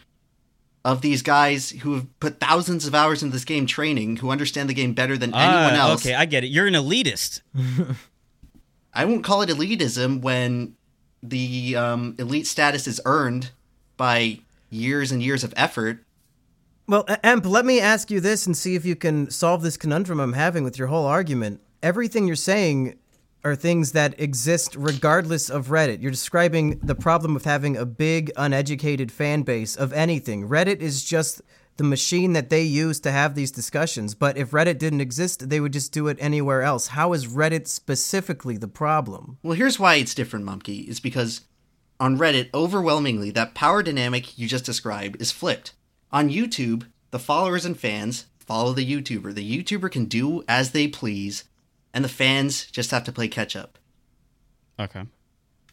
of 0.84 1.00
these 1.00 1.22
guys 1.22 1.70
who 1.70 1.94
have 1.94 2.20
put 2.20 2.40
thousands 2.40 2.86
of 2.86 2.94
hours 2.94 3.22
into 3.22 3.32
this 3.34 3.44
game 3.44 3.66
training, 3.66 4.16
who 4.16 4.30
understand 4.30 4.68
the 4.68 4.74
game 4.74 4.94
better 4.94 5.16
than 5.16 5.32
anyone 5.34 5.74
Ah, 5.74 5.90
else. 5.90 6.04
Okay, 6.04 6.14
I 6.14 6.24
get 6.24 6.42
it. 6.44 6.48
You're 6.48 6.66
an 6.66 6.74
elitist. 6.74 7.40
I 8.94 9.04
won't 9.04 9.24
call 9.24 9.42
it 9.42 9.48
elitism 9.48 10.20
when 10.22 10.74
the 11.22 11.76
um, 11.76 12.14
elite 12.18 12.46
status 12.46 12.86
is 12.86 13.00
earned 13.04 13.50
by 13.96 14.40
years 14.70 15.12
and 15.12 15.22
years 15.22 15.44
of 15.44 15.54
effort. 15.56 16.04
Well, 16.88 17.06
Emp, 17.22 17.46
let 17.46 17.64
me 17.64 17.80
ask 17.80 18.10
you 18.10 18.20
this 18.20 18.46
and 18.46 18.56
see 18.56 18.74
if 18.74 18.84
you 18.84 18.96
can 18.96 19.30
solve 19.30 19.62
this 19.62 19.76
conundrum 19.76 20.18
I'm 20.18 20.32
having 20.32 20.64
with 20.64 20.78
your 20.78 20.88
whole 20.88 21.06
argument. 21.06 21.60
Everything 21.82 22.26
you're 22.26 22.36
saying 22.36 22.98
are 23.44 23.56
things 23.56 23.92
that 23.92 24.18
exist 24.20 24.74
regardless 24.76 25.50
of 25.50 25.68
Reddit. 25.68 26.00
You're 26.00 26.10
describing 26.10 26.78
the 26.80 26.94
problem 26.94 27.34
of 27.36 27.44
having 27.44 27.76
a 27.76 27.84
big, 27.86 28.30
uneducated 28.36 29.10
fan 29.10 29.42
base 29.42 29.76
of 29.76 29.92
anything. 29.92 30.48
Reddit 30.48 30.80
is 30.80 31.04
just 31.04 31.42
the 31.76 31.84
machine 31.84 32.32
that 32.34 32.50
they 32.50 32.62
use 32.62 33.00
to 33.00 33.10
have 33.10 33.34
these 33.34 33.50
discussions. 33.50 34.14
But 34.14 34.36
if 34.36 34.50
Reddit 34.50 34.78
didn't 34.78 35.00
exist, 35.00 35.48
they 35.48 35.60
would 35.60 35.72
just 35.72 35.92
do 35.92 36.08
it 36.08 36.18
anywhere 36.20 36.62
else. 36.62 36.88
How 36.88 37.12
is 37.12 37.26
Reddit 37.26 37.66
specifically 37.66 38.56
the 38.56 38.68
problem? 38.68 39.38
Well, 39.42 39.54
here's 39.54 39.78
why 39.78 39.96
it's 39.96 40.14
different, 40.14 40.44
Mumkey, 40.46 40.86
Is 40.86 41.00
because 41.00 41.42
on 41.98 42.18
Reddit, 42.18 42.50
overwhelmingly, 42.52 43.30
that 43.30 43.54
power 43.54 43.82
dynamic 43.82 44.38
you 44.38 44.48
just 44.48 44.64
described 44.64 45.20
is 45.20 45.32
flipped. 45.32 45.72
On 46.10 46.28
YouTube, 46.28 46.86
the 47.10 47.18
followers 47.18 47.64
and 47.64 47.78
fans 47.78 48.26
follow 48.38 48.72
the 48.72 48.86
YouTuber. 48.86 49.34
The 49.34 49.62
YouTuber 49.62 49.90
can 49.90 50.06
do 50.06 50.42
as 50.48 50.72
they 50.72 50.88
please, 50.88 51.44
and 51.94 52.04
the 52.04 52.08
fans 52.08 52.66
just 52.66 52.90
have 52.90 53.04
to 53.04 53.12
play 53.12 53.28
catch 53.28 53.56
up. 53.56 53.78
Okay. 54.78 55.04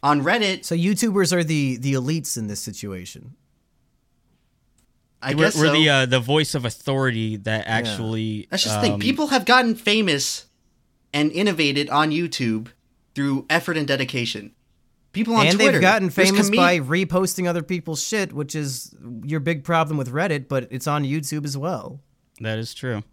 On 0.02 0.22
Reddit, 0.22 0.64
So 0.64 0.76
YouTubers 0.76 1.34
are 1.34 1.44
the 1.44 1.78
the 1.78 1.94
elites 1.94 2.38
in 2.38 2.48
this 2.48 2.62
situation. 2.62 3.36
I 5.22 5.34
we're 5.34 5.46
guess 5.46 5.56
we're 5.56 5.68
so. 5.68 5.74
the 5.74 5.90
uh, 5.90 6.06
the 6.06 6.20
voice 6.20 6.56
of 6.56 6.66
authority 6.66 7.38
that 7.38 7.66
actually. 7.68 8.48
That's 8.50 8.64
just 8.64 8.76
the 8.76 8.82
thing. 8.82 8.94
um, 8.94 9.00
People 9.00 9.28
have 9.28 9.46
gotten 9.46 9.76
famous 9.76 10.46
and 11.14 11.32
innovated 11.32 11.90
on 11.90 12.12
YouTube 12.12 12.68
through 13.16 13.46
effort 13.50 13.78
and 13.78 13.88
dedication. 13.88 14.54
People 15.12 15.36
on 15.36 15.48
and 15.48 15.56
Twitter, 15.56 15.74
they've 15.74 15.82
gotten 15.82 16.10
famous 16.10 16.50
comedi- 16.50 16.58
by 16.58 16.80
reposting 16.80 17.48
other 17.48 17.64
people's 17.64 18.04
shit, 18.04 18.32
which 18.32 18.56
is 18.56 18.96
your 19.24 19.40
big 19.40 19.64
problem 19.64 19.98
with 19.98 20.12
Reddit, 20.12 20.48
but 20.48 20.68
it's 20.70 20.86
on 20.88 21.04
YouTube 21.04 21.46
as 21.46 21.58
well. 21.58 22.00
That 22.40 22.60
is 22.60 22.74
true. 22.74 23.04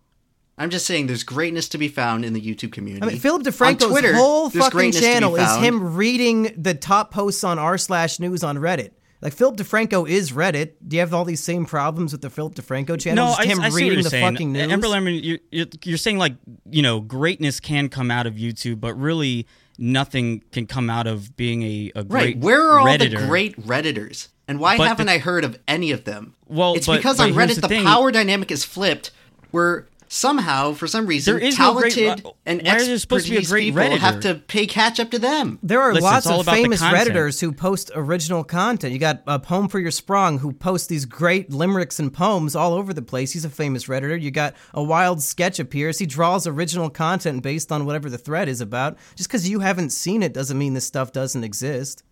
I'm 0.58 0.70
just 0.70 0.86
saying, 0.86 1.06
there's 1.06 1.22
greatness 1.22 1.68
to 1.70 1.78
be 1.78 1.88
found 1.88 2.24
in 2.24 2.32
the 2.32 2.40
YouTube 2.40 2.72
community. 2.72 3.04
I 3.04 3.10
mean, 3.10 3.18
Philip 3.18 3.46
On 3.46 3.52
DeFranco's 3.52 3.90
Twitter, 3.90 4.14
whole 4.14 4.48
fucking 4.48 4.70
greatness 4.70 4.96
to 4.96 5.00
be 5.02 5.06
channel 5.06 5.36
is 5.36 5.56
him 5.56 5.96
reading 5.96 6.54
the 6.56 6.74
top 6.74 7.12
posts 7.12 7.44
on 7.44 7.58
r 7.58 7.76
slash 7.76 8.20
news 8.20 8.42
on 8.42 8.56
Reddit. 8.56 8.92
Like 9.22 9.32
Philip 9.32 9.56
DeFranco 9.56 10.08
is 10.08 10.32
Reddit. 10.32 10.72
Do 10.86 10.96
you 10.96 11.00
have 11.00 11.14
all 11.14 11.24
these 11.24 11.42
same 11.42 11.64
problems 11.64 12.12
with 12.12 12.20
the 12.20 12.30
Philip 12.30 12.54
DeFranco 12.54 13.00
channel? 13.00 13.24
No, 13.26 13.30
Just 13.30 13.40
I, 13.40 13.46
him 13.46 13.60
I 13.60 13.68
see 13.68 13.72
what 13.72 13.76
reading 13.76 13.92
you're 13.94 14.02
the 14.02 14.10
saying. 14.10 14.32
fucking 14.34 14.52
news. 14.52 14.70
Ember 14.72 14.88
Lemon, 14.88 15.14
you're, 15.14 15.38
you're, 15.50 15.66
you're 15.84 15.96
saying 15.98 16.18
like 16.18 16.34
you 16.70 16.82
know 16.82 17.00
greatness 17.00 17.58
can 17.60 17.88
come 17.88 18.10
out 18.10 18.26
of 18.26 18.34
YouTube, 18.34 18.78
but 18.80 18.94
really 18.94 19.46
nothing 19.78 20.42
can 20.52 20.66
come 20.66 20.88
out 20.90 21.06
of 21.06 21.36
being 21.36 21.62
a, 21.62 21.92
a 21.96 22.04
great 22.04 22.36
Right. 22.36 22.38
Where 22.38 22.62
are 22.70 22.78
all 22.80 22.86
Redditor. 22.86 23.20
the 23.20 23.26
great 23.26 23.60
Redditors? 23.60 24.28
And 24.48 24.60
why 24.60 24.76
But 24.78 24.86
haven't 24.88 25.06
the- 25.06 25.12
I 25.12 25.18
heard 25.18 25.44
of 25.44 25.58
any 25.66 25.90
of 25.90 26.04
them? 26.04 26.34
Well, 26.46 26.74
it's 26.74 26.86
but- 26.86 26.98
because 26.98 27.16
but 27.18 27.30
on 27.30 27.32
Reddit 27.36 27.60
the 27.60 27.68
the, 27.68 27.82
power 27.82 28.12
dynamic 28.12 28.50
is 28.50 28.64
flipped, 28.64 29.10
where 29.50 29.88
somehow, 30.08 30.72
for 30.72 30.86
some 30.86 31.06
reason, 31.06 31.34
There 31.34 31.42
is 31.42 31.58
no 31.58 31.74
great- 31.74 31.92
talented 31.94 32.26
uh, 32.26 32.30
and 32.46 32.62
why 32.62 32.76
is 32.76 32.86
there 32.86 32.98
supposed 32.98 33.26
to 33.26 33.32
be 33.32 33.38
a 33.38 33.42
great 33.42 33.64
people 33.74 33.82
Redditor? 33.82 33.98
have 33.98 34.20
to 34.20 34.34
pay 34.36 34.66
catch 34.66 34.98
up 35.00 35.10
to 35.10 35.18
them. 35.18 35.58
There 35.62 35.80
are 35.80 35.92
Listen, 35.92 36.04
lots 36.10 36.26
of 36.26 36.44
famous 36.46 36.82
redditors 36.82 37.40
who 37.40 37.52
post 37.52 37.90
original 37.94 38.44
content. 38.44 38.92
You 38.92 38.98
got 38.98 39.22
a 39.26 39.38
Poem 39.38 39.68
for 39.68 39.78
Your 39.78 39.90
Sprog, 39.90 40.40
who 40.40 40.52
posts 40.52 40.86
these 40.88 41.04
great 41.04 41.50
limericks 41.52 41.98
and 41.98 42.12
poems 42.12 42.54
all 42.56 42.74
over 42.74 42.92
the 42.92 43.02
place. 43.02 43.32
He's 43.32 43.44
a 43.44 43.50
famous 43.50 43.86
redditor. 43.86 44.20
You 44.20 44.30
got 44.30 44.54
a 44.74 44.82
wild 44.82 45.22
sketch 45.22 45.58
appears. 45.58 45.98
He 45.98 46.06
draws 46.06 46.46
original 46.46 46.90
content 46.90 47.42
based 47.42 47.70
on 47.72 47.86
whatever 47.86 48.08
the 48.10 48.18
thread 48.18 48.48
is 48.48 48.60
about. 48.60 48.96
Just 49.14 49.28
because 49.28 49.48
you 49.48 49.60
haven't 49.60 49.90
seen 49.90 50.22
it 50.22 50.32
doesn't 50.32 50.58
mean 50.58 50.74
this 50.74 50.86
stuff 50.86 51.12
doesn't 51.12 51.44
exist. 51.44 52.02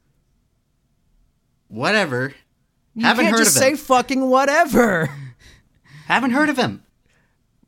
Whatever. 1.68 2.34
You 2.94 3.04
haven't 3.04 3.24
can't 3.24 3.36
heard 3.36 3.44
just 3.44 3.56
of 3.56 3.62
say 3.62 3.70
him. 3.72 3.76
fucking 3.76 4.30
whatever. 4.30 5.10
Haven't 6.06 6.30
heard 6.30 6.48
of 6.48 6.56
him. 6.56 6.83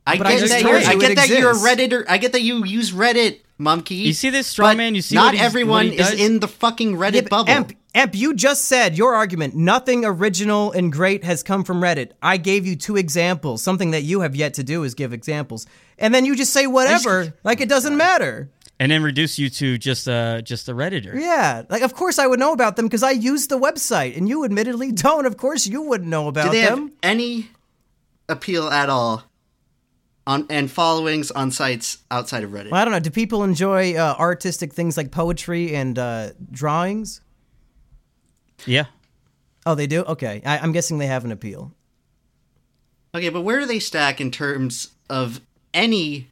I 0.07 0.17
But 0.17 0.27
I 0.27 0.31
get 0.31 0.39
just 0.39 0.53
that 0.53 0.61
told 0.61 0.73
you're, 0.81 0.89
I 0.89 0.95
get 0.95 1.15
that 1.17 1.29
you're 1.29 1.51
a 1.51 1.53
redditor. 1.53 2.05
I 2.07 2.17
get 2.17 2.31
that 2.31 2.41
you 2.41 2.63
use 2.65 2.91
Reddit, 2.93 3.41
mumkey. 3.59 3.97
You 4.05 4.13
see 4.13 4.29
this 4.29 4.47
straw 4.47 4.69
but 4.69 4.77
man? 4.77 4.95
You 4.95 5.01
see 5.01 5.15
not 5.15 5.25
what 5.25 5.33
he's- 5.33 5.41
what 5.43 5.45
everyone 5.47 5.85
he 5.87 5.97
is 5.99 6.13
in 6.13 6.39
the 6.39 6.47
fucking 6.47 6.95
Reddit 6.95 7.13
Yeah, 7.15 7.21
bubble. 7.29 7.49
Emp, 7.51 7.73
Emp, 7.93 8.15
you 8.15 8.33
just 8.33 8.65
said 8.65 8.97
your 8.97 9.15
argument. 9.15 9.55
Nothing 9.55 10.05
original 10.05 10.71
and 10.71 10.91
great 10.93 11.23
has 11.25 11.43
come 11.43 11.63
from 11.65 11.81
Reddit. 11.81 12.11
I 12.21 12.37
gave 12.37 12.65
you 12.65 12.75
two 12.77 12.95
examples. 12.95 13.61
Something 13.61 13.91
that 13.91 14.03
you 14.03 14.21
have 14.21 14.35
yet 14.35 14.53
to 14.55 14.63
do 14.63 14.83
is 14.83 14.93
give 14.93 15.11
examples, 15.13 15.65
and 15.99 16.13
then 16.15 16.23
you 16.23 16.35
just 16.35 16.53
say 16.53 16.67
whatever, 16.67 17.33
like 17.43 17.59
it 17.59 17.67
doesn't 17.69 17.97
matter. 17.97 18.49
and 18.79 18.91
then 18.91 19.01
reduce 19.01 19.39
you 19.39 19.49
to 19.49 19.77
just 19.79 20.07
uh 20.07 20.39
just 20.43 20.69
a 20.69 20.73
redditor. 20.73 21.19
Yeah, 21.19 21.63
like 21.69 21.81
of 21.81 21.95
course 21.95 22.19
I 22.19 22.27
would 22.27 22.39
know 22.39 22.53
about 22.53 22.75
them 22.75 22.85
because 22.85 23.01
I 23.03 23.11
use 23.11 23.47
the 23.47 23.59
website, 23.59 24.15
and 24.15 24.29
you 24.29 24.45
admittedly 24.45 24.91
don't. 24.93 25.25
Of 25.25 25.35
course 25.35 25.65
you 25.67 25.81
wouldn't 25.81 26.09
know 26.09 26.27
about 26.29 26.51
Do 26.51 26.57
they 26.59 26.65
them. 26.65 26.79
have 26.83 26.91
any 27.01 27.49
appeal 28.29 28.69
at 28.69 28.89
all 28.89 29.23
on 30.27 30.45
and 30.51 30.69
followings 30.69 31.31
on 31.31 31.49
sites 31.49 31.97
outside 32.11 32.43
of 32.43 32.51
Reddit? 32.51 32.69
Well, 32.69 32.79
I 32.79 32.85
don't 32.85 32.91
know. 32.91 32.99
Do 32.99 33.09
people 33.09 33.43
enjoy 33.43 33.95
uh, 33.95 34.15
artistic 34.19 34.73
things 34.73 34.95
like 34.97 35.09
poetry 35.09 35.73
and 35.75 35.97
uh, 35.97 36.29
drawings? 36.51 37.21
Yeah. 38.65 38.85
Oh, 39.65 39.73
they 39.73 39.87
do. 39.87 40.03
Okay, 40.03 40.41
I, 40.45 40.59
I'm 40.59 40.71
guessing 40.71 40.97
they 40.99 41.07
have 41.07 41.25
an 41.25 41.31
appeal. 41.31 41.71
Okay, 43.15 43.29
but 43.29 43.41
where 43.41 43.59
do 43.59 43.65
they 43.65 43.79
stack 43.79 44.21
in 44.21 44.29
terms 44.31 44.89
of 45.09 45.41
any 45.73 46.29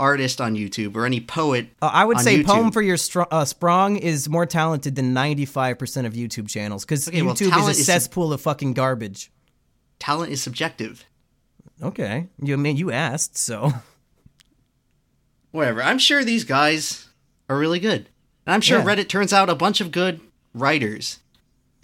artist 0.00 0.40
on 0.40 0.54
YouTube 0.56 0.94
or 0.96 1.06
any 1.06 1.20
poet? 1.20 1.68
Uh, 1.82 1.90
I 1.92 2.04
would 2.04 2.16
on 2.18 2.22
say 2.22 2.38
YouTube? 2.38 2.46
Poem 2.46 2.70
for 2.72 2.82
Your 2.82 2.96
Str- 2.96 3.22
uh, 3.30 3.44
Sprog 3.44 3.98
is 3.98 4.28
more 4.28 4.46
talented 4.46 4.96
than 4.96 5.14
95% 5.14 6.06
of 6.06 6.14
YouTube 6.14 6.48
channels 6.48 6.84
because 6.84 7.08
Okay, 7.08 7.20
YouTube 7.20 7.50
talent 7.50 7.70
is 7.70 7.78
a 7.78 7.80
is 7.80 7.86
sub- 7.86 7.94
cesspool 7.94 8.32
of 8.32 8.40
fucking 8.40 8.74
garbage. 8.74 9.30
talent 9.98 10.32
is 10.32 10.42
subjective. 10.42 11.04
Okay. 11.82 12.28
You 12.40 12.54
I 12.54 12.56
mean 12.56 12.76
you 12.76 12.90
asked, 12.90 13.36
so 13.36 13.72
Whatever. 15.50 15.82
I'm 15.82 15.98
sure 15.98 16.24
these 16.24 16.44
guys 16.44 17.08
are 17.48 17.56
really 17.58 17.78
good. 17.78 18.08
And 18.46 18.54
I'm 18.54 18.60
sure 18.60 18.78
Yeah. 18.78 18.84
Reddit 18.84 19.08
turns 19.08 19.32
out 19.32 19.48
a 19.48 19.54
bunch 19.54 19.80
of 19.80 19.92
good 19.92 20.20
writers. 20.52 21.20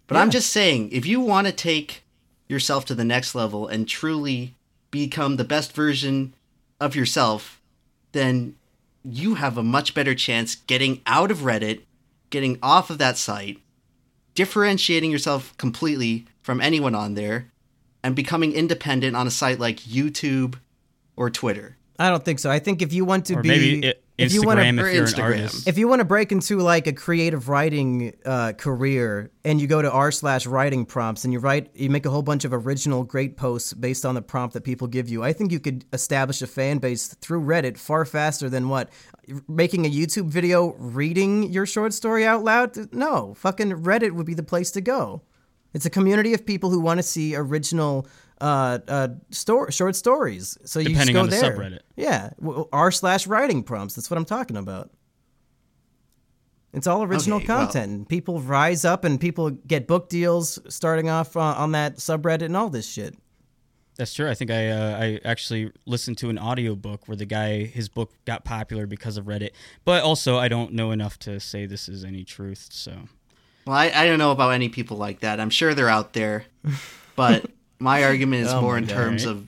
But 0.07 0.17
I'm 0.17 0.31
just 0.31 0.51
saying, 0.51 0.91
if 0.91 1.07
you 1.07 1.21
want 1.21 1.47
to 1.47 1.53
take 1.53 2.03
yourself 2.49 2.85
to 2.87 2.97
the 2.97 3.05
next 3.05 3.37
level 3.37 3.69
and 3.69 3.87
truly 3.87 4.57
become 4.91 5.37
the 5.37 5.45
best 5.45 5.73
version 5.73 6.35
of 6.81 6.97
yourself, 6.97 7.61
then 8.11 8.57
you 9.05 9.37
have 9.37 9.57
a 9.57 9.63
much 9.63 9.95
better 9.95 10.17
chance 10.17 10.57
getting 10.57 11.01
out 11.07 11.31
of 11.31 11.39
Reddit, 11.39 11.83
getting 12.31 12.59
off 12.61 12.91
of 12.91 12.99
that 12.99 13.17
site, 13.17 13.61
differentiating 14.35 15.13
yourself 15.13 15.57
completely 15.59 16.27
from 16.43 16.61
anyone 16.61 16.97
on 16.97 17.15
there, 17.15 17.50
and 18.03 18.15
becoming 18.17 18.53
independent 18.53 19.17
on 19.17 19.27
a 19.27 19.31
site 19.31 19.59
like 19.59 19.79
YouTube 19.81 20.57
or 21.17 21.31
Twitter. 21.31 21.77
I 21.99 22.09
don't 22.09 22.25
think 22.25 22.39
so. 22.39 22.51
I 22.51 22.59
think 22.61 22.81
if 22.81 22.93
you 22.95 23.05
want 23.05 23.27
to 23.27 23.35
Or 23.35 23.43
be 23.43 23.49
maybe 23.49 23.89
i- 23.89 23.95
if 24.17 24.33
you 24.35 24.43
want 24.43 24.59
to 24.59 24.67
if 24.67 24.75
you're 24.75 25.07
Instagram. 25.07 25.15
an 25.19 25.23
artist. 25.41 25.67
if 25.69 25.79
you 25.79 25.89
want 25.89 26.01
to 26.01 26.05
break 26.05 26.31
into 26.33 26.59
like 26.59 26.87
a 26.87 26.93
creative 26.93 27.49
writing 27.49 28.15
uh, 28.27 28.53
career 28.53 29.31
and 29.47 29.59
you 29.61 29.67
go 29.67 29.81
to 29.81 29.91
r 29.91 30.11
slash 30.13 30.47
writing 30.47 30.85
prompts 30.85 31.25
and 31.25 31.33
you 31.33 31.39
write 31.39 31.71
you 31.75 31.89
make 31.89 32.05
a 32.05 32.11
whole 32.11 32.21
bunch 32.23 32.45
of 32.45 32.53
original 32.53 33.03
great 33.03 33.39
posts 33.39 33.73
based 33.73 34.05
on 34.05 34.15
the 34.15 34.21
prompt 34.21 34.53
that 34.53 34.61
people 34.63 34.87
give 34.89 35.09
you 35.09 35.25
i 35.25 35.33
think 35.33 35.51
you 35.51 35.59
could 35.59 35.87
establish 35.95 36.43
a 36.43 36.47
fan 36.47 36.77
base 36.77 37.09
through 37.23 37.41
reddit 37.43 37.79
far 37.79 38.05
faster 38.05 38.51
than 38.51 38.69
what 38.69 38.91
making 39.49 39.87
a 39.87 39.91
youtube 39.91 40.27
video 40.27 40.75
reading 40.75 41.51
your 41.51 41.65
short 41.65 41.95
story 41.95 42.27
out 42.27 42.45
loud 42.45 42.93
no 42.93 43.33
fucking 43.39 43.71
reddit 43.73 44.13
would 44.13 44.27
be 44.27 44.35
the 44.35 44.43
place 44.43 44.71
to 44.71 44.83
go 44.83 45.23
it's 45.75 45.87
a 45.87 45.91
community 45.91 46.35
of 46.35 46.45
people 46.45 46.71
who 46.71 46.81
want 46.81 46.99
to 46.99 47.03
see 47.03 47.35
original 47.37 48.07
uh, 48.41 48.79
uh, 48.89 49.09
sto- 49.31 49.69
short 49.71 49.95
stories. 49.97 50.57
So 50.65 50.79
you 50.81 50.89
Depending 50.89 51.15
just 51.15 51.15
go 51.15 51.21
on 51.21 51.31
the 51.31 51.37
there. 51.37 51.57
subreddit. 51.57 51.81
Yeah, 51.97 52.31
r 52.73 52.91
slash 52.91 53.27
writing 53.27 53.63
prompts. 53.63 53.95
That's 53.95 54.11
what 54.11 54.17
I'm 54.19 54.25
talking 54.25 54.57
about. 54.57 54.91
It's 56.73 56.87
all 56.87 57.03
original 57.03 57.39
Okay, 57.39 57.47
content. 57.47 57.91
and 57.93 58.09
people 58.09 58.41
rise 58.41 58.85
up 58.85 59.05
and 59.05 59.21
people 59.21 59.51
get 59.51 59.89
book 59.89 60.09
deals 60.09 60.59
starting 60.73 61.09
off 61.11 61.37
uh, 61.37 61.41
on 61.41 61.73
that 61.73 61.97
subreddit 61.97 62.43
and 62.43 62.57
all 62.57 62.71
this 62.71 62.89
shit. 62.89 63.17
That's 63.97 64.15
true. 64.15 64.31
I 64.31 64.35
think 64.35 64.51
I 64.53 64.69
uh, 64.69 64.99
I 64.99 65.21
actually 65.25 65.73
listened 65.85 66.17
to 66.19 66.31
an 66.31 66.39
audiobook 66.39 67.07
where 67.09 67.17
the 67.17 67.27
guy 67.27 67.65
his 67.65 67.89
book 67.89 68.13
got 68.25 68.45
popular 68.45 68.87
because 68.87 69.17
of 69.19 69.27
Reddit. 69.27 69.51
But 69.85 70.05
also 70.05 70.39
I 70.39 70.49
don't 70.49 70.73
know 70.73 70.91
enough 70.93 71.19
to 71.21 71.39
say 71.41 71.67
this 71.67 71.89
is 71.89 72.05
any 72.05 72.25
truth, 72.25 72.69
so 72.71 73.09
Well, 73.67 73.77
I, 73.77 73.91
I 73.95 74.07
don't 74.07 74.19
know 74.19 74.31
about 74.33 74.51
any 74.51 74.69
people 74.69 74.97
like 74.97 75.21
that. 75.21 75.39
I'm 75.41 75.51
sure 75.51 75.75
they're 75.75 75.89
out 75.89 76.13
there, 76.13 76.45
but 77.17 77.47
my 77.79 78.05
argument 78.05 78.43
is 78.47 78.53
Oh 78.53 78.61
more 78.61 78.77
in 78.79 78.85
God. 78.85 78.95
terms 78.95 79.27
Right. 79.27 79.33
of 79.33 79.47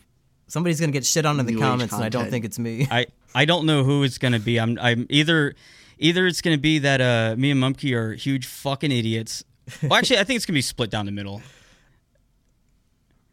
Somebody's 0.49 0.81
gonna 0.81 0.93
get 0.93 1.07
shit 1.07 1.25
on 1.25 1.41
in 1.41 1.47
the 1.47 1.57
comments, 1.57 1.95
and 1.95 2.05
I 2.05 2.11
don't 2.11 2.29
think 2.29 2.45
it's 2.45 2.59
me. 2.59 2.87
I 2.91 3.07
I 3.35 3.47
don't 3.47 3.65
know 3.65 3.85
who 3.85 4.03
it's 4.05 4.19
gonna 4.19 4.39
be. 4.39 4.61
I'm 4.61 4.79
I'm 4.79 5.07
either 5.09 5.55
either 5.99 6.27
it's 6.27 6.43
gonna 6.43 6.59
be 6.59 6.79
that 6.81 7.01
uh 7.01 7.37
me 7.39 7.51
and 7.51 7.61
Mumkey 7.63 7.95
are 7.95 8.13
huge 8.13 8.45
fucking 8.47 8.93
idiots. 8.93 9.45
Well, 9.83 9.95
actually, 9.95 10.19
I 10.19 10.25
think 10.25 10.37
it's 10.37 10.45
gonna 10.45 10.57
be 10.59 10.63
split 10.63 10.91
down 10.91 11.07
the 11.07 11.13
middle. 11.13 11.41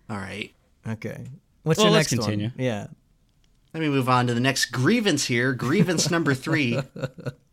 all 0.09 0.15
right. 0.17 0.53
okay, 0.87 1.25
what's 1.63 1.77
Well, 1.79 1.87
your 1.87 1.93
let's 1.93 2.09
next 2.11 2.23
continue. 2.23 2.47
one? 2.47 2.53
Yeah, 2.57 2.87
Let 3.73 3.81
me 3.81 3.89
move 3.89 4.07
on 4.07 4.27
to 4.27 4.33
the 4.33 4.39
next 4.39 4.67
grievance 4.67 5.25
here. 5.25 5.51
Grievance 5.53 6.09
number 6.09 6.33
three. 6.33 6.79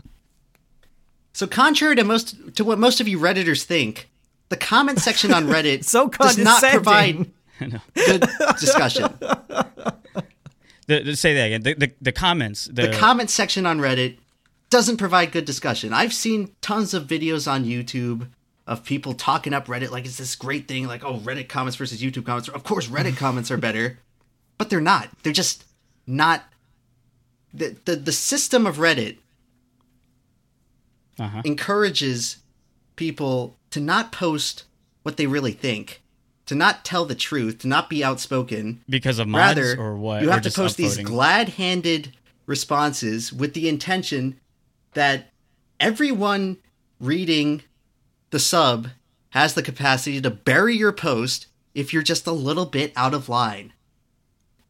So, 1.37 1.47
contrary 1.47 1.97
to 1.97 2.03
most 2.03 2.35
to 2.57 2.65
what 2.65 2.79
most 2.79 2.99
of 2.99 3.07
you 3.07 3.19
redditors 3.19 3.63
think, 3.63 4.09
the 4.49 4.57
comment 4.57 5.01
section 5.01 5.35
on 5.35 5.49
Reddit 5.49 5.85
So 5.85 6.09
does 6.09 6.39
not 6.39 6.63
provide 6.63 7.31
good 7.95 8.25
discussion. 8.59 9.13
The, 9.21 11.01
the- 11.03 11.15
say 11.15 11.35
that 11.35 11.45
again. 11.45 11.63
The 11.63 11.75
the, 11.75 11.93
the 12.01 12.13
comments. 12.13 12.65
The, 12.65 12.87
The 12.87 12.97
comment 12.97 13.29
section 13.29 13.67
on 13.67 13.81
Reddit 13.81 14.17
doesn't 14.71 14.97
provide 14.97 15.31
good 15.31 15.45
discussion. 15.45 15.93
I've 15.93 16.15
seen 16.15 16.53
tons 16.63 16.95
of 16.95 17.07
videos 17.07 17.47
on 17.47 17.67
YouTube 17.67 18.29
of 18.67 18.83
people 18.83 19.13
talking 19.13 19.53
up 19.53 19.67
Reddit 19.67 19.91
like 19.91 20.07
it's 20.07 20.17
this 20.17 20.37
great 20.37 20.67
thing, 20.67 20.87
like, 20.87 21.05
oh, 21.05 21.19
Reddit 21.19 21.51
comments 21.51 21.77
versus 21.77 22.01
YouTube 22.01 22.25
comments. 22.25 22.49
Of 22.49 22.65
course, 22.65 22.87
Reddit 22.87 23.17
comments 23.19 23.51
are 23.51 23.59
better, 23.59 23.99
but 24.57 24.71
they're 24.71 24.81
not. 24.81 25.11
They're 25.23 25.35
just 25.35 25.67
not. 26.07 26.45
The, 27.53 27.77
the, 27.85 27.97
the 27.97 28.13
system 28.13 28.67
of 28.67 28.79
Reddit 28.79 29.19
uh-huh. 31.19 31.43
encourages 31.45 32.39
people 32.97 33.57
to 33.71 33.81
not 33.81 34.13
post 34.13 34.65
what 35.03 35.17
they 35.17 35.27
really 35.27 35.53
think, 35.53 36.03
to 36.47 36.55
not 36.55 36.85
tell 36.85 37.05
the 37.05 37.15
truth, 37.15 37.59
to 37.59 37.69
not 37.69 37.89
be 37.91 38.03
outspoken. 38.03 38.83
because 38.89 39.19
of 39.19 39.29
mods 39.29 39.59
Rather, 39.59 39.81
or 39.81 39.97
what? 39.97 40.23
you 40.23 40.31
have 40.31 40.43
to 40.43 40.51
post 40.51 40.77
these 40.77 40.99
glad-handed 40.99 42.13
responses 42.47 43.33
with 43.33 43.55
the 43.55 43.69
intention 43.69 44.39
that 44.95 45.33
everyone 45.79 46.57
reading 47.01 47.63
the 48.31 48.39
sub 48.39 48.89
has 49.31 49.55
the 49.55 49.63
capacity 49.63 50.21
to 50.21 50.31
bury 50.31 50.77
your 50.77 50.93
post 50.93 51.47
if 51.75 51.93
you're 51.93 52.03
just 52.03 52.27
a 52.27 52.33
little 52.33 52.67
bit 52.67 52.93
out 52.97 53.13
of 53.13 53.29
line. 53.29 53.73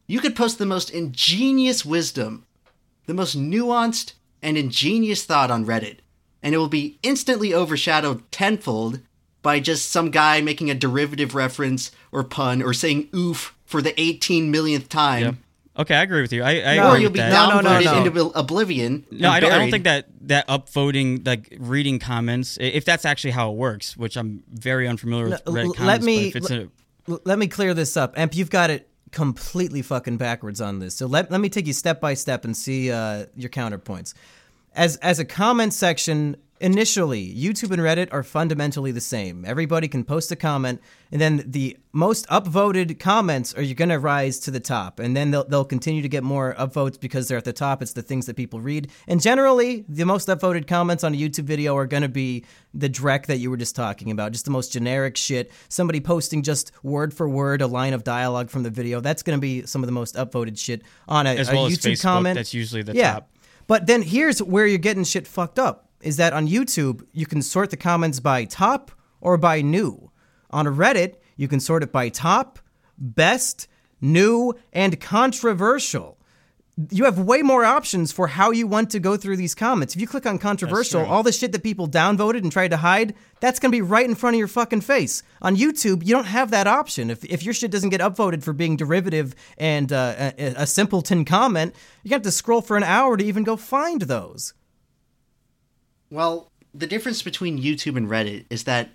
You 0.07 0.19
could 0.19 0.35
post 0.35 0.57
the 0.57 0.65
most 0.65 0.89
ingenious 0.89 1.85
wisdom, 1.85 2.45
the 3.05 3.13
most 3.13 3.37
nuanced 3.37 4.13
and 4.41 4.57
ingenious 4.57 5.25
thought 5.25 5.51
on 5.51 5.65
Reddit, 5.65 5.99
and 6.43 6.53
it 6.55 6.57
will 6.57 6.67
be 6.69 6.99
instantly 7.03 7.53
overshadowed 7.53 8.29
tenfold 8.31 8.99
by 9.41 9.59
just 9.59 9.89
some 9.89 10.11
guy 10.11 10.41
making 10.41 10.69
a 10.69 10.75
derivative 10.75 11.33
reference 11.35 11.91
or 12.11 12.23
pun 12.23 12.61
or 12.61 12.73
saying 12.73 13.07
oof 13.15 13.55
for 13.65 13.81
the 13.81 13.99
18 13.99 14.51
millionth 14.51 14.89
time. 14.89 15.23
Yep. 15.23 15.35
Okay, 15.79 15.95
I 15.95 16.01
agree 16.01 16.21
with 16.21 16.33
you. 16.33 16.41
I, 16.41 16.49
I 16.73 16.75
No, 16.77 16.83
or 16.83 16.87
agree 16.89 17.01
you'll 17.01 17.09
with 17.09 17.13
be 17.13 17.19
that. 17.19 17.31
No, 17.31 17.61
no, 17.61 17.79
no, 17.79 17.79
no. 17.79 18.03
into 18.03 18.25
oblivion. 18.37 19.05
No, 19.11 19.29
I 19.29 19.39
don't, 19.39 19.51
I 19.51 19.57
don't 19.59 19.69
think 19.69 19.83
that 19.83 20.07
that 20.21 20.47
upvoting, 20.47 21.25
like 21.25 21.55
reading 21.59 21.99
comments, 21.99 22.57
if 22.59 22.83
that's 22.83 23.05
actually 23.05 23.31
how 23.31 23.51
it 23.51 23.57
works, 23.57 23.95
which 23.95 24.17
I'm 24.17 24.43
very 24.51 24.87
unfamiliar 24.87 25.29
with 25.29 25.45
No, 25.45 25.51
Reddit 25.53 25.75
comments. 25.75 25.79
let 25.81 26.01
me- 26.03 26.31
but 26.31 26.35
if 26.35 26.35
it's 26.35 26.51
a, 26.51 26.69
L- 27.09 27.21
let 27.25 27.37
me 27.39 27.47
clear 27.47 27.73
this 27.75 27.95
up. 27.95 28.17
Emp, 28.17 28.35
you've 28.35 28.49
got 28.49 28.69
it 28.71 28.89
completely 29.11 29.81
fucking 29.83 30.17
backwards 30.17 30.59
on 30.61 30.79
this. 30.79 30.95
So 30.95 31.05
let, 31.05 31.31
let 31.31 31.39
me 31.39 31.47
take 31.47 31.67
you 31.67 31.73
step 31.73 32.01
by 32.01 32.15
step 32.15 32.43
and 32.43 32.57
see 32.57 32.91
uh, 32.91 33.27
your 33.35 33.49
counterpoints. 33.49 34.13
As 34.77 34.95
as 34.97 35.17
a 35.17 35.25
comment 35.25 35.73
section, 35.73 36.37
initially, 36.61 37.33
YouTube 37.35 37.71
and 37.71 37.81
Reddit 37.81 38.09
are 38.11 38.21
fundamentally 38.21 38.91
the 38.91 39.01
same. 39.01 39.43
Everybody 39.43 39.87
can 39.87 40.03
post 40.03 40.31
a 40.31 40.35
comment, 40.35 40.81
and 41.11 41.19
then 41.19 41.43
the 41.47 41.77
most 41.93 42.27
upvoted 42.27 42.99
comments 42.99 43.55
are 43.55 43.63
going 43.73 43.89
to 43.89 43.97
rise 43.97 44.37
to 44.41 44.51
the 44.51 44.59
top, 44.59 44.99
and 44.99 45.17
then 45.17 45.31
they'll 45.31 45.45
they'll 45.45 45.65
continue 45.65 46.03
to 46.03 46.07
get 46.07 46.23
more 46.23 46.53
upvotes 46.59 46.99
because 46.99 47.27
they're 47.27 47.39
at 47.39 47.43
the 47.43 47.53
top. 47.53 47.81
It's 47.81 47.93
the 47.93 48.03
things 48.03 48.27
that 48.27 48.35
people 48.35 48.61
read, 48.61 48.91
and 49.07 49.19
generally, 49.19 49.83
the 49.89 50.05
most 50.05 50.27
upvoted 50.27 50.67
comments 50.67 51.03
on 51.03 51.11
a 51.15 51.17
YouTube 51.17 51.45
video 51.45 51.75
are 51.75 51.87
going 51.87 52.03
to 52.03 52.09
be 52.09 52.45
the 52.71 52.87
dreck 52.87 53.25
that 53.25 53.37
you 53.37 53.49
were 53.49 53.57
just 53.57 53.75
talking 53.75 54.11
about, 54.11 54.31
just 54.31 54.45
the 54.45 54.51
most 54.51 54.71
generic 54.71 55.17
shit. 55.17 55.51
Somebody 55.69 56.01
posting 56.01 56.43
just 56.43 56.71
word 56.83 57.15
for 57.15 57.27
word 57.27 57.63
a 57.63 57.67
line 57.67 57.93
of 57.93 58.03
dialogue 58.03 58.51
from 58.51 58.61
the 58.61 58.69
video. 58.69 59.01
That's 59.01 59.23
going 59.23 59.37
to 59.37 59.41
be 59.41 59.65
some 59.65 59.81
of 59.81 59.87
the 59.87 59.93
most 59.93 60.13
upvoted 60.13 60.59
shit 60.59 60.83
on 61.07 61.25
a, 61.25 61.31
as 61.31 61.49
a 61.49 61.55
well 61.55 61.65
as 61.65 61.73
YouTube 61.73 61.93
Facebook, 61.93 62.01
comment. 62.03 62.35
that's 62.35 62.53
usually 62.53 62.83
the 62.83 62.93
yeah. 62.93 63.13
top. 63.13 63.29
But 63.67 63.85
then 63.85 64.01
here's 64.01 64.41
where 64.41 64.65
you're 64.65 64.77
getting 64.77 65.03
shit 65.03 65.27
fucked 65.27 65.59
up 65.59 65.89
is 66.01 66.17
that 66.17 66.33
on 66.33 66.47
YouTube, 66.47 67.05
you 67.11 67.25
can 67.25 67.41
sort 67.41 67.69
the 67.69 67.77
comments 67.77 68.19
by 68.19 68.45
top 68.45 68.91
or 69.19 69.37
by 69.37 69.61
new. 69.61 70.11
On 70.51 70.65
Reddit, 70.65 71.15
you 71.35 71.47
can 71.47 71.59
sort 71.59 71.83
it 71.83 71.91
by 71.91 72.09
top, 72.09 72.59
best, 72.97 73.67
new, 73.99 74.53
and 74.71 74.99
controversial. 74.99 76.16
You 76.91 77.05
have 77.05 77.17
way 77.17 77.41
more 77.41 77.65
options 77.65 78.11
for 78.11 78.27
how 78.27 78.51
you 78.51 78.67
want 78.67 78.91
to 78.91 78.99
go 78.99 79.17
through 79.17 79.37
these 79.37 79.55
comments. 79.55 79.95
If 79.95 80.01
you 80.01 80.05
click 80.05 80.27
on 80.27 80.37
controversial, 80.37 81.03
all 81.03 81.23
the 81.23 81.31
shit 81.31 81.51
that 81.53 81.63
people 81.63 81.87
downvoted 81.87 82.43
and 82.43 82.51
tried 82.51 82.69
to 82.69 82.77
hide, 82.77 83.15
that's 83.39 83.59
going 83.59 83.71
to 83.71 83.75
be 83.75 83.81
right 83.81 84.05
in 84.05 84.13
front 84.13 84.35
of 84.35 84.37
your 84.37 84.47
fucking 84.47 84.81
face. 84.81 85.23
On 85.41 85.55
YouTube, 85.55 86.05
you 86.05 86.13
don't 86.13 86.25
have 86.25 86.51
that 86.51 86.67
option. 86.67 87.09
If, 87.09 87.25
if 87.25 87.41
your 87.41 87.55
shit 87.55 87.71
doesn't 87.71 87.89
get 87.89 87.99
upvoted 87.99 88.43
for 88.43 88.53
being 88.53 88.77
derivative 88.77 89.33
and 89.57 89.91
uh, 89.91 90.33
a, 90.37 90.53
a 90.55 90.67
simpleton 90.67 91.25
comment, 91.25 91.75
you 92.03 92.11
have 92.11 92.21
to 92.21 92.31
scroll 92.31 92.61
for 92.61 92.77
an 92.77 92.83
hour 92.83 93.17
to 93.17 93.25
even 93.25 93.43
go 93.43 93.57
find 93.57 94.03
those. 94.03 94.53
Well, 96.11 96.51
the 96.75 96.85
difference 96.85 97.23
between 97.23 97.59
YouTube 97.59 97.97
and 97.97 98.07
Reddit 98.07 98.45
is 98.51 98.65
that 98.65 98.89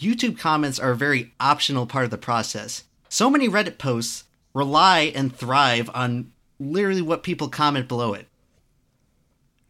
YouTube 0.00 0.38
comments 0.38 0.78
are 0.78 0.92
a 0.92 0.96
very 0.96 1.34
optional 1.38 1.84
part 1.84 2.04
of 2.04 2.10
the 2.10 2.16
process. 2.16 2.84
So 3.10 3.28
many 3.28 3.50
Reddit 3.50 3.76
posts 3.76 4.24
rely 4.54 5.12
and 5.14 5.36
thrive 5.36 5.90
on 5.92 6.32
literally 6.70 7.02
what 7.02 7.22
people 7.22 7.48
comment 7.48 7.88
below 7.88 8.14
it. 8.14 8.28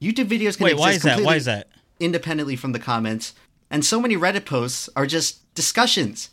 YouTube 0.00 0.26
videos 0.26 0.56
can 0.56 0.64
Wait, 0.64 0.76
why 0.76 0.92
is 0.92 1.02
that? 1.02 1.20
Why 1.22 1.36
is 1.36 1.44
that? 1.46 1.68
independently 2.00 2.56
from 2.56 2.72
the 2.72 2.80
comments, 2.80 3.34
and 3.70 3.84
so 3.84 4.00
many 4.00 4.16
Reddit 4.16 4.44
posts 4.44 4.88
are 4.96 5.06
just 5.06 5.54
discussions. 5.54 6.30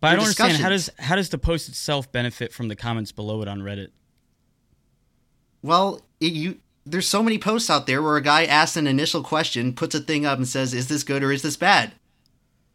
But 0.00 0.08
I 0.08 0.10
They're 0.10 0.16
don't 0.16 0.24
understand 0.24 0.56
how 0.58 0.70
does 0.70 0.90
how 0.98 1.16
does 1.16 1.28
the 1.28 1.38
post 1.38 1.68
itself 1.68 2.10
benefit 2.10 2.52
from 2.52 2.68
the 2.68 2.76
comments 2.76 3.12
below 3.12 3.42
it 3.42 3.48
on 3.48 3.60
Reddit? 3.60 3.88
Well, 5.62 6.00
it, 6.20 6.32
you 6.32 6.58
there's 6.86 7.08
so 7.08 7.22
many 7.22 7.38
posts 7.38 7.70
out 7.70 7.86
there 7.86 8.02
where 8.02 8.16
a 8.16 8.22
guy 8.22 8.44
asks 8.44 8.76
an 8.76 8.86
initial 8.86 9.22
question, 9.22 9.72
puts 9.74 9.94
a 9.94 10.00
thing 10.00 10.26
up, 10.26 10.38
and 10.38 10.48
says, 10.48 10.74
"Is 10.74 10.88
this 10.88 11.02
good 11.02 11.22
or 11.22 11.32
is 11.32 11.42
this 11.42 11.56
bad?" 11.56 11.92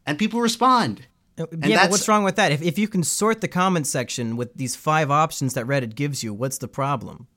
And 0.06 0.18
people 0.18 0.42
respond. 0.42 1.08
Uh, 1.40 1.46
yeah, 1.66 1.84
but 1.84 1.92
what's 1.92 2.08
wrong 2.08 2.24
with 2.24 2.36
that? 2.36 2.52
If, 2.52 2.62
if 2.62 2.78
you 2.78 2.88
can 2.88 3.04
sort 3.04 3.42
the 3.42 3.48
comment 3.48 3.88
section 3.88 4.36
with 4.36 4.54
these 4.56 4.76
five 4.76 5.10
options 5.10 5.54
that 5.54 5.66
Reddit 5.66 5.96
gives 5.96 6.24
you, 6.24 6.34
what's 6.34 6.58
the 6.58 6.68
problem? 6.68 7.28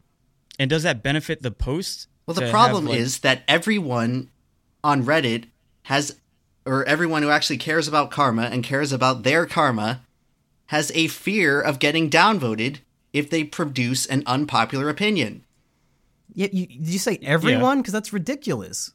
And 0.58 0.68
does 0.68 0.82
that 0.82 1.02
benefit 1.02 1.42
the 1.42 1.50
post? 1.50 2.08
Well, 2.26 2.34
the 2.34 2.50
problem 2.50 2.86
like- 2.86 2.98
is 2.98 3.20
that 3.20 3.42
everyone 3.48 4.30
on 4.84 5.04
Reddit 5.04 5.46
has, 5.84 6.16
or 6.66 6.84
everyone 6.84 7.22
who 7.22 7.30
actually 7.30 7.58
cares 7.58 7.88
about 7.88 8.10
karma 8.10 8.44
and 8.44 8.64
cares 8.64 8.92
about 8.92 9.22
their 9.22 9.46
karma, 9.46 10.02
has 10.66 10.90
a 10.94 11.08
fear 11.08 11.60
of 11.60 11.78
getting 11.78 12.08
downvoted 12.08 12.78
if 13.12 13.28
they 13.28 13.44
produce 13.44 14.06
an 14.06 14.22
unpopular 14.26 14.88
opinion. 14.88 15.44
Yeah, 16.34 16.48
you, 16.52 16.66
did 16.66 16.88
you 16.88 16.98
say 16.98 17.18
everyone? 17.22 17.78
Because 17.78 17.92
that's 17.92 18.12
ridiculous. 18.12 18.92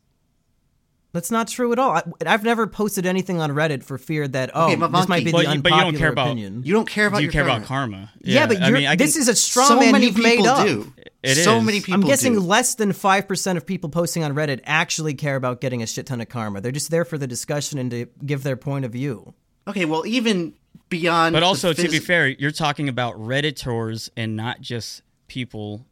That's 1.18 1.32
not 1.32 1.47
true 1.47 1.72
at 1.72 1.80
all. 1.80 1.91
I, 1.93 2.03
I've 2.28 2.43
never 2.43 2.68
posted 2.68 3.07
anything 3.07 3.41
on 3.41 3.49
Reddit 3.49 3.84
for 3.84 3.97
fear 3.97 4.28
that 4.28 4.51
oh 4.53 4.65
Okay, 4.68 4.76
but 4.76 4.91
this 4.91 5.07
might 5.07 5.26
be 5.26 5.32
Mumkey- 5.32 5.32
the 5.32 5.32
But 5.32 5.55
you- 5.55 5.61
but 5.63 5.70
you 5.72 5.76
unpopular 5.76 5.91
don't 5.91 5.97
care 5.99 6.09
about- 6.11 6.28
opinion. 6.28 6.61
You 6.63 6.74
don't 6.74 6.88
care 6.88 7.07
about 7.07 7.18
do 7.18 7.24
you 7.24 7.26
your 7.26 7.32
care 7.34 7.43
karma. 7.45 7.57
about 7.57 7.68
karma? 7.68 8.11
yeah, 8.22 8.45
but 8.45 8.61
I 8.61 8.68
you're, 8.68 8.78
mean, 8.78 8.88
I 8.88 8.95
this 8.95 9.15
is 9.15 9.28
a 9.28 9.36
straw 9.36 9.68
so 9.68 9.80
man 9.80 9.91
many 9.93 10.05
you've 10.07 10.15
people 10.15 10.30
made 10.30 10.45
up. 10.47 10.68
do. 10.68 10.93
It 11.24 11.36
so 11.36 11.57
is. 11.57 11.63
many 11.65 11.80
people 11.80 11.95
I'm 11.95 12.01
guessing 12.01 12.34
do. 12.34 12.39
less 12.39 12.76
than 12.76 12.93
five 12.93 13.28
percent 13.28 13.57
of 13.57 13.65
people 13.65 13.89
posting 13.89 14.24
on 14.24 14.36
Reddit 14.36 14.61
actually 14.65 15.15
care 15.15 15.36
about 15.36 15.59
getting 15.61 15.82
a 15.82 15.88
shit 15.88 16.05
ton 16.05 16.22
of 16.22 16.30
karma. 16.30 16.61
They're 16.61 16.72
just 16.72 16.91
there 16.91 17.03
for 17.05 17.18
the 17.18 17.28
discussion 17.28 17.80
and 17.80 17.89
to 17.91 18.05
give 18.26 18.43
their 18.43 18.55
point 18.55 18.86
of 18.86 18.91
view. 18.91 19.34
Okay, 19.68 19.86
well, 19.86 20.05
even 20.05 20.53
beyond. 20.89 21.34
But 21.34 21.39
the 21.41 21.45
also, 21.47 21.74
to 21.74 21.89
be 21.89 21.99
fair, 21.99 22.28
you're 22.28 22.51
talking 22.51 22.88
about 22.88 23.15
Redditors 23.15 24.09
and 24.15 24.36
not 24.36 24.61
just 24.61 25.01
people 25.28 25.86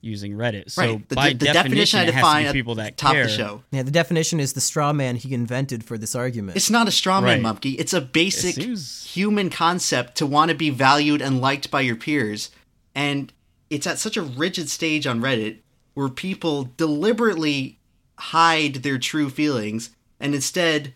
using 0.00 0.32
Reddit. 0.34 0.70
So 0.70 0.82
right? 0.82 1.08
The, 1.08 1.14
by 1.14 1.28
the 1.30 1.34
definition, 1.34 1.62
definition 1.64 2.00
I 2.00 2.02
it 2.02 2.06
has 2.06 2.12
to 2.14 2.18
define 2.18 2.46
be 2.46 2.52
people 2.52 2.74
that 2.76 2.96
top 2.96 3.12
care. 3.12 3.24
the 3.24 3.30
show. 3.30 3.62
Yeah, 3.72 3.82
the 3.82 3.90
definition 3.90 4.38
is 4.40 4.52
the 4.52 4.60
straw 4.60 4.92
man 4.92 5.16
he 5.16 5.34
invented 5.34 5.84
for 5.84 5.98
this 5.98 6.14
argument. 6.14 6.56
It's 6.56 6.70
not 6.70 6.86
a 6.88 6.90
straw 6.92 7.20
man, 7.20 7.42
Right. 7.42 7.56
Mumkey. 7.56 7.74
It's 7.78 7.92
a 7.92 8.00
basic 8.00 8.54
seems- 8.54 9.04
human 9.04 9.50
concept 9.50 10.16
to 10.16 10.26
want 10.26 10.50
to 10.50 10.56
be 10.56 10.70
valued 10.70 11.20
and 11.20 11.40
liked 11.40 11.70
by 11.70 11.80
your 11.80 11.96
peers. 11.96 12.50
And 12.94 13.32
it's 13.70 13.86
at 13.86 13.98
such 13.98 14.16
a 14.16 14.22
rigid 14.22 14.68
stage 14.70 15.06
on 15.06 15.20
Reddit 15.20 15.58
where 15.94 16.08
people 16.08 16.70
deliberately 16.76 17.78
hide 18.18 18.74
their 18.76 18.98
true 18.98 19.30
feelings 19.30 19.90
and 20.20 20.34
instead 20.34 20.94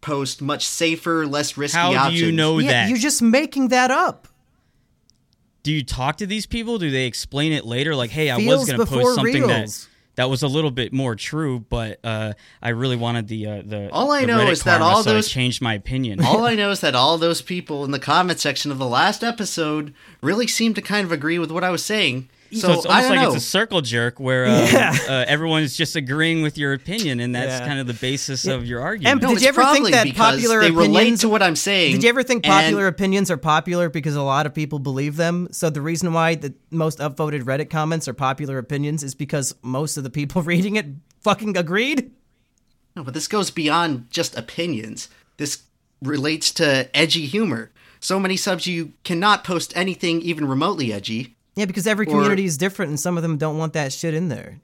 post 0.00 0.42
much 0.42 0.66
safer, 0.66 1.26
less 1.26 1.56
risky 1.56 1.78
How 1.78 1.94
options. 1.94 2.18
do 2.20 2.26
you 2.26 2.32
know 2.32 2.58
yeah, 2.58 2.70
that? 2.72 2.88
you're 2.88 2.98
just 2.98 3.22
making 3.22 3.68
that 3.68 3.90
up. 3.90 4.26
Do 5.62 5.72
you 5.72 5.84
talk 5.84 6.16
to 6.18 6.26
these 6.26 6.46
people? 6.46 6.78
Do 6.78 6.90
they 6.90 7.06
explain 7.06 7.52
it 7.52 7.64
later? 7.64 7.94
Like, 7.94 8.10
hey, 8.10 8.30
I 8.30 8.36
was 8.38 8.66
going 8.66 8.80
to 8.80 8.86
post 8.86 9.14
something 9.14 9.46
that 9.46 9.58
reels. 9.60 9.88
that 10.16 10.28
was 10.28 10.42
a 10.42 10.48
little 10.48 10.70
bit 10.70 10.92
more 10.92 11.14
true, 11.14 11.60
but 11.60 12.00
uh, 12.04 12.32
I 12.60 12.70
really 12.70 12.96
wanted 12.96 13.28
the 13.28 13.46
uh, 13.46 13.62
the. 13.64 13.88
All 13.92 14.10
I 14.10 14.22
the 14.22 14.26
know 14.26 14.38
Reddit 14.38 14.50
is 14.50 14.62
that 14.64 14.78
karma, 14.80 14.96
all 14.96 15.02
so 15.02 15.10
I 15.10 15.14
those- 15.14 15.28
changed 15.28 15.62
my 15.62 15.74
opinion. 15.74 16.20
All 16.24 16.44
I 16.44 16.54
know 16.56 16.70
is 16.70 16.80
that 16.80 16.94
all 16.94 17.16
those 17.18 17.42
people 17.42 17.84
in 17.84 17.90
the 17.92 17.98
comment 18.00 18.40
section 18.40 18.70
of 18.70 18.78
the 18.78 18.86
last 18.88 19.22
episode 19.22 19.94
really 20.20 20.46
seemed 20.46 20.74
to 20.76 20.82
kind 20.82 21.04
of 21.04 21.12
agree 21.12 21.38
with 21.38 21.50
what 21.50 21.64
I 21.64 21.70
was 21.70 21.84
saying. 21.84 22.28
So, 22.52 22.58
so 22.68 22.72
it's 22.74 22.86
I 22.86 22.88
almost 22.88 23.08
don't 23.08 23.16
like 23.16 23.28
know. 23.28 23.34
it's 23.34 23.44
a 23.44 23.48
circle 23.48 23.80
jerk 23.80 24.20
where 24.20 24.44
um, 24.46 24.52
Yeah. 24.72 24.96
uh, 25.08 25.24
everyone's 25.26 25.76
just 25.76 25.96
agreeing 25.96 26.42
with 26.42 26.58
your 26.58 26.72
opinion, 26.74 27.18
and 27.20 27.34
that's 27.34 27.60
Yeah. 27.60 27.66
kind 27.66 27.80
of 27.80 27.86
the 27.86 27.94
basis 27.94 28.46
of 28.46 28.66
your 28.66 28.80
And 28.80 28.86
argument. 28.86 29.22
no, 29.22 29.28
Did 29.34 29.42
you 29.42 29.48
ever 29.48 29.64
think 29.72 29.90
that 29.90 30.14
popular 30.14 30.60
they 30.60 30.70
relate 30.70 30.90
opinions- 31.00 31.20
to 31.22 31.28
what 31.28 31.42
I'm 31.42 31.56
saying. 31.56 31.92
Did 31.92 32.02
you 32.02 32.08
ever 32.10 32.22
think 32.22 32.44
and- 32.44 32.52
popular 32.52 32.86
opinions 32.86 33.30
are 33.30 33.36
popular 33.38 33.88
because 33.88 34.14
a 34.16 34.22
lot 34.22 34.44
of 34.46 34.52
people 34.54 34.78
believe 34.78 35.16
them? 35.16 35.48
So 35.50 35.70
the 35.70 35.80
reason 35.80 36.12
why 36.12 36.34
the 36.34 36.52
most 36.70 36.98
upvoted 36.98 37.42
Reddit 37.44 37.70
comments 37.70 38.06
are 38.06 38.12
popular 38.14 38.58
opinions 38.58 39.02
is 39.02 39.14
because 39.14 39.54
most 39.62 39.96
of 39.96 40.04
the 40.04 40.10
people 40.10 40.42
reading 40.52 40.76
it 40.76 40.86
fucking 41.22 41.56
agreed? 41.56 42.10
No, 42.94 43.02
but 43.02 43.14
this 43.14 43.28
goes 43.28 43.50
beyond 43.50 44.08
just 44.10 44.36
opinions. 44.36 45.08
This 45.38 45.62
relates 46.02 46.50
to 46.52 46.94
edgy 46.94 47.24
humor. 47.24 47.70
So 48.00 48.18
many 48.20 48.36
subs 48.36 48.66
you 48.66 48.92
cannot 49.04 49.44
post 49.44 49.72
anything 49.76 50.20
even 50.20 50.46
remotely 50.46 50.92
edgy. 50.92 51.36
Yeah, 51.54 51.66
because 51.66 51.86
every 51.86 52.06
Or- 52.06 52.10
community 52.10 52.44
is 52.44 52.56
different 52.56 52.90
and 52.90 52.98
some 53.00 53.16
of 53.16 53.22
them 53.22 53.36
don't 53.36 53.58
want 53.58 53.72
that 53.74 53.92
shit 53.92 54.14
in 54.14 54.28
there. 54.28 54.60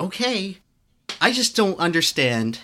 Okay. 0.00 0.58
I 1.20 1.32
just 1.32 1.54
don't 1.54 1.78
understand. 1.78 2.58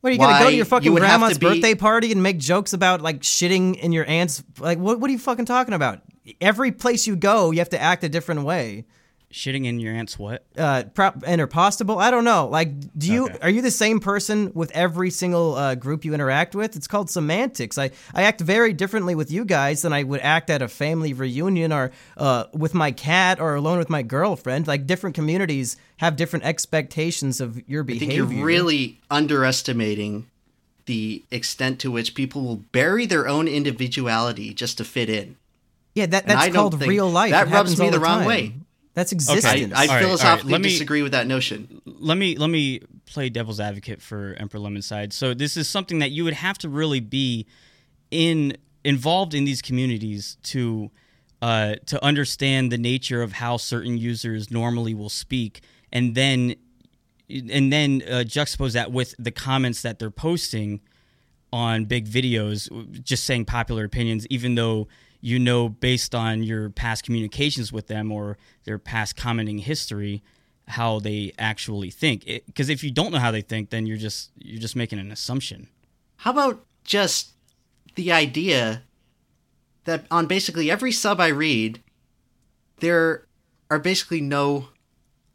What 0.00 0.10
are 0.10 0.12
you 0.14 0.18
gonna 0.18 0.38
go 0.42 0.50
to 0.50 0.56
your 0.56 0.64
fucking 0.64 0.92
you 0.92 0.98
grandma's 0.98 1.38
be- 1.38 1.46
birthday 1.46 1.74
party 1.74 2.10
and 2.10 2.22
make 2.22 2.38
jokes 2.38 2.72
about 2.72 3.02
like 3.02 3.20
shitting 3.20 3.78
in 3.78 3.92
your 3.92 4.04
aunt's 4.08 4.42
like 4.58 4.78
what 4.78 4.98
what 4.98 5.08
are 5.08 5.12
you 5.12 5.18
fucking 5.18 5.44
talking 5.44 5.74
about? 5.74 6.00
Every 6.40 6.72
place 6.72 7.06
you 7.06 7.14
go, 7.16 7.50
you 7.50 7.58
have 7.58 7.68
to 7.70 7.80
act 7.80 8.02
a 8.04 8.08
different 8.08 8.42
way. 8.42 8.84
Shitting 9.32 9.64
in 9.66 9.80
your 9.80 9.94
aunt's 9.94 10.18
what? 10.18 10.44
Uh, 10.58 10.82
prop 10.94 11.20
interpostable. 11.20 11.96
I 12.00 12.10
don't 12.10 12.24
know. 12.24 12.48
Like, 12.48 12.68
do 12.98 13.10
you 13.10 13.24
Okay. 13.26 13.38
are 13.40 13.48
you 13.48 13.62
the 13.62 13.70
same 13.70 13.98
person 13.98 14.52
with 14.54 14.70
every 14.72 15.08
single 15.10 15.54
uh, 15.54 15.74
group 15.74 16.04
you 16.04 16.12
interact 16.12 16.54
with? 16.54 16.76
It's 16.76 16.86
called 16.86 17.08
semantics. 17.08 17.78
I 17.78 17.92
I 18.14 18.24
act 18.24 18.42
very 18.42 18.74
differently 18.74 19.14
with 19.14 19.30
you 19.30 19.46
guys 19.46 19.80
than 19.82 19.92
I 19.94 20.02
would 20.02 20.20
act 20.20 20.50
at 20.50 20.60
a 20.60 20.68
family 20.68 21.14
reunion 21.14 21.72
or 21.72 21.92
uh, 22.18 22.44
with 22.52 22.74
my 22.74 22.90
cat 22.92 23.40
or 23.40 23.54
alone 23.54 23.78
with 23.78 23.88
my 23.88 24.02
girlfriend. 24.02 24.66
Like, 24.66 24.86
different 24.86 25.16
communities 25.16 25.76
have 25.96 26.16
different 26.16 26.44
expectations 26.44 27.40
of 27.40 27.66
your 27.66 27.84
behavior. 27.84 28.24
I 28.24 28.26
think 28.26 28.32
you're 28.36 28.44
really 28.44 29.00
underestimating 29.10 30.26
the 30.86 31.22
extent 31.30 31.78
to 31.80 31.90
which 31.90 32.14
people 32.14 32.42
will 32.42 32.56
bury 32.56 33.06
their 33.06 33.26
own 33.28 33.48
individuality 33.48 34.52
just 34.52 34.76
to 34.78 34.84
fit 34.84 35.08
in. 35.08 35.36
Yeah, 35.94 36.06
that, 36.06 36.26
that's 36.26 36.54
called 36.54 36.80
real 36.82 37.08
life. 37.10 37.30
that 37.30 37.48
It 37.48 37.50
rubs 37.50 37.78
me 37.78 37.86
the 37.86 37.98
the 37.98 38.00
wrong 38.00 38.18
time. 38.20 38.26
way. 38.26 38.52
That's 38.94 39.12
I, 39.12 39.14
existence. 39.14 39.54
I 39.54 39.58
All 39.58 39.64
right, 39.70 39.88
all 39.88 39.94
right, 39.94 40.02
philosophically 40.04 40.52
let 40.52 40.60
me- 40.60 40.68
disagree 40.68 41.02
with 41.02 41.12
that 41.12 41.26
notion. 41.26 41.80
let 41.86 42.18
me 42.18 42.36
let 42.36 42.50
me 42.50 42.80
play 43.06 43.28
devil's 43.28 43.60
advocate 43.60 44.02
for 44.02 44.34
Emperor 44.38 44.60
Lemon 44.60 44.82
side. 44.82 45.12
So 45.12 45.34
this 45.34 45.56
is 45.56 45.68
something 45.68 45.98
that 46.00 46.10
you 46.10 46.24
would 46.24 46.34
have 46.34 46.58
to 46.58 46.68
really 46.68 47.00
be 47.00 47.46
in 48.10 48.56
involved 48.84 49.34
in 49.34 49.44
these 49.44 49.62
communities 49.62 50.36
to 50.44 50.90
uh, 51.40 51.76
to 51.86 52.02
understand 52.04 52.70
the 52.70 52.78
nature 52.78 53.22
of 53.22 53.32
how 53.32 53.56
certain 53.56 53.98
users 53.98 54.50
normally 54.50 54.94
will 54.94 55.08
speak, 55.08 55.62
and 55.92 56.14
then 56.14 56.54
and 57.28 57.72
then 57.72 58.02
uh, 58.06 58.22
juxtapose 58.26 58.72
that 58.74 58.92
with 58.92 59.14
the 59.18 59.30
comments 59.30 59.82
that 59.82 59.98
they're 59.98 60.10
posting 60.10 60.80
on 61.52 61.84
big 61.84 62.06
videos, 62.08 62.68
just 63.02 63.24
saying 63.24 63.44
popular 63.44 63.84
opinions, 63.84 64.26
even 64.28 64.54
though 64.54 64.88
you 65.22 65.38
know 65.38 65.70
based 65.70 66.14
on 66.14 66.42
your 66.42 66.68
past 66.68 67.04
communications 67.04 67.72
with 67.72 67.86
them 67.86 68.12
or 68.12 68.36
their 68.64 68.78
past 68.78 69.16
commenting 69.16 69.58
history 69.58 70.22
how 70.68 70.98
they 70.98 71.32
actually 71.38 71.90
think. 71.90 72.24
Because 72.46 72.68
if 72.68 72.84
you 72.84 72.90
don't 72.90 73.12
know 73.12 73.18
how 73.18 73.30
they 73.30 73.40
think, 73.40 73.70
then 73.70 73.86
you're 73.86 73.96
just 73.96 74.30
you're 74.36 74.60
just 74.60 74.76
making 74.76 74.98
an 74.98 75.10
assumption. 75.10 75.68
How 76.16 76.32
about 76.32 76.64
just 76.84 77.30
the 77.94 78.12
idea 78.12 78.82
that 79.84 80.04
on 80.10 80.26
basically 80.26 80.70
every 80.70 80.92
sub 80.92 81.20
I 81.20 81.28
read, 81.28 81.82
there 82.80 83.26
are 83.70 83.78
basically 83.78 84.20
no 84.20 84.68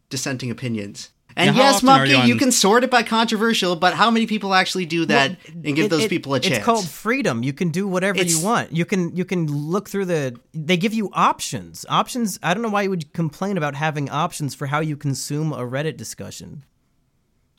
dissenting 0.10 0.52
opinions. 0.52 1.12
And 1.38 1.56
Now, 1.56 1.62
yes, 1.62 1.76
often 1.76 1.90
are 1.90 2.00
Mumkey, 2.06 2.10
you 2.28 2.34
you, 2.34 2.36
can 2.36 2.52
sort 2.52 2.84
it 2.84 2.90
by 2.90 3.04
controversial, 3.04 3.76
but 3.76 3.94
how 3.94 4.10
many 4.10 4.26
people 4.26 4.56
actually 4.56 4.88
do 4.88 5.06
that 5.06 5.30
Well, 5.30 5.38
and 5.66 5.76
give 5.76 5.86
it- 5.86 5.90
those 5.90 6.06
it- 6.06 6.10
people 6.10 6.34
a 6.34 6.40
chance? 6.40 6.58
It's 6.58 6.66
called 6.66 6.90
freedom. 6.90 7.44
You 7.44 7.54
can 7.54 7.70
do 7.70 7.88
whatever 7.88 8.18
It's- 8.18 8.36
you 8.36 8.44
want. 8.44 8.76
You 8.76 8.86
can 8.86 9.16
you 9.16 9.24
can 9.24 9.46
look 9.46 9.88
through 9.88 10.06
the. 10.06 10.36
They 10.56 10.78
give 10.78 10.96
you 10.96 11.12
options. 11.14 11.86
Options. 11.90 12.40
I 12.42 12.56
don't 12.56 12.64
know 12.64 12.70
why 12.70 12.82
you 12.82 12.90
would 12.90 13.14
complain 13.14 13.56
about 13.56 13.76
having 13.76 14.10
options 14.10 14.56
for 14.56 14.66
how 14.68 14.80
you 14.80 14.98
consume 14.98 15.54
a 15.54 15.60
Reddit 15.60 15.96
discussion. 15.96 16.64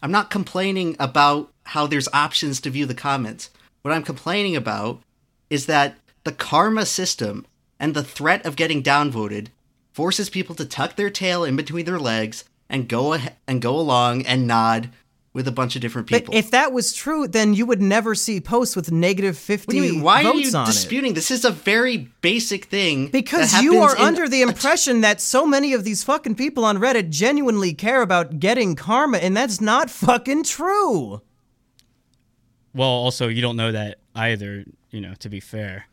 I'm 0.02 0.10
not 0.10 0.28
complaining 0.28 0.96
about 0.98 1.52
how 1.66 1.86
there's 1.86 2.08
options 2.12 2.60
to 2.62 2.70
view 2.70 2.84
the 2.84 2.94
comments. 2.94 3.50
What 3.82 3.94
I'm 3.94 4.02
complaining 4.02 4.56
about 4.56 5.00
is 5.50 5.66
that 5.66 5.98
the 6.24 6.32
karma 6.32 6.84
system 6.84 7.46
and 7.78 7.94
the 7.94 8.02
threat 8.02 8.44
of 8.44 8.56
getting 8.56 8.82
downvoted 8.82 9.48
forces 9.92 10.28
people 10.30 10.56
to 10.56 10.64
tuck 10.64 10.96
their 10.96 11.10
tail 11.10 11.44
in 11.44 11.54
between 11.54 11.84
their 11.84 11.98
legs 12.00 12.42
and 12.68 12.88
go 12.88 13.14
ahe- 13.14 13.30
and 13.46 13.60
go 13.62 13.78
along 13.78 14.26
and 14.26 14.46
nod 14.46 14.90
with 15.34 15.46
a 15.46 15.52
bunch 15.52 15.76
of 15.76 15.82
different 15.82 16.10
But 16.10 16.22
people. 16.22 16.34
if 16.34 16.50
that 16.50 16.72
was 16.72 16.92
true, 16.92 17.28
then 17.28 17.54
you 17.54 17.64
would 17.66 17.80
never 17.82 18.14
see 18.14 18.40
posts 18.40 18.74
with 18.74 18.90
negative 18.90 19.34
what 19.36 19.42
fifty 19.42 19.78
do 19.78 19.84
you 19.84 19.92
mean? 19.92 20.02
Why 20.02 20.20
are 20.22 20.32
votes 20.32 20.52
you 20.52 20.58
on 20.58 20.64
it. 20.64 20.66
disputing? 20.66 21.14
This 21.14 21.30
is 21.30 21.44
a 21.44 21.50
very 21.50 22.08
basic 22.22 22.64
thing. 22.64 23.04
that 23.06 23.12
Because 23.12 23.62
you 23.62 23.78
are 23.82 23.96
under 23.98 24.28
the 24.28 24.42
a- 24.42 24.48
impression 24.48 25.00
that 25.02 25.20
so 25.20 25.46
many 25.46 25.72
of 25.74 25.84
these 25.84 26.02
fucking 26.02 26.34
people 26.34 26.64
on 26.64 26.78
Reddit 26.78 27.10
genuinely 27.10 27.72
care 27.74 28.02
about 28.02 28.40
getting 28.40 28.74
karma, 28.74 29.18
and 29.18 29.36
that's 29.36 29.60
not 29.60 29.90
fucking 29.90 30.42
true. 30.44 31.20
Well, 32.74 32.88
also 32.88 33.28
you 33.28 33.40
don't 33.42 33.56
know 33.56 33.72
that 33.72 33.98
either. 34.14 34.64
You 34.90 35.02
know, 35.02 35.14
to 35.18 35.28
be 35.28 35.38
fair. 35.40 35.86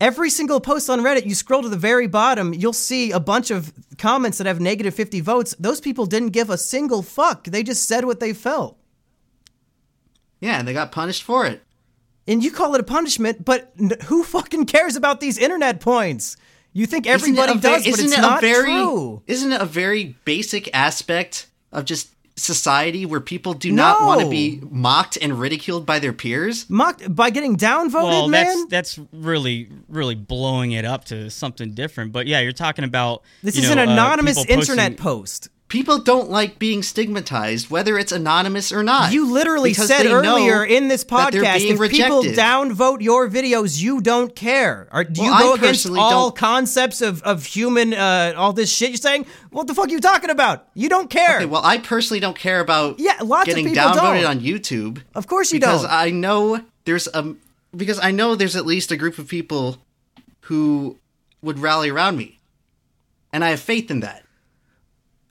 Every 0.00 0.28
single 0.28 0.60
post 0.60 0.90
on 0.90 1.00
Reddit, 1.00 1.24
you 1.24 1.34
scroll 1.34 1.62
to 1.62 1.68
the 1.68 1.76
very 1.76 2.08
bottom, 2.08 2.52
you'll 2.52 2.72
see 2.72 3.12
a 3.12 3.20
bunch 3.20 3.50
of 3.50 3.72
comments 3.96 4.38
that 4.38 4.46
have 4.46 4.60
negative 4.60 4.94
50 4.94 5.20
votes. 5.20 5.54
Those 5.58 5.80
people 5.80 6.04
didn't 6.06 6.30
give 6.30 6.50
a 6.50 6.58
single 6.58 7.02
fuck. 7.02 7.44
They 7.44 7.62
just 7.62 7.86
said 7.86 8.04
what 8.04 8.18
they 8.20 8.32
felt. 8.32 8.76
yeah, 10.40 10.58
and 10.58 10.66
they 10.68 10.72
got 10.72 10.92
punished 10.92 11.22
for 11.22 11.46
it. 11.46 11.62
And 12.26 12.42
you 12.42 12.50
call 12.50 12.74
it 12.74 12.80
a 12.80 12.84
punishment, 12.84 13.44
but 13.44 13.72
n- 13.78 13.92
who 14.06 14.24
fucking 14.24 14.66
cares 14.66 14.96
about 14.96 15.20
these 15.20 15.38
internet 15.38 15.80
points? 15.80 16.36
You 16.72 16.86
think 16.86 17.06
everybody 17.06 17.52
Isn't 17.52 17.58
it 17.58 17.62
does, 17.62 17.82
but 17.84 17.88
isn't 17.88 18.04
it's 18.06 18.18
it 18.18 18.20
not 18.20 18.40
very, 18.40 18.64
true. 18.66 19.22
Isn't 19.26 19.52
it 19.52 19.60
a 19.60 19.66
very 19.66 20.16
basic 20.24 20.74
aspect 20.74 21.48
of 21.70 21.84
just 21.84 22.13
society 22.36 23.06
where 23.06 23.20
people 23.20 23.54
do 23.54 23.70
not 23.70 24.02
want 24.02 24.20
to 24.20 24.28
be 24.28 24.60
mocked 24.70 25.16
and 25.20 25.38
ridiculed 25.38 25.86
by 25.86 25.98
their 25.98 26.12
peers? 26.12 26.68
Mocked 26.68 27.14
by 27.14 27.30
getting 27.30 27.56
downvoted, 27.56 27.92
well, 27.92 28.28
man. 28.28 28.44
that's 28.68 28.96
that's 28.96 29.00
really 29.12 29.68
really 29.88 30.14
blowing 30.14 30.72
it 30.72 30.84
up 30.84 31.04
to 31.06 31.30
something 31.30 31.72
different. 31.74 32.12
But 32.12 32.26
yeah, 32.26 32.40
you're 32.40 32.52
talking 32.52 32.84
about 32.84 33.22
this 33.42 33.56
you 33.56 33.62
is 33.62 33.74
know, 33.74 33.82
an 33.82 33.88
uh, 33.88 33.92
anonymous 33.92 34.38
people 34.38 34.60
internet 34.60 34.96
posting- 34.96 35.02
post. 35.04 35.48
People 35.68 35.98
don't 35.98 36.30
like 36.30 36.58
being 36.58 36.82
stigmatized, 36.84 37.68
whether 37.70 37.98
it's 37.98 38.12
anonymous 38.12 38.70
or 38.70 38.82
not. 38.84 39.12
You 39.12 39.32
literally 39.32 39.72
said 39.74 40.06
earlier 40.06 40.62
in 40.64 40.86
this 40.88 41.04
podcast, 41.04 41.60
if 41.68 41.90
people 41.90 42.22
downvote 42.22 43.00
your 43.00 43.28
videos, 43.28 43.80
you 43.82 44.00
don't 44.00 44.36
care. 44.36 44.86
Or 44.92 45.02
do 45.04 45.22
you 45.22 45.30
Well, 45.30 45.40
go 45.40 45.52
I 45.52 45.56
against 45.56 45.88
all 45.88 46.28
don't- 46.30 46.36
concepts 46.36 47.00
of, 47.00 47.22
of 47.22 47.44
human, 47.46 47.92
uh, 47.94 48.34
all 48.36 48.52
this 48.52 48.70
shit 48.72 48.90
you're 48.90 48.98
saying? 48.98 49.26
What 49.50 49.66
the 49.66 49.74
fuck 49.74 49.88
are 49.88 49.90
you 49.90 50.00
talking 50.00 50.30
about? 50.30 50.68
You 50.74 50.88
don't 50.88 51.10
care. 51.10 51.36
Okay, 51.38 51.46
well, 51.46 51.64
I 51.64 51.78
personally 51.78 52.20
don't 52.20 52.38
care 52.38 52.60
about 52.60 53.00
Yeah, 53.00 53.16
lots 53.22 53.48
of 53.48 53.56
getting 53.56 53.64
people 53.72 53.82
downvoted 53.82 54.20
don't. 54.22 54.26
on 54.26 54.40
YouTube 54.40 55.02
of 55.14 55.26
course 55.26 55.50
you 55.52 55.58
because 55.58 55.80
don't. 55.82 55.90
Because 55.90 56.06
I 56.06 56.10
know 56.10 56.60
there's 56.84 57.08
a 57.08 57.34
because 57.74 57.98
I 57.98 58.10
know 58.12 58.36
there's 58.36 58.54
at 58.54 58.66
least 58.66 58.92
a 58.92 58.96
group 58.96 59.18
of 59.18 59.26
people 59.26 59.78
who 60.42 60.98
would 61.42 61.58
rally 61.58 61.88
around 61.90 62.16
me, 62.16 62.38
and 63.32 63.42
I 63.44 63.48
have 63.50 63.60
faith 63.60 63.90
in 63.90 64.00
that. 64.00 64.23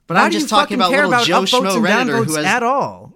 But 0.06 0.16
Why 0.16 0.24
I'm 0.24 0.30
just 0.32 0.48
talking 0.48 0.76
about 0.76 0.90
care 0.90 1.06
little 1.06 1.14
about 1.14 1.26
Joe 1.26 1.42
Schmo 1.42 1.80
redditor 1.82 2.26
who 2.26 2.34
has 2.34 2.44
at 2.44 2.62
all? 2.62 3.12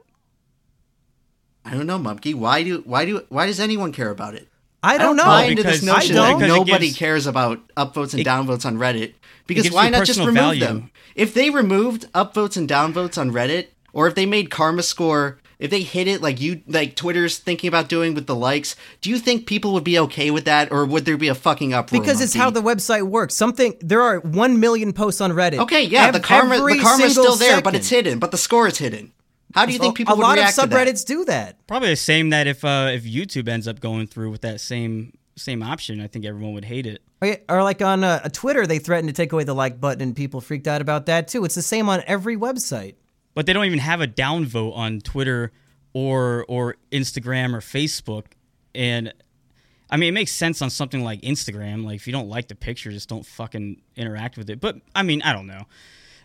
I 1.64 1.72
don't 1.74 1.86
know, 1.86 1.99
Mumkey. 1.99 2.34
Why 2.34 2.62
do 2.62 2.82
why 2.86 3.05
do 3.05 3.22
why 3.28 3.47
does 3.47 3.61
anyone 3.61 3.93
care 3.93 4.11
about 4.11 4.34
it? 4.34 4.49
I 4.82 4.97
don't, 4.97 5.16
know. 5.16 5.24
buy 5.24 5.45
into 5.45 5.64
this 5.64 5.80
because- 5.80 5.97
notion 6.03 6.16
I 6.16 6.20
that 6.20 6.30
don't. 6.30 6.39
because 6.41 6.57
nobody 6.57 6.86
gives- 6.86 6.99
cares 6.99 7.26
about 7.26 7.61
upvotes 7.76 8.12
and 8.12 8.20
It- 8.20 8.26
downvotes 8.26 8.64
on 8.64 8.78
Reddit. 8.78 9.14
Because 9.47 9.70
why 9.72 9.89
not 9.91 10.07
just 10.07 10.20
remove 10.20 10.34
value. 10.34 10.61
them? 10.61 10.91
If 11.16 11.34
they 11.34 11.51
removed 11.51 12.11
upvotes 12.12 12.57
and 12.57 12.68
downvotes 12.68 13.18
on 13.18 13.32
Reddit, 13.32 13.66
or 13.93 14.07
if 14.07 14.14
they 14.14 14.24
made 14.24 14.51
Karma 14.51 14.82
Score, 14.82 15.39
if 15.59 15.71
they 15.71 15.83
hit 15.83 16.07
it 16.07 16.23
like 16.23 16.41
you 16.41 16.63
like 16.67 16.95
Twitter's 16.95 17.39
thinking 17.39 17.69
about 17.69 17.89
doing 17.89 18.15
with 18.15 18.27
the 18.27 18.35
likes, 18.35 18.77
do 19.01 19.11
you 19.11 19.19
think 19.19 19.47
people 19.47 19.73
would 19.73 19.85
be 19.85 19.99
okay 19.99 20.31
with 20.31 20.45
that, 20.45 20.71
or 20.71 20.85
would 20.87 21.05
there 21.05 21.17
be 21.17 21.29
a 21.29 21.35
fucking 21.35 21.75
uproar? 21.75 22.01
Because 22.01 22.21
it's 22.21 22.35
how 22.35 22.51
the 22.51 22.63
website 22.63 23.09
works. 23.09 23.35
Something 23.35 23.77
there 23.81 24.03
are 24.03 24.21
one 24.21 24.61
million 24.61 24.93
posts 24.93 25.21
on 25.21 25.33
Reddit. 25.33 25.59
Okay, 25.59 25.83
yeah, 25.83 26.11
the 26.11 26.19
Ev- 26.19 26.25
karma 26.25 26.57
every 26.57 26.75
the 26.75 26.83
karma's 26.83 27.13
still 27.13 27.37
there, 27.37 27.61
but 27.61 27.75
it's 27.75 27.89
hidden. 27.89 28.19
But 28.19 28.31
the 28.31 28.39
score 28.39 28.69
is 28.69 28.79
hidden. 28.79 29.13
How 29.55 29.67
do 29.67 29.73
you 29.73 29.79
think 29.79 29.97
people 29.97 30.17
would 30.17 30.23
react? 30.23 30.27
a 30.27 30.29
lot 30.29 30.39
of 30.39 30.43
react 30.43 30.61
to 30.61 30.67
that? 30.67 30.87
subreddits 30.87 31.07
do 31.07 31.25
that. 31.25 31.67
Probably 31.67 31.89
the 31.89 31.97
same 31.97 32.31
that 32.31 32.47
if 32.47 32.65
uh, 32.65 32.91
if 32.93 33.05
YouTube 33.05 33.49
ends 33.49 33.67
up 33.67 33.81
going 33.81 34.07
through 34.07 34.31
with 34.31 34.43
that 34.43 34.61
same 34.61 35.15
same 35.37 35.63
option, 35.63 36.01
I 36.01 36.07
think 36.07 36.25
everyone 36.25 36.53
would 36.55 36.67
hate 36.67 36.87
it. 36.87 37.03
Or, 37.21 37.37
or 37.49 37.63
like 37.63 37.83
on 37.83 38.05
uh, 38.05 38.29
Twitter, 38.33 38.67
they 38.67 38.79
threatened 38.79 39.09
to 39.09 39.15
take 39.15 39.33
away 39.33 39.45
the 39.45 39.55
like 39.55 39.81
button, 39.81 40.03
and 40.03 40.15
people 40.15 40.41
freaked 40.41 40.69
out 40.69 40.81
about 40.81 41.07
that 41.07 41.29
too. 41.29 41.45
It's 41.45 41.55
the 41.55 41.63
same 41.63 41.89
on 41.89 42.03
every 42.07 42.37
website. 42.37 42.95
But 43.39 43.47
they 43.47 43.53
don't 43.53 43.66
even 43.66 43.78
have 43.78 44.01
a 44.01 44.09
downvote 44.09 44.76
on 44.76 44.99
Twitter 44.99 45.53
or 45.93 46.45
or 46.49 46.74
Instagram 46.91 47.55
or 47.55 47.61
Facebook. 47.61 48.24
And 48.74 49.14
I 49.89 49.97
mean, 49.97 50.09
it 50.09 50.12
makes 50.12 50.32
sense 50.32 50.61
on 50.61 50.70
something 50.70 51.05
like 51.05 51.20
Instagram. 51.20 51.84
Like 51.84 51.95
if 51.95 52.09
you 52.09 52.12
don't 52.12 52.28
like 52.28 52.49
the 52.49 52.57
picture, 52.57 52.91
just 52.91 53.09
don't 53.09 53.24
fucking 53.24 53.80
interact 53.95 54.39
with 54.39 54.51
it. 54.51 54.59
But 54.59 54.78
I 54.93 55.05
mean, 55.05 55.22
I 55.22 55.32
don't 55.32 55.47
know. 55.47 55.66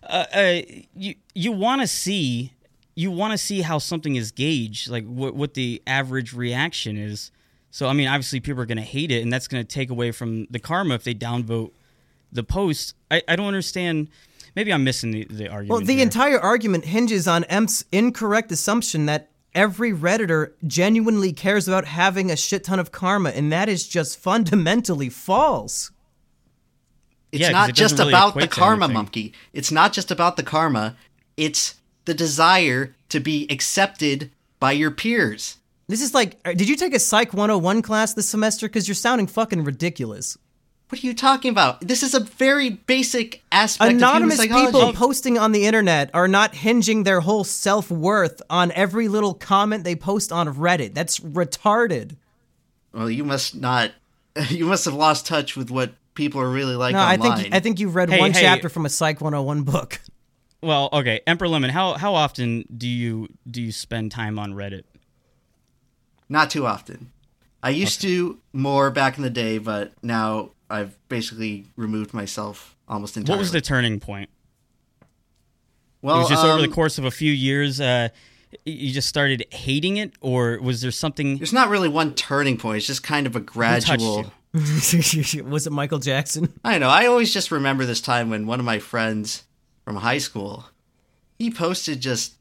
Uh, 0.01 0.25
uh, 0.33 0.61
you 0.95 1.13
you 1.35 1.51
want 1.51 1.81
to 1.81 1.87
see 1.87 2.53
you 2.95 3.11
want 3.11 3.29
to 3.29 3.37
see 3.37 3.61
how 3.61 3.77
something 3.77 4.15
is 4.15 4.31
gauged, 4.31 4.89
like 4.89 5.05
what 5.05 5.35
what 5.35 5.53
the 5.53 5.83
average 5.85 6.33
reaction 6.33 6.97
is. 6.97 7.29
So 7.69 7.87
I 7.87 7.93
mean, 7.93 8.07
obviously 8.07 8.39
people 8.39 8.63
are 8.63 8.65
going 8.65 8.77
to 8.77 8.81
hate 8.81 9.11
it, 9.11 9.21
and 9.21 9.31
that's 9.31 9.47
going 9.47 9.63
to 9.63 9.71
take 9.71 9.91
away 9.91 10.09
from 10.09 10.47
the 10.49 10.57
karma 10.57 10.95
if 10.95 11.03
they 11.03 11.13
downvote 11.13 11.73
the 12.31 12.43
post. 12.43 12.95
I, 13.11 13.21
I 13.27 13.35
don't 13.35 13.45
understand. 13.45 14.09
Maybe 14.55 14.71
I'm 14.71 14.83
missing 14.83 15.11
the, 15.11 15.25
the 15.29 15.49
argument. 15.49 15.69
Well, 15.69 15.79
the 15.81 15.93
here. 15.95 16.03
entire 16.03 16.39
argument 16.39 16.85
hinges 16.85 17.27
on 17.27 17.43
Emp's 17.45 17.85
incorrect 17.91 18.51
assumption 18.51 19.05
that 19.07 19.29
every 19.55 19.91
Redditor 19.91 20.51
genuinely 20.67 21.33
cares 21.33 21.67
about 21.67 21.85
having 21.85 22.29
a 22.31 22.35
shit 22.35 22.63
ton 22.63 22.79
of 22.79 22.91
karma, 22.91 23.29
and 23.29 23.51
that 23.51 23.69
is 23.69 23.87
just 23.87 24.19
fundamentally 24.19 25.09
false. 25.09 25.91
It's 27.31 27.41
Yeah, 27.41 27.47
'cause 27.47 27.53
not 27.53 27.69
it 27.69 27.75
just 27.75 27.97
really 27.97 28.11
about 28.11 28.35
the 28.35 28.47
karma, 28.47 28.87
mumkey. 28.87 29.31
It's 29.53 29.71
not 29.71 29.91
just 29.93 30.11
about 30.11 30.37
the 30.37 30.43
karma. 30.43 30.95
It's 31.35 31.75
the 32.05 32.13
desire 32.13 32.95
to 33.09 33.19
be 33.19 33.47
accepted 33.49 34.29
by 34.59 34.73
your 34.73 34.91
peers. 34.91 35.57
This 35.87 36.01
is 36.01 36.13
like, 36.13 36.39
uh, 36.45 36.53
did 36.53 36.69
you 36.69 36.75
take 36.75 36.93
a 36.93 36.99
Psych 36.99 37.33
101 37.33 37.81
class 37.81 38.13
this 38.13 38.29
semester? 38.29 38.67
Because 38.67 38.87
you're 38.87 38.95
sounding 38.95 39.27
fucking 39.27 39.63
ridiculous. 39.63 40.37
What 40.93 41.03
are 41.03 41.07
you 41.07 41.15
talking 41.15 41.49
about? 41.49 41.81
This 41.81 42.03
is 42.03 42.13
a 42.13 42.19
very 42.19 42.69
basic 42.69 43.41
aspect 43.51 43.93
Anonymous 43.93 44.37
of 44.37 44.45
human 44.45 44.65
people 44.67 44.93
posting 44.93 45.39
on 45.39 45.51
the 45.51 45.65
internet 45.65 46.11
are 46.13 46.27
not 46.27 46.53
hinging 46.53 47.01
their 47.01 47.19
whole 47.19 47.43
self 47.43 47.89
worth 47.89 48.43
on 48.47 48.71
every 48.73 49.07
little 49.07 49.33
comment 49.33 49.85
they 49.85 49.95
post 49.95 50.31
on 50.31 50.53
Reddit. 50.53 50.93
That's 50.93 51.19
retarded. 51.19 52.15
well, 52.93 53.09
you 53.09 53.23
must 53.23 53.55
not. 53.55 53.93
You 54.49 54.67
must 54.67 54.85
have 54.85 54.93
lost 54.93 55.25
touch 55.25 55.57
with 55.57 55.71
what 55.71 55.93
people 56.13 56.39
are 56.41 56.49
really 56.49 56.75
like 56.75 56.93
No, 56.93 57.01
I 57.01 57.17
think 57.17 57.51
I 57.51 57.59
think 57.59 57.79
you've 57.79 57.95
read 57.95 58.11
Hey, 58.11 58.19
one 58.19 58.31
hey. 58.31 58.41
chapter 58.41 58.69
from 58.69 58.85
a 58.85 58.89
Psych 58.89 59.19
101 59.19 59.63
book. 59.63 59.99
Well, 60.61 60.89
okay, 60.93 61.21
Emperor 61.25 61.47
Lemon. 61.47 61.71
How 61.71 61.93
how 61.93 62.13
often 62.13 62.65
do 62.77 62.87
you 62.87 63.29
do 63.49 63.63
you 63.63 63.71
spend 63.71 64.11
time 64.11 64.37
on 64.37 64.53
Reddit? 64.53 64.83
not 66.29 66.51
too 66.51 66.67
often. 66.67 67.11
I 67.63 67.69
used 67.69 68.01
to 68.01 68.37
more 68.51 68.91
back 68.91 69.17
in 69.17 69.23
the 69.23 69.29
day, 69.31 69.57
but 69.57 69.93
now 70.03 70.51
I've 70.73 70.97
basically 71.07 71.65
removed 71.77 72.13
myself 72.13 72.75
almost 72.87 73.15
entirely. 73.15 73.37
What 73.37 73.41
was 73.41 73.51
the 73.51 73.61
turning 73.61 73.99
point? 73.99 74.29
Well, 76.01 76.15
it 76.17 76.19
was 76.19 76.29
just 76.29 76.43
over 76.43 76.61
the 76.61 76.67
um, 76.67 76.73
course 76.73 76.97
of 76.97 77.05
a 77.05 77.11
few 77.11 77.31
years. 77.31 77.79
Uh, 77.79 78.09
you 78.65 78.91
just 78.91 79.07
started 79.07 79.45
hating 79.51 79.97
it, 79.97 80.13
or 80.19 80.59
was 80.61 80.81
there 80.81 80.91
something? 80.91 81.37
There's 81.37 81.53
not 81.53 81.69
really 81.69 81.89
one 81.89 82.15
turning 82.15 82.57
point. 82.57 82.77
It's 82.77 82.87
just 82.87 83.03
kind 83.03 83.27
of 83.27 83.35
a 83.35 83.39
gradual. 83.39 84.31
Was 84.53 85.65
it 85.65 85.71
Michael 85.71 85.97
Jackson? 85.97 86.53
I 86.63 86.77
know. 86.77 86.87
I 86.87 87.07
always 87.07 87.33
just 87.33 87.49
remember 87.49 87.85
this 87.85 88.01
time 88.01 88.29
when 88.29 88.45
one 88.45 88.59
of 88.59 88.65
my 88.65 88.77
friends 88.77 89.45
from 89.83 89.95
high 89.95 90.19
school, 90.19 90.65
he 91.39 91.49
posted 91.49 92.01
just 92.01 92.35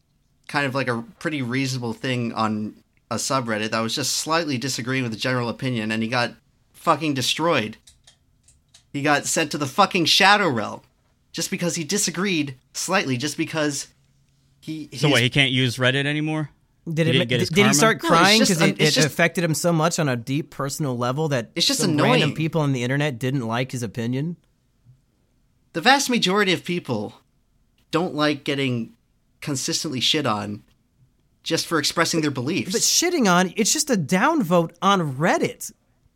kind 0.46 0.66
of 0.66 0.74
like 0.74 0.88
a 0.88 1.04
pretty 1.18 1.40
reasonable 1.40 1.94
thing 1.94 2.34
on 2.34 2.74
a 3.10 3.14
subreddit 3.14 3.70
that 3.70 3.80
was 3.80 3.94
just 3.94 4.14
slightly 4.14 4.58
disagreeing 4.58 5.04
with 5.04 5.12
the 5.12 5.18
general 5.18 5.48
opinion, 5.48 5.90
and 5.90 6.02
he 6.02 6.08
got 6.08 6.34
fucking 6.74 7.14
destroyed. 7.14 7.78
He 8.92 9.02
got 9.02 9.26
sent 9.26 9.50
to 9.52 9.58
the 9.58 9.66
fucking 9.66 10.04
shadow 10.04 10.48
realm 10.48 10.82
just 11.32 11.50
because 11.50 11.76
he 11.76 11.84
disagreed 11.84 12.56
slightly, 12.74 13.16
just 13.16 13.36
because 13.36 13.88
he. 14.60 14.88
So 14.92 15.06
his- 15.08 15.12
what? 15.12 15.22
He 15.22 15.30
can't 15.30 15.50
use 15.50 15.76
Reddit 15.76 16.04
anymore. 16.06 16.50
Did 16.86 17.06
He 17.06 17.10
it? 17.10 17.12
didn't 17.12 17.28
get 17.28 17.34
Did, 17.36 17.40
his 17.40 17.48
did 17.50 17.66
he 17.68 17.72
start 17.74 18.00
crying 18.00 18.40
because 18.40 18.60
un- 18.60 18.70
it, 18.70 18.80
it 18.80 18.90
just- 18.90 19.06
affected 19.06 19.44
him 19.44 19.54
so 19.54 19.72
much 19.72 19.98
on 20.00 20.08
a 20.08 20.16
deep 20.16 20.50
personal 20.50 20.98
level 20.98 21.28
that 21.28 21.50
It's 21.54 21.66
just 21.66 21.78
some 21.80 21.90
annoying. 21.92 22.10
random 22.10 22.34
people 22.34 22.60
on 22.60 22.72
the 22.72 22.82
internet 22.82 23.18
didn't 23.20 23.46
like 23.46 23.72
his 23.72 23.82
opinion? 23.82 24.36
the 25.74 25.80
vast 25.80 26.10
majority 26.10 26.52
of 26.52 26.64
people 26.64 27.14
don't 27.90 28.14
like 28.14 28.44
getting 28.44 28.92
consistently 29.40 30.00
shit 30.00 30.26
on 30.26 30.62
just 31.42 31.66
for 31.66 31.78
expressing 31.78 32.20
their 32.20 32.30
beliefs. 32.30 32.72
But 32.72 32.82
shitting 32.82 33.26
on 33.32 33.54
it's 33.56 33.72
just 33.72 33.88
a 33.88 33.94
downvote 33.96 34.72
on 34.82 35.16
Reddit. 35.16 35.72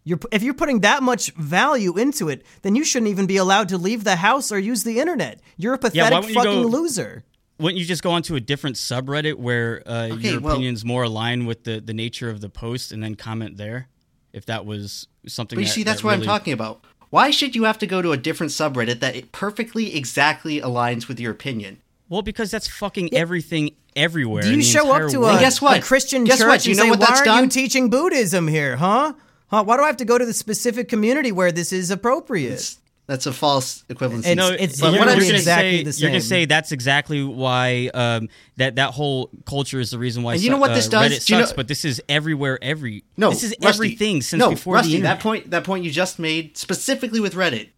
You're, 0.09 0.21
if 0.31 0.43
you're 0.45 0.55
putting 0.55 0.81
that 0.81 1.03
much 1.03 1.33
value 1.33 1.99
into 1.99 2.29
it, 2.29 2.47
then 2.63 2.77
you 2.77 2.85
shouldn't 2.85 3.11
even 3.11 3.27
be 3.27 3.37
allowed 3.39 3.69
to 3.71 3.77
leave 3.77 4.05
the 4.05 4.15
house 4.17 4.53
or 4.53 4.59
use 4.59 4.85
the 4.85 5.01
internet. 5.01 5.41
You're 5.57 5.75
a 5.75 5.79
pathetic 5.79 6.17
wouldn't 6.21 6.35
fucking 6.35 6.63
go- 6.63 6.69
loser. 6.69 7.25
Wouldn't 7.59 7.79
you 7.79 7.85
just 7.85 8.03
go 8.05 8.13
onto 8.13 8.37
a 8.37 8.41
different 8.41 8.77
subreddit 8.77 9.35
where 9.35 9.83
uh, 9.85 10.09
Okay, 10.13 10.31
your 10.31 10.41
well- 10.41 10.55
opinions 10.55 10.85
more 10.85 11.03
align 11.03 11.45
with 11.45 11.65
the, 11.65 11.81
the 11.81 11.93
nature 11.93 12.31
of 12.31 12.41
the 12.41 12.49
post 12.49 12.93
and 12.93 13.03
then 13.03 13.17
comment 13.17 13.57
there? 13.57 13.89
If 14.33 14.47
that 14.47 14.65
was 14.65 15.09
something 15.27 15.57
But 15.57 15.63
you 15.63 15.67
that- 15.67 15.73
see, 15.73 15.83
that's 15.83 16.03
that 16.03 16.07
what 16.07 16.15
I'm 16.15 16.23
talking 16.23 16.53
about. 16.53 16.85
Why 17.11 17.31
should 17.31 17.57
you 17.57 17.65
have 17.65 17.79
to 17.79 17.87
go 17.87 18.01
to 18.01 18.13
a 18.13 18.17
different 18.17 18.53
subreddit 18.53 19.01
that 19.01 19.17
it 19.17 19.33
perfectly 19.33 19.97
exactly 19.97 20.61
aligns 20.61 21.09
with 21.09 21.19
your 21.19 21.33
opinion? 21.33 21.79
Well, 22.09 22.23
because 22.23 22.51
that's 22.53 22.69
fucking 22.69 23.13
everything 23.13 23.71
everywhere. 23.97 24.43
Do 24.45 24.55
you 24.55 24.63
show 24.63 24.93
up 24.93 25.11
to 25.11 25.19
world. 25.21 25.31
a, 25.31 25.33
And 25.33 25.41
guess 25.41 25.61
what? 25.61 25.79
a 25.79 25.83
Christian 25.83 26.23
Guess 26.25 26.39
church 26.39 26.47
what? 26.47 26.67
You 26.67 26.71
and 26.73 26.79
know 26.79 26.85
say, 26.85 26.91
what 26.91 27.01
"Why 27.01 27.07
that's 27.07 27.27
aren't 27.27 27.43
you 27.57 27.63
teaching 27.63 27.91
Buddhism 27.91 28.47
here, 28.47 28.77
huh? 28.77 29.15
Huh? 29.57 29.65
Why 29.65 29.77
do 29.77 29.83
I 29.83 29.87
have 29.87 29.97
to 29.99 30.05
go 30.05 30.19
to 30.19 30.27
the 30.27 30.33
specific 30.35 30.89
community 30.89 31.33
where 31.33 31.51
this 31.53 31.73
is 31.73 31.91
appropriate?" 31.91 32.77
That's 33.07 33.25
a 33.27 33.33
false 33.33 33.85
equivalency. 33.89 34.27
It's- 34.33 34.37
No, 34.37 34.49
it's 34.49 34.83
you're, 34.83 34.91
what 34.91 35.09
I 35.09 35.13
you're 35.15 35.21
gonna 35.23 35.35
exactly 35.35 35.79
say, 35.79 35.83
the 35.85 36.01
You're 36.01 36.11
gonna 36.11 36.21
say 36.21 36.45
that's 36.45 36.73
exactly 36.73 37.23
why 37.23 37.89
um, 37.95 38.29
that 38.57 38.75
that 38.77 38.91
whole 38.95 39.31
culture 39.47 39.79
is 39.79 39.93
the 39.93 39.99
reason 39.99 40.25
why. 40.25 40.35
And 40.35 40.43
you 40.43 40.51
know 40.51 40.59
what 40.59 40.75
this 40.75 40.89
uh, 40.89 40.91
does? 40.91 41.13
Reddit 41.13 41.27
Do 41.27 41.33
you 41.35 41.39
sucks, 41.41 41.51
know- 41.53 41.57
but 41.57 41.69
this 41.69 41.85
is 41.85 42.03
everywhere. 42.09 42.59
Every 42.61 43.05
no, 43.17 43.31
this 43.31 43.45
is 43.45 43.55
Rusty, 43.63 43.67
everything 43.69 44.23
since 44.23 44.41
no, 44.41 44.51
before 44.51 44.75
Rusty, 44.75 44.91
the 44.91 44.97
internet. 44.97 45.19
that 45.19 45.23
point, 45.23 45.51
that 45.53 45.63
point 45.65 45.85
you 45.85 45.91
just 45.93 46.19
made 46.19 46.57
specifically 46.59 47.21
with 47.21 47.35
Reddit, 47.35 47.69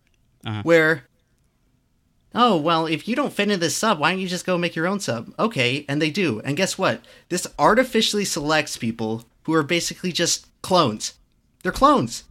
Uh-huh. 0.47 0.62
where, 0.64 1.05
oh 2.35 2.57
well, 2.57 2.87
if 2.87 3.07
you 3.07 3.14
don't 3.14 3.33
fit 3.33 3.51
in 3.51 3.61
this 3.61 3.76
sub, 3.76 3.99
why 3.99 4.11
don't 4.12 4.20
you 4.20 4.29
just 4.29 4.47
go 4.47 4.57
make 4.57 4.74
your 4.74 4.87
own 4.87 4.99
sub? 4.99 5.33
Okay, 5.39 5.85
and 5.91 6.01
they 6.01 6.11
do, 6.11 6.41
and 6.43 6.57
guess 6.57 6.79
what? 6.79 7.03
This 7.29 7.47
artificially 7.59 8.24
selects 8.24 8.79
people 8.79 9.24
who 9.43 9.53
are 9.53 9.62
basically 9.62 10.11
just 10.12 10.47
clones. 10.62 11.12
They're 11.63 11.73
clones, 11.73 12.25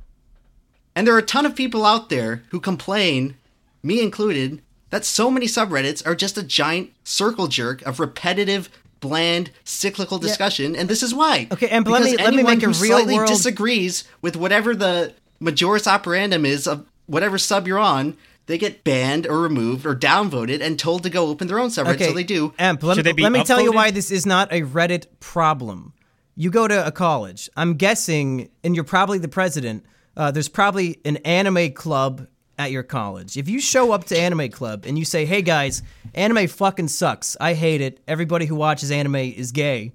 and 0.95 1.05
there 1.05 1.13
are 1.15 1.19
a 1.19 1.23
ton 1.23 1.45
of 1.45 1.55
people 1.55 1.85
out 1.85 2.09
there 2.09 2.43
who 2.49 2.59
complain, 2.59 3.35
me 3.83 4.01
included, 4.01 4.61
that 4.89 5.03
so 5.05 5.29
many 5.29 5.45
subreddits 5.45 6.05
are 6.07 6.15
just 6.15 6.37
a 6.37 6.43
giant 6.43 6.91
circle 7.03 7.47
jerk 7.47 7.81
of 7.83 7.99
repetitive. 7.99 8.69
Bland, 8.99 9.51
cyclical 9.63 10.17
discussion, 10.17 10.75
and 10.75 10.89
this 10.89 11.03
is 11.03 11.13
why. 11.13 11.47
Okay, 11.51 11.67
and 11.67 11.87
let 11.87 12.01
me- 12.01 12.17
let 12.17 12.19
me 12.19 12.25
anyone 12.39 12.55
make 12.57 12.63
a 12.63 12.65
who 12.65 12.81
real 12.81 12.97
slightly 12.97 13.13
world- 13.13 13.27
disagrees 13.29 14.05
with 14.23 14.35
whatever 14.35 14.73
the 14.75 15.13
majoris 15.39 15.85
operandum 15.85 16.47
is 16.47 16.65
of 16.65 16.83
whatever 17.05 17.37
sub 17.37 17.67
you're 17.67 17.77
on, 17.77 18.17
they 18.47 18.57
get 18.57 18.83
banned 18.83 19.27
or 19.27 19.39
removed 19.39 19.85
or 19.85 19.95
downvoted 19.95 20.61
and 20.61 20.79
told 20.79 21.03
to 21.03 21.11
go 21.11 21.27
open 21.27 21.47
their 21.47 21.59
own 21.59 21.69
subreddit. 21.69 21.93
Okay, 21.93 22.07
So 22.07 22.13
they 22.13 22.23
do. 22.23 22.53
Emp, 22.57 22.81
let 22.81 22.95
Should 22.95 23.05
me, 23.05 23.11
they 23.11 23.15
be 23.15 23.21
let 23.21 23.33
me 23.33 23.43
tell 23.43 23.61
you 23.61 23.71
why 23.71 23.91
this 23.91 24.09
is 24.09 24.25
not 24.25 24.51
a 24.51 24.63
Reddit 24.63 25.05
problem. 25.19 25.93
You 26.39 26.51
go 26.51 26.67
to 26.67 26.85
a 26.85 26.91
college. 26.91 27.49
I'm 27.57 27.73
guessing, 27.73 28.49
and 28.63 28.75
you're 28.75 28.83
probably 28.83 29.17
the 29.17 29.27
president. 29.27 29.83
Uh, 30.15 30.29
there's 30.29 30.47
probably 30.47 30.99
an 31.03 31.17
anime 31.17 31.73
club 31.73 32.27
at 32.59 32.69
your 32.69 32.83
college. 32.83 33.37
If 33.37 33.49
you 33.49 33.59
show 33.59 33.91
up 33.91 34.03
to 34.05 34.19
anime 34.19 34.51
club 34.51 34.85
and 34.85 34.99
you 34.99 35.03
say, 35.03 35.25
"Hey 35.25 35.41
guys, 35.41 35.81
anime 36.13 36.47
fucking 36.47 36.89
sucks. 36.89 37.35
I 37.41 37.55
hate 37.55 37.81
it. 37.81 38.01
Everybody 38.07 38.45
who 38.45 38.55
watches 38.55 38.91
anime 38.91 39.15
is 39.15 39.51
gay," 39.51 39.93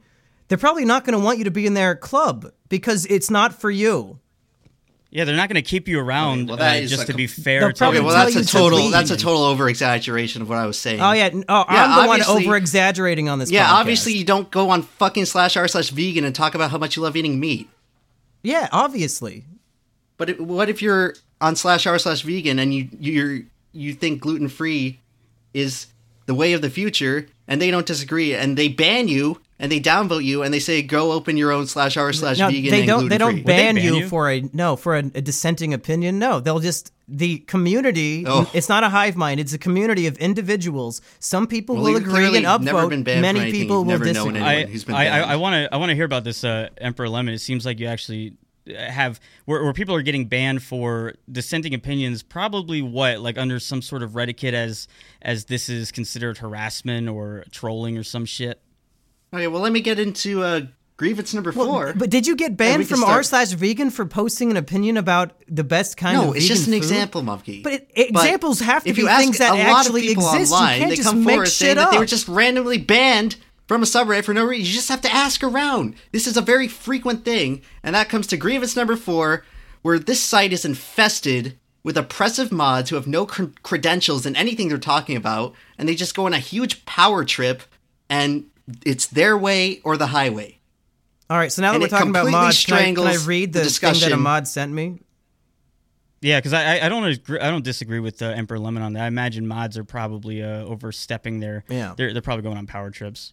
they're 0.49 0.59
probably 0.59 0.85
not 0.85 1.05
going 1.05 1.17
to 1.17 1.25
want 1.25 1.39
you 1.39 1.45
to 1.45 1.53
be 1.53 1.65
in 1.65 1.75
their 1.75 1.95
club 1.95 2.53
because 2.69 3.07
it's 3.07 3.31
not 3.31 3.55
for 3.55 3.71
you. 3.71 4.19
Yeah, 5.15 5.25
they're 5.25 5.37
not 5.37 5.51
going 5.51 5.63
to 5.63 5.69
keep 5.69 5.89
you 5.89 6.01
around 6.01 6.49
well, 6.49 6.57
that 6.57 6.77
uh, 6.77 6.81
is 6.81 6.89
just 6.91 7.01
like 7.01 7.07
to 7.09 7.13
a- 7.13 7.17
be 7.17 7.27
fair. 7.27 7.71
To 7.71 7.87
Okay, 7.89 8.01
well 8.01 8.15
that's 8.15 8.35
a 8.35 8.39
you 8.39 8.45
to 8.45 8.51
total—that's 8.51 9.11
a 9.11 9.17
total 9.19 9.43
over 9.45 9.69
exaggeration 9.69 10.41
of 10.41 10.49
what 10.49 10.57
I 10.57 10.65
was 10.65 10.79
saying. 10.79 11.01
Oh 11.03 11.13
yeah, 11.13 11.29
oh, 11.33 11.65
Yeah, 11.71 11.85
I'm 11.85 12.03
the 12.03 12.09
one 12.09 12.21
obviously- 12.23 12.47
over 12.47 12.57
exaggerating 12.57 13.29
on 13.29 13.39
this. 13.39 13.51
Yeah, 13.51 13.67
podcast. 13.67 13.73
obviously 13.75 14.13
you 14.15 14.25
don't 14.25 14.51
go 14.51 14.71
on 14.71 14.81
fucking 14.83 15.27
slash 15.27 15.55
r 15.59 15.69
slash 15.69 15.91
vegan 15.91 16.25
and 16.25 16.35
talk 16.35 16.55
about 16.55 16.71
how 16.71 16.79
much 16.79 16.97
you 16.97 17.03
love 17.03 17.15
eating 17.15 17.39
meat. 17.39 17.69
Yeah, 18.43 18.69
obviously. 18.73 19.45
But 20.17 20.31
it, 20.31 20.41
what 20.41 20.71
if 20.71 20.81
you're 20.81 21.15
on 21.43 21.57
slash 21.57 21.87
r 21.87 21.99
slash 21.99 22.23
vegan 22.23 22.59
and 22.59 22.73
you 22.73 22.89
you're 22.99 23.41
you 23.73 23.93
think 23.93 24.21
gluten 24.23 24.49
free 24.49 24.99
is 25.53 25.89
the 26.25 26.35
way 26.35 26.55
of 26.55 26.63
the 26.63 26.71
future 26.71 27.27
and 27.47 27.61
they 27.61 27.71
don't 27.71 27.85
disagree 27.87 28.35
and 28.35 28.57
they 28.57 28.69
ban 28.69 29.09
you 29.09 29.42
and 29.63 29.73
they 29.73 29.81
downvote 29.81 30.25
you 30.25 30.43
and 30.43 30.53
they 30.53 30.59
say 30.59 30.83
go 30.83 31.13
open 31.13 31.39
your 31.39 31.53
own 31.53 31.67
slash 31.67 31.97
r 31.97 32.13
slash 32.13 32.39
No, 32.39 32.49
vegan 32.51 32.71
they 32.71 32.81
and 32.81 32.87
don't. 32.89 33.09
They 33.09 33.17
don't 33.17 33.43
ban, 33.45 33.77
ban 33.77 33.85
you, 33.85 33.97
you? 33.99 34.09
for 34.09 34.29
a 34.31 34.43
no 34.53 34.77
for 34.77 34.97
a, 34.97 34.99
a 34.99 35.23
dissenting 35.23 35.73
opinion. 35.73 36.19
No, 36.19 36.41
they'll 36.41 36.59
just 36.59 36.93
the 37.09 37.39
community. 37.39 38.25
Oh. 38.27 38.51
It's 38.53 38.69
not 38.69 38.85
a 38.85 38.89
hive 38.89 39.17
mind. 39.17 39.39
It's 39.41 39.53
a 39.53 39.59
community 39.59 40.07
of 40.07 40.17
individuals. 40.19 41.01
Some 41.21 41.47
people 41.47 41.77
Well, 41.77 41.85
will 41.85 41.97
agree 41.97 42.13
clearly 42.13 42.45
and 42.45 42.65
never 42.65 42.89
been 42.89 43.03
upvote. 43.03 43.05
banned 43.05 43.25
for 43.27 43.33
Many 43.35 43.51
people 43.53 43.77
will 43.77 43.85
never 43.85 44.05
disagree. 44.05 44.31
anyone. 44.41 44.49
I 44.49 44.65
who's 44.67 44.85
been 44.85 44.95
I, 44.97 45.07
I. 45.07 45.33
I 45.33 45.37
want 45.37 45.55
to 45.55 45.73
I 45.73 45.79
want 45.79 45.91
to 45.91 45.95
hear 45.95 46.05
about 46.05 46.25
this 46.25 46.43
uh, 46.45 46.69
Emperor 46.79 47.09
Lemon. 47.09 47.33
It 47.33 47.39
seems 47.39 47.65
like 47.65 47.79
you 47.79 47.87
actually 47.87 48.35
have 48.77 49.19
where, 49.45 49.63
where 49.65 49.73
people 49.73 49.95
are 49.95 50.03
getting 50.03 50.27
banned 50.27 50.63
for 50.63 51.15
dissenting 51.31 51.75
opinions. 51.75 52.23
Probably 52.23 52.83
what 52.83 53.21
like 53.21 53.39
under 53.39 53.59
some 53.61 53.81
sort 53.83 54.03
of 54.03 54.17
reticule 54.17 54.55
as 54.57 54.89
as 55.21 55.45
this 55.47 55.69
is 55.69 55.93
considered 55.93 56.39
harassment 56.39 57.09
or 57.09 57.45
trolling 57.53 57.97
or 57.97 58.03
some 58.03 58.25
shit. 58.25 58.61
Okay, 59.35 59.47
well 59.47 59.63
let 59.63 59.73
me 59.73 59.81
get 59.81 59.99
into 59.99 60.43
uh, 60.43 60.63
grievance 60.97 61.33
number 61.33 61.53
four. 61.53 61.95
But 61.97 62.11
did 62.11 62.27
you 62.27 62.37
get 62.37 62.57
banned 62.57 62.89
from 62.89 63.03
r 63.03 63.23
slash 63.23 63.49
vegan 63.53 63.91
for 63.91 64.05
posting 64.07 64.51
an 64.51 64.57
opinion 64.57 64.97
about 64.97 65.33
the 65.49 65.65
best 65.65 65.97
kind 65.97 66.17
of 66.17 66.23
vegan? 66.23 66.31
no, 66.33 66.37
it's 66.37 66.47
just 66.49 66.67
an 66.67 66.73
food? 66.73 66.77
example, 66.79 67.23
mumkey. 67.23 67.63
But 67.63 67.73
it- 67.73 68.11
examples 68.11 68.61
have 68.61 68.85
to 68.85 68.93
be 68.93 69.01
you 69.01 69.09
things 69.09 69.39
that 69.39 69.53
a 69.53 69.71
lot 69.71 69.87
actually 69.87 70.03
of 70.03 70.09
people 70.09 70.29
exist. 70.33 70.51
You 70.51 70.57
Online, 70.57 70.79
can't 70.79 70.91
they 70.91 70.97
just 70.97 71.09
come 71.09 71.25
forward 71.25 71.49
saying 71.49 71.77
that 71.77 71.91
they 71.91 71.99
were 71.99 72.07
just 72.07 72.29
randomly 72.29 72.79
banned 72.79 73.37
from 73.69 73.83
a 73.83 73.87
subreddit 73.87 74.25
for 74.25 74.35
no 74.35 74.45
reason. 74.45 74.67
You 74.67 74.73
just 74.73 74.89
have 74.91 75.01
to 75.03 75.13
ask 75.13 75.43
around. 75.43 75.95
This 76.13 76.27
is 76.27 76.37
a 76.37 76.43
very 76.43 76.69
frequent 76.69 77.25
thing, 77.25 77.63
and 77.83 77.95
that 77.95 78.09
comes 78.11 78.27
to 78.29 78.37
grievance 78.37 78.77
number 78.77 78.97
four, 78.97 79.45
where 79.81 79.99
this 79.99 80.21
site 80.21 80.53
is 80.53 80.65
infested 80.65 81.59
with 81.83 81.97
oppressive 81.97 82.53
mods 82.53 82.91
who 82.91 82.97
have 82.97 83.07
no 83.07 83.25
cr- 83.27 83.45
credentials 83.63 84.27
in 84.27 84.37
anything 84.37 84.69
they're 84.69 84.79
talking 84.79 85.17
about, 85.17 85.55
and 85.79 85.89
they 85.89 85.95
just 85.95 86.15
go 86.15 86.27
on 86.27 86.35
a 86.35 86.39
huge 86.39 86.85
power 86.85 87.25
trip, 87.25 87.63
and 88.11 88.45
it's 88.85 89.07
their 89.09 89.37
way 89.37 89.81
or 89.85 89.97
the 89.97 90.07
highway. 90.09 90.59
All 91.31 91.37
right, 91.39 91.51
so 91.51 91.63
now 91.63 91.71
that 91.73 91.77
and 91.77 91.83
we're 91.83 91.89
talking 91.89 92.11
about 92.11 92.25
completely 92.27 92.41
mods, 92.47 92.65
can 92.65 92.75
I, 92.75 92.95
can 92.95 93.07
I 93.07 93.17
read 93.25 93.53
the 93.53 93.61
the, 93.61 93.71
thing 93.71 94.01
that 94.01 94.13
a 94.13 94.17
mod 94.17 94.47
sent 94.47 94.73
me? 94.73 95.01
Yeah, 96.21 96.39
because 96.39 96.53
I, 96.53 96.77
I 96.79 96.87
I 96.87 96.89
don't 96.89 97.05
agree, 97.05 97.41
I 97.41 97.51
don't 97.51 97.65
disagree 97.65 97.99
with 98.01 98.21
uh, 98.23 98.27
Emperor 98.27 98.59
Lemon 98.59 98.83
on 98.83 98.93
that. 98.93 99.05
I 99.05 99.07
imagine 99.07 99.47
mods 99.47 99.77
are 99.79 99.85
probably 99.85 100.43
uh, 100.43 100.65
overstepping 100.65 101.41
their 101.41 101.65
Yeah. 101.69 101.95
They're 101.97 102.13
they're 102.13 102.23
probably 102.23 102.43
going 102.43 102.59
on 102.59 102.67
power 102.67 102.91
trips. 102.91 103.33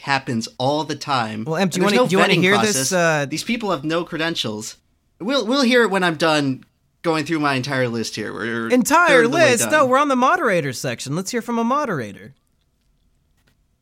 happens 0.00 0.48
all 0.58 0.84
the 0.84 0.96
time. 0.96 1.44
Well, 1.44 1.56
Em, 1.56 1.68
do 1.68 1.82
And 1.82 1.90
you 1.90 1.96
wanna- 1.98 2.08
do 2.08 2.12
you 2.14 2.18
wanna 2.20 2.34
vetting 2.34 2.40
hear 2.40 2.58
this, 2.62 2.92
uh, 2.92 3.26
These 3.28 3.44
people 3.44 3.70
have 3.72 3.84
no 3.84 4.04
credentials. 4.04 4.76
We'll 5.20 5.46
we'll 5.46 5.62
hear 5.62 5.82
it 5.82 5.90
when 5.90 6.02
I'm 6.04 6.16
done 6.16 6.64
going 7.02 7.26
through 7.26 7.40
my 7.40 7.54
entire 7.54 7.88
list 7.88 8.16
here. 8.16 8.32
We're 8.32 8.70
Entire 8.70 9.08
third 9.08 9.24
of 9.26 9.30
the 9.32 9.36
way 9.36 9.50
list? 9.50 9.70
No, 9.70 9.84
we're 9.84 9.98
on 9.98 10.08
the 10.08 10.16
moderator 10.16 10.72
section. 10.72 11.14
Let's 11.14 11.30
hear 11.30 11.42
from 11.42 11.58
a 11.58 11.64
moderator. 11.64 12.34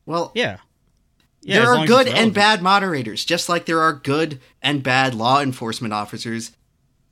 well, 0.05 0.31
Yeah. 0.35 0.57
Yeah, 1.43 1.59
there 1.59 1.75
are 1.75 1.85
good 1.85 2.07
and 2.07 2.33
bad 2.33 2.61
moderators, 2.61 3.25
just 3.25 3.49
like 3.49 3.65
there 3.65 3.81
are 3.81 3.93
good 3.93 4.39
and 4.61 4.81
bad 4.81 5.13
law 5.13 5.41
enforcement 5.41 5.93
officers 5.93 6.51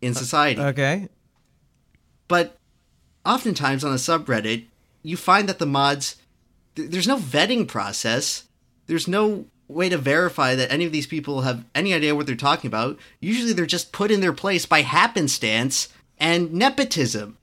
in 0.02 0.14
society. 0.14 0.62
Okay. 0.62 1.10
But 2.28 2.58
oftentimes 3.26 3.84
on 3.84 3.92
a 3.92 3.96
subreddit, 3.96 4.66
you 5.04 5.18
find 5.18 5.50
that 5.50 5.60
the 5.60 5.66
mods 5.66 6.16
th- 6.76 6.90
there's 6.90 7.08
no 7.08 7.18
vetting 7.18 7.68
process. 7.68 8.46
There's 8.88 9.08
no 9.08 9.46
way 9.68 9.90
to 9.90 9.98
verify 9.98 10.56
that 10.56 10.72
any 10.72 10.86
of 10.86 10.92
these 10.92 11.08
people 11.08 11.42
have 11.42 11.66
any 11.74 11.94
idea 11.94 12.16
what 12.16 12.26
they're 12.26 12.36
talking 12.36 12.68
about. 12.68 12.98
Usually 13.20 13.54
they're 13.54 13.66
just 13.66 13.92
put 13.92 14.12
in 14.12 14.22
their 14.22 14.34
place 14.34 14.66
by 14.66 14.82
happenstance 14.82 15.90
and 16.18 16.54
nepotism. 16.54 17.38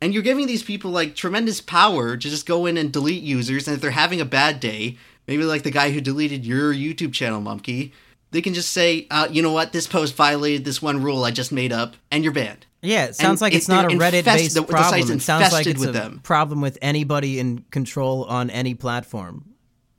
And 0.00 0.12
you're 0.12 0.22
giving 0.22 0.46
these 0.46 0.64
people 0.64 0.90
like 0.90 1.14
tremendous 1.14 1.60
power 1.60 2.16
to 2.16 2.30
just 2.30 2.46
go 2.46 2.66
in 2.66 2.76
and 2.76 2.92
delete 2.92 3.22
users 3.22 3.66
and 3.68 3.76
if 3.76 3.80
they're 3.80 3.92
having 3.92 4.20
a 4.20 4.26
bad 4.26 4.60
day, 4.60 4.98
maybe 5.26 5.44
like 5.44 5.62
the 5.62 5.70
guy 5.70 5.90
who 5.90 6.00
deleted 6.00 6.44
your 6.46 6.72
YouTube 6.72 7.12
channel, 7.12 7.40
Mumkey, 7.40 7.92
They 8.32 8.40
can 8.40 8.54
just 8.54 8.70
say, 8.72 9.06
uh, 9.10 9.28
you 9.30 9.42
know 9.42 9.52
what, 9.52 9.74
this 9.74 9.86
post 9.86 10.14
violated 10.16 10.64
this 10.64 10.80
one 10.80 11.02
rule 11.02 11.22
I 11.22 11.30
just 11.32 11.52
made 11.52 11.70
up, 11.70 11.96
and 12.10 12.24
you're 12.24 12.32
banned. 12.32 12.64
Yeah, 12.80 13.04
it 13.04 13.14
sounds 13.14 13.42
And 13.42 13.46
like 13.46 13.52
it's 13.54 13.68
not 13.68 13.84
a 13.84 13.88
Reddit 13.88 14.14
infest- 14.20 14.38
based 14.38 14.54
the- 14.54 14.62
the 14.62 14.66
problem. 14.68 15.00
site's 15.02 15.10
It 15.10 15.20
sounds 15.22 15.52
like 15.52 15.66
it's 15.66 15.78
with 15.78 15.90
a 15.90 15.92
them. 15.92 16.20
problem 16.22 16.62
with 16.62 16.78
anybody 16.80 17.38
in 17.38 17.64
control 17.70 18.24
on 18.24 18.48
any 18.48 18.72
platform. 18.74 19.44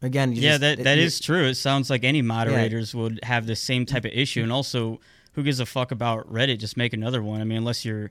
Again, 0.01 0.33
you 0.33 0.41
yeah, 0.41 0.49
just- 0.53 0.61
that 0.61 0.79
it- 0.79 0.83
that 0.83 0.97
you- 0.97 1.09
true. 1.11 1.45
It 1.45 1.55
sounds 1.55 1.91
like 1.91 2.03
any 2.03 2.23
moderators 2.23 2.95
would 2.95 3.19
have 3.21 3.45
the 3.45 3.55
same 3.55 3.85
type 3.85 4.03
of 4.03 4.11
issue. 4.11 4.41
And 4.41 4.51
also, 4.51 4.99
who 5.33 5.43
gives 5.43 5.59
a 5.59 5.65
fuck 5.67 5.91
about 5.91 6.27
Reddit? 6.27 6.57
Just 6.57 6.75
make 6.75 6.91
another 6.91 7.21
one. 7.21 7.39
I 7.39 7.43
mean, 7.43 7.59
unless 7.59 7.85
you're 7.85 8.09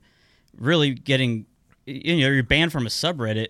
really 0.57 0.91
getting, 0.91 1.47
you 1.85 2.15
know, 2.15 2.29
you're 2.29 2.43
banned 2.43 2.71
from 2.71 2.85
a 2.85 2.89
subreddit. 2.89 3.49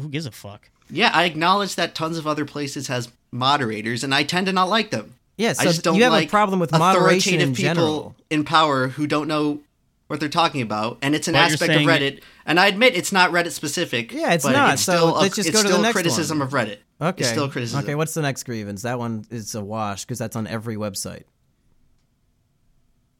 Who 0.00 0.08
gives 0.08 0.26
a 0.26 0.32
fuck? 0.32 0.68
Yeah, 0.90 1.10
I 1.12 1.24
acknowledge 1.24 1.74
that 1.76 1.94
tons 1.94 2.16
of 2.18 2.26
other 2.26 2.44
places 2.44 2.86
has 2.88 3.10
moderators, 3.32 4.04
and 4.04 4.14
I 4.14 4.22
tend 4.22 4.46
to 4.46 4.52
not 4.52 4.68
like 4.68 4.90
them. 4.90 5.14
Yeah, 5.36 5.52
I 5.58 5.64
just 5.64 5.82
don't 5.82 5.96
you 5.96 6.04
have 6.04 6.12
like 6.12 6.28
a 6.28 6.30
problem 6.30 6.60
with 6.60 6.72
moderation 6.72 7.34
authoritative 7.34 7.48
in 7.48 7.54
people 7.54 7.74
general. 7.74 8.16
in 8.30 8.44
power 8.44 8.88
who 8.88 9.06
don't 9.06 9.28
know 9.28 9.60
what 10.06 10.20
they're 10.20 10.28
talking 10.28 10.62
about, 10.62 10.98
and 11.02 11.14
it's 11.14 11.28
an 11.28 11.34
But 11.34 11.50
aspect 11.52 11.70
of 11.72 11.76
saying- 11.76 11.88
Reddit. 11.88 12.20
And 12.46 12.60
I 12.60 12.68
admit 12.68 12.94
it's 12.94 13.10
not 13.12 13.32
Reddit 13.32 13.50
specific. 13.50 14.12
Yeah, 14.12 14.32
it's 14.32 14.44
but 14.44 14.52
not, 14.52 14.74
It's 14.74 14.82
so 14.82 14.92
still 14.96 15.16
a, 15.16 15.20
let's 15.22 15.34
just 15.36 15.48
it's 15.48 15.56
go 15.56 15.62
to 15.62 15.68
the 15.68 15.74
still 15.74 15.82
next 15.82 15.92
criticism 15.94 16.38
one. 16.38 16.46
of 16.46 16.52
Reddit. 16.54 16.78
Okay. 17.00 17.22
it's 17.22 17.28
still 17.30 17.48
criticism. 17.50 17.82
Okay, 17.84 17.94
what's 17.96 18.14
the 18.14 18.22
next 18.22 18.44
grievance? 18.44 18.82
That 18.82 18.98
one 18.98 19.26
is 19.30 19.54
a 19.54 19.62
wash 19.64 20.04
because 20.04 20.18
that's 20.18 20.36
on 20.36 20.46
every 20.46 20.76
website. 20.76 21.24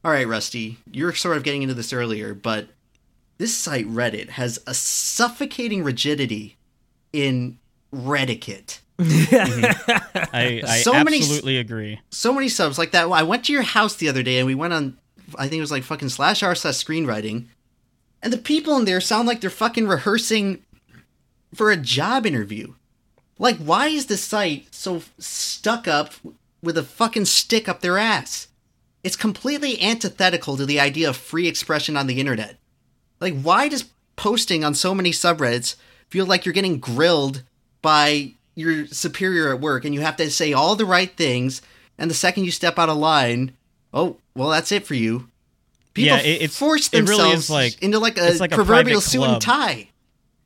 All 0.03 0.11
right, 0.11 0.27
Rusty, 0.27 0.77
you're 0.91 1.13
sort 1.13 1.37
of 1.37 1.43
getting 1.43 1.61
into 1.63 1.73
this 1.73 1.91
earlier, 1.91 2.33
but 2.33 2.69
this 3.37 3.53
site 3.53 3.85
Reddit 3.87 4.29
has 4.29 4.59
a 4.65 4.73
suffocating 4.73 5.83
rigidity 5.83 6.56
in 7.13 7.57
Reddit. 7.93 8.79
I, 8.99 10.61
I 10.65 10.81
So 10.81 11.03
many 11.03 11.17
absolutely 11.17 11.57
agree. 11.57 11.99
so 12.09 12.33
many 12.33 12.49
subs 12.49 12.77
like 12.77 12.91
that. 12.91 13.07
I 13.07 13.23
went 13.23 13.45
to 13.45 13.53
your 13.53 13.61
house 13.61 13.95
the 13.95 14.09
other 14.09 14.23
day 14.23 14.39
and 14.39 14.47
we 14.47 14.55
went 14.55 14.73
on, 14.73 14.97
I 15.37 15.47
think 15.47 15.59
it 15.59 15.61
was 15.61 15.71
like 15.71 15.83
fucking 15.83 16.09
slash 16.09 16.41
r 16.41 16.55
slash 16.55 16.75
screenwriting, 16.75 17.45
and 18.23 18.33
the 18.33 18.37
people 18.37 18.75
in 18.77 18.85
there 18.85 18.99
sound 18.99 19.27
like 19.27 19.41
they're 19.41 19.49
fucking 19.49 19.87
rehearsing 19.87 20.63
for 21.53 21.69
a 21.71 21.77
job 21.77 22.25
interview. 22.25 22.73
Like, 23.39 23.57
why 23.57 23.87
is 23.87 24.07
the 24.07 24.17
site 24.17 24.73
so 24.73 25.03
stuck 25.19 25.87
up 25.87 26.13
with 26.63 26.75
a 26.77 26.83
fucking 26.83 27.25
stick 27.25 27.69
up 27.69 27.81
their 27.81 27.99
ass? 27.99 28.47
It's 29.03 29.15
completely 29.15 29.79
antithetical 29.79 30.57
to 30.57 30.65
the 30.65 30.79
idea 30.79 31.07
of 31.07 31.15
free 31.15 31.47
expression 31.47 31.95
on 31.95 32.07
the 32.07 32.19
internet. 32.19 32.57
Like, 33.21 33.39
why 33.39 33.69
does 33.69 33.89
posting 34.15 34.63
on 34.63 34.73
so 34.73 34.95
many 34.95 35.11
subreddits 35.11 35.75
feel 36.09 36.25
like 36.25 36.45
you're 36.45 36.53
getting 36.53 36.79
grilled 36.79 37.43
by 37.81 38.33
your 38.55 38.87
superior 38.87 39.53
at 39.53 39.61
work 39.61 39.85
and 39.85 39.93
you 39.93 40.01
have 40.01 40.17
to 40.17 40.29
say 40.31 40.53
all 40.53 40.75
the 40.75 40.85
right 40.85 41.15
things, 41.15 41.61
and 41.97 42.09
the 42.09 42.15
second 42.15 42.45
you 42.45 42.51
step 42.51 42.77
out 42.79 42.89
of 42.89 42.97
line, 42.97 43.51
oh, 43.93 44.17
well, 44.35 44.49
that's 44.49 44.71
it 44.71 44.85
for 44.85 44.95
you. 44.95 45.29
People 45.93 46.17
Yeah, 46.17 46.21
it- 46.23 46.41
it's- 46.43 46.57
force 46.57 46.87
it 46.89 46.93
really 47.03 47.05
themselves 47.17 47.43
is 47.45 47.49
like- 47.49 47.81
into 47.81 47.99
like 47.99 48.17
a 48.17 48.27
it's 48.27 48.39
like 48.39 48.51
a 48.51 48.55
proverbial 48.55 49.01
suit 49.01 49.23
and 49.23 49.41
tie. 49.41 49.89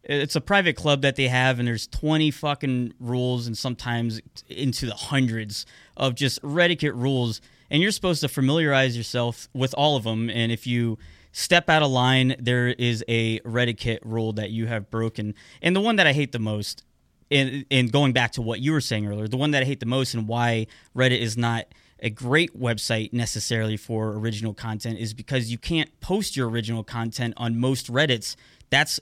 it's 0.03 0.35
a 0.35 0.41
private 0.41 0.75
club 0.75 1.01
that 1.03 1.15
they 1.15 1.27
have 1.27 1.59
and 1.59 1.67
there's 1.67 1.87
20 1.87 2.31
fucking 2.31 2.93
rules 2.99 3.47
and 3.47 3.57
sometimes 3.57 4.19
into 4.49 4.85
the 4.85 4.95
hundreds 4.95 5.65
of 5.97 6.15
just 6.15 6.41
reddit 6.41 6.93
rules 6.95 7.39
and 7.69 7.81
you're 7.83 7.91
supposed 7.91 8.21
to 8.21 8.27
familiarize 8.27 8.97
yourself 8.97 9.47
with 9.53 9.73
all 9.77 9.95
of 9.95 10.03
them 10.03 10.29
and 10.29 10.51
if 10.51 10.65
you 10.65 10.97
step 11.31 11.69
out 11.69 11.81
of 11.81 11.89
line 11.91 12.35
there 12.39 12.67
is 12.67 13.03
a 13.07 13.39
reddit 13.41 13.99
rule 14.03 14.33
that 14.33 14.51
you 14.51 14.67
have 14.67 14.89
broken 14.89 15.33
and 15.61 15.75
the 15.75 15.81
one 15.81 15.95
that 15.95 16.07
i 16.07 16.13
hate 16.13 16.31
the 16.31 16.39
most 16.39 16.83
and, 17.29 17.65
and 17.71 17.91
going 17.91 18.11
back 18.11 18.31
to 18.31 18.41
what 18.41 18.59
you 18.59 18.71
were 18.71 18.81
saying 18.81 19.07
earlier 19.07 19.27
the 19.27 19.37
one 19.37 19.51
that 19.51 19.63
i 19.63 19.65
hate 19.65 19.79
the 19.79 19.85
most 19.85 20.13
and 20.13 20.27
why 20.27 20.67
reddit 20.95 21.19
is 21.19 21.37
not 21.37 21.65
a 21.99 22.09
great 22.09 22.59
website 22.59 23.13
necessarily 23.13 23.77
for 23.77 24.13
original 24.13 24.53
content 24.53 24.97
is 24.97 25.13
because 25.13 25.51
you 25.51 25.57
can't 25.57 25.99
post 26.01 26.35
your 26.35 26.49
original 26.49 26.83
content 26.83 27.33
on 27.37 27.57
most 27.59 27.91
reddits 27.91 28.35
that's 28.69 28.99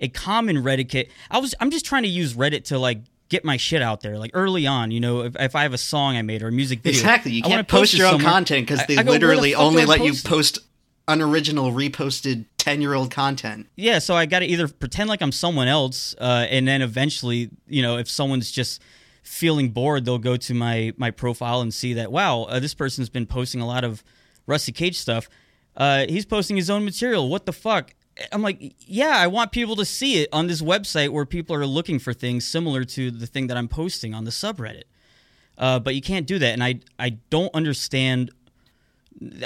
a 0.00 0.08
common 0.08 0.56
Reddit. 0.56 1.08
I 1.30 1.38
was 1.38 1.54
I'm 1.60 1.70
just 1.70 1.84
trying 1.84 2.02
to 2.02 2.08
use 2.08 2.34
Reddit 2.34 2.64
to 2.64 2.78
like 2.78 2.98
get 3.28 3.44
my 3.44 3.56
shit 3.56 3.82
out 3.82 4.00
there. 4.00 4.18
Like 4.18 4.32
early 4.34 4.66
on, 4.66 4.90
you 4.90 5.00
know, 5.00 5.22
if, 5.22 5.36
if 5.38 5.54
I 5.54 5.62
have 5.62 5.72
a 5.72 5.78
song 5.78 6.16
I 6.16 6.22
made 6.22 6.42
or 6.42 6.48
a 6.48 6.52
music 6.52 6.80
video, 6.80 6.98
Exactly. 6.98 7.32
You 7.32 7.42
can't 7.42 7.68
post 7.68 7.94
it 7.94 7.98
your 7.98 8.06
own 8.06 8.14
somewhere. 8.14 8.32
content 8.32 8.66
because 8.66 8.86
they 8.86 8.96
I 8.96 9.02
go, 9.02 9.12
the 9.12 9.18
literally 9.18 9.52
fuck 9.52 9.60
do 9.60 9.66
only 9.66 9.84
let 9.84 10.00
you 10.00 10.12
post 10.12 10.24
it? 10.24 10.28
post 10.28 10.58
unoriginal 11.08 11.72
reposted 11.72 12.46
10 12.58 12.80
year 12.80 12.94
old 12.94 13.10
content. 13.10 13.66
Yeah, 13.76 13.98
so 13.98 14.14
I 14.14 14.26
got 14.26 14.40
to 14.40 14.46
either 14.46 14.68
pretend 14.68 15.08
like 15.08 15.22
I'm 15.22 15.32
someone 15.32 15.68
else, 15.68 16.14
uh, 16.20 16.46
and 16.48 16.68
then 16.68 16.82
eventually, 16.82 17.50
you 17.66 17.82
know, 17.82 17.98
if 17.98 18.08
someone's 18.08 18.50
just 18.50 18.82
feeling 19.22 19.70
bored, 19.70 20.04
they'll 20.04 20.18
go 20.18 20.36
to 20.36 20.54
my 20.54 20.92
my 20.96 21.10
profile 21.10 21.60
and 21.60 21.72
see 21.72 21.94
that 21.94 22.12
wow, 22.12 22.42
uh, 22.44 22.60
this 22.60 22.74
person's 22.74 23.08
been 23.08 23.26
posting 23.26 23.60
a 23.60 23.66
lot 23.66 23.84
of 23.84 24.04
Rusty 24.46 24.72
Cage 24.72 24.98
stuff. 24.98 25.28
Uh, 25.76 26.06
he's 26.08 26.26
posting 26.26 26.56
his 26.56 26.68
own 26.68 26.84
material. 26.84 27.28
What 27.28 27.46
the 27.46 27.52
fuck? 27.52 27.94
I'm 28.32 28.42
like, 28.42 28.74
yeah, 28.80 29.16
I 29.16 29.28
want 29.28 29.52
people 29.52 29.76
to 29.76 29.84
see 29.84 30.20
it 30.20 30.28
on 30.32 30.46
this 30.46 30.60
website 30.60 31.10
where 31.10 31.24
people 31.24 31.56
are 31.56 31.66
looking 31.66 31.98
for 31.98 32.12
things 32.12 32.46
similar 32.46 32.84
to 32.84 33.10
the 33.10 33.26
thing 33.26 33.46
that 33.46 33.56
I'm 33.56 33.68
posting 33.68 34.12
on 34.12 34.24
the 34.24 34.30
subreddit. 34.30 34.82
Uh, 35.56 35.78
but 35.78 35.94
you 35.94 36.02
can't 36.02 36.26
do 36.26 36.38
that, 36.38 36.52
and 36.52 36.62
I 36.62 36.80
I 36.98 37.10
don't 37.30 37.54
understand 37.54 38.30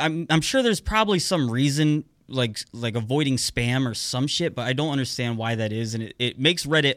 I'm 0.00 0.26
I'm 0.30 0.40
sure 0.40 0.62
there's 0.62 0.80
probably 0.80 1.18
some 1.18 1.50
reason 1.50 2.04
like 2.28 2.58
like 2.72 2.94
avoiding 2.96 3.36
spam 3.36 3.88
or 3.88 3.94
some 3.94 4.26
shit, 4.26 4.54
but 4.54 4.66
I 4.66 4.72
don't 4.72 4.90
understand 4.90 5.36
why 5.38 5.54
that 5.54 5.72
is, 5.72 5.94
and 5.94 6.04
it, 6.04 6.14
it 6.18 6.38
makes 6.38 6.66
Reddit 6.66 6.96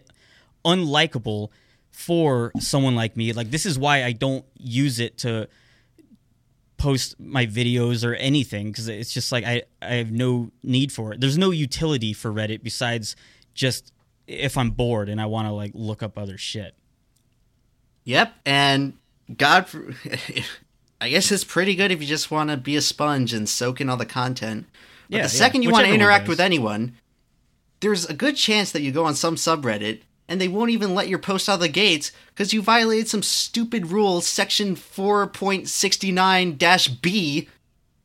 unlikable 0.66 1.50
for 1.92 2.52
someone 2.60 2.96
like 2.96 3.18
me. 3.18 3.34
Like 3.34 3.52
this 3.52 3.66
is 3.66 3.80
why 3.80 4.04
I 4.04 4.12
don't 4.12 4.46
use 4.58 5.00
it 5.00 5.18
to 5.20 5.48
post 6.78 7.20
my 7.20 7.46
videos 7.48 8.08
or 8.08 8.14
anything 8.16 8.68
because 8.68 8.88
it's 8.88 9.12
just 9.12 9.32
like 9.32 9.44
I 9.44 9.64
I 9.82 9.96
have 9.96 10.12
no 10.12 10.52
need 10.64 10.92
for 10.92 11.14
it. 11.14 11.22
There's 11.22 11.38
no 11.38 11.52
utility 11.52 12.14
for 12.14 12.32
Reddit 12.32 12.64
besides 12.64 13.16
just 13.54 13.92
if 14.28 14.58
I'm 14.58 14.72
bored 14.72 15.10
and 15.10 15.20
I 15.20 15.26
want 15.26 15.48
to 15.48 15.52
like 15.54 15.72
look 15.74 16.04
up 16.04 16.18
other 16.18 16.38
shit. 16.38 16.76
Yep. 18.04 18.34
And 18.46 18.94
God, 19.36 19.68
for- 19.70 19.94
I 21.00 21.10
guess 21.10 21.32
it's 21.32 21.44
pretty 21.44 21.76
good 21.76 21.92
if 21.92 22.02
you 22.02 22.08
just 22.08 22.32
want 22.32 22.50
to 22.50 22.58
be 22.58 22.76
a 22.76 22.82
sponge 22.82 23.34
and 23.34 23.48
soak 23.48 23.80
in 23.82 23.90
all 23.90 23.98
the 23.98 24.06
content. 24.06 24.66
But 25.10 25.18
Yeah, 25.18 25.28
the 25.28 25.34
yeah, 25.34 25.40
second 25.40 25.64
you 25.64 25.72
want 25.72 25.86
to 25.86 25.94
interact 25.94 26.26
does. 26.26 26.30
with 26.30 26.40
anyone, 26.40 26.96
there's 27.82 28.06
a 28.06 28.14
good 28.14 28.36
chance 28.36 28.72
that 28.72 28.82
you 28.82 28.92
go 28.92 29.06
on 29.06 29.16
some 29.16 29.36
subreddit 29.36 30.02
and 30.28 30.42
they 30.42 30.48
won't 30.48 30.72
even 30.72 30.96
let 30.96 31.08
your 31.08 31.20
post 31.20 31.48
out 31.48 31.56
of 31.56 31.60
the 31.62 31.70
gates 31.70 32.12
because 32.30 32.52
you 32.52 32.62
violated 32.62 33.08
some 33.08 33.24
stupid 33.24 33.92
rule, 33.92 34.22
section 34.22 34.76
4.69 34.76 37.02
B. 37.02 37.48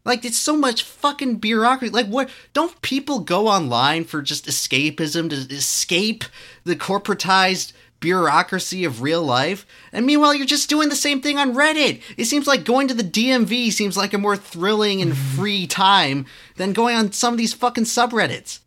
Like, 0.04 0.24
it's 0.24 0.38
so 0.38 0.56
much 0.56 0.82
fucking 0.82 1.36
bureaucracy. 1.36 1.92
Like, 1.92 2.08
what? 2.08 2.28
Don't 2.52 2.80
people 2.82 3.20
go 3.20 3.46
online 3.46 4.02
for 4.04 4.20
just 4.20 4.46
escapism 4.46 5.30
to 5.30 5.36
escape 5.54 6.24
the 6.64 6.74
corporatized 6.74 7.72
bureaucracy 8.02 8.84
of 8.84 9.00
real 9.00 9.22
life? 9.22 9.64
And 9.92 10.04
meanwhile, 10.04 10.34
you're 10.34 10.44
just 10.44 10.68
doing 10.68 10.90
the 10.90 10.94
same 10.96 11.22
thing 11.22 11.38
on 11.38 11.54
Reddit. 11.54 12.02
It 12.18 12.26
seems 12.26 12.46
like 12.46 12.64
going 12.64 12.88
to 12.88 12.94
the 12.94 13.02
DMV 13.02 13.72
seems 13.72 13.96
like 13.96 14.12
a 14.12 14.18
more 14.18 14.36
thrilling 14.36 15.00
and 15.00 15.16
free 15.16 15.66
time 15.66 16.26
than 16.56 16.74
going 16.74 16.96
on 16.96 17.12
some 17.12 17.32
of 17.32 17.38
these 17.38 17.54
fucking 17.54 17.84
subreddits. 17.84 18.58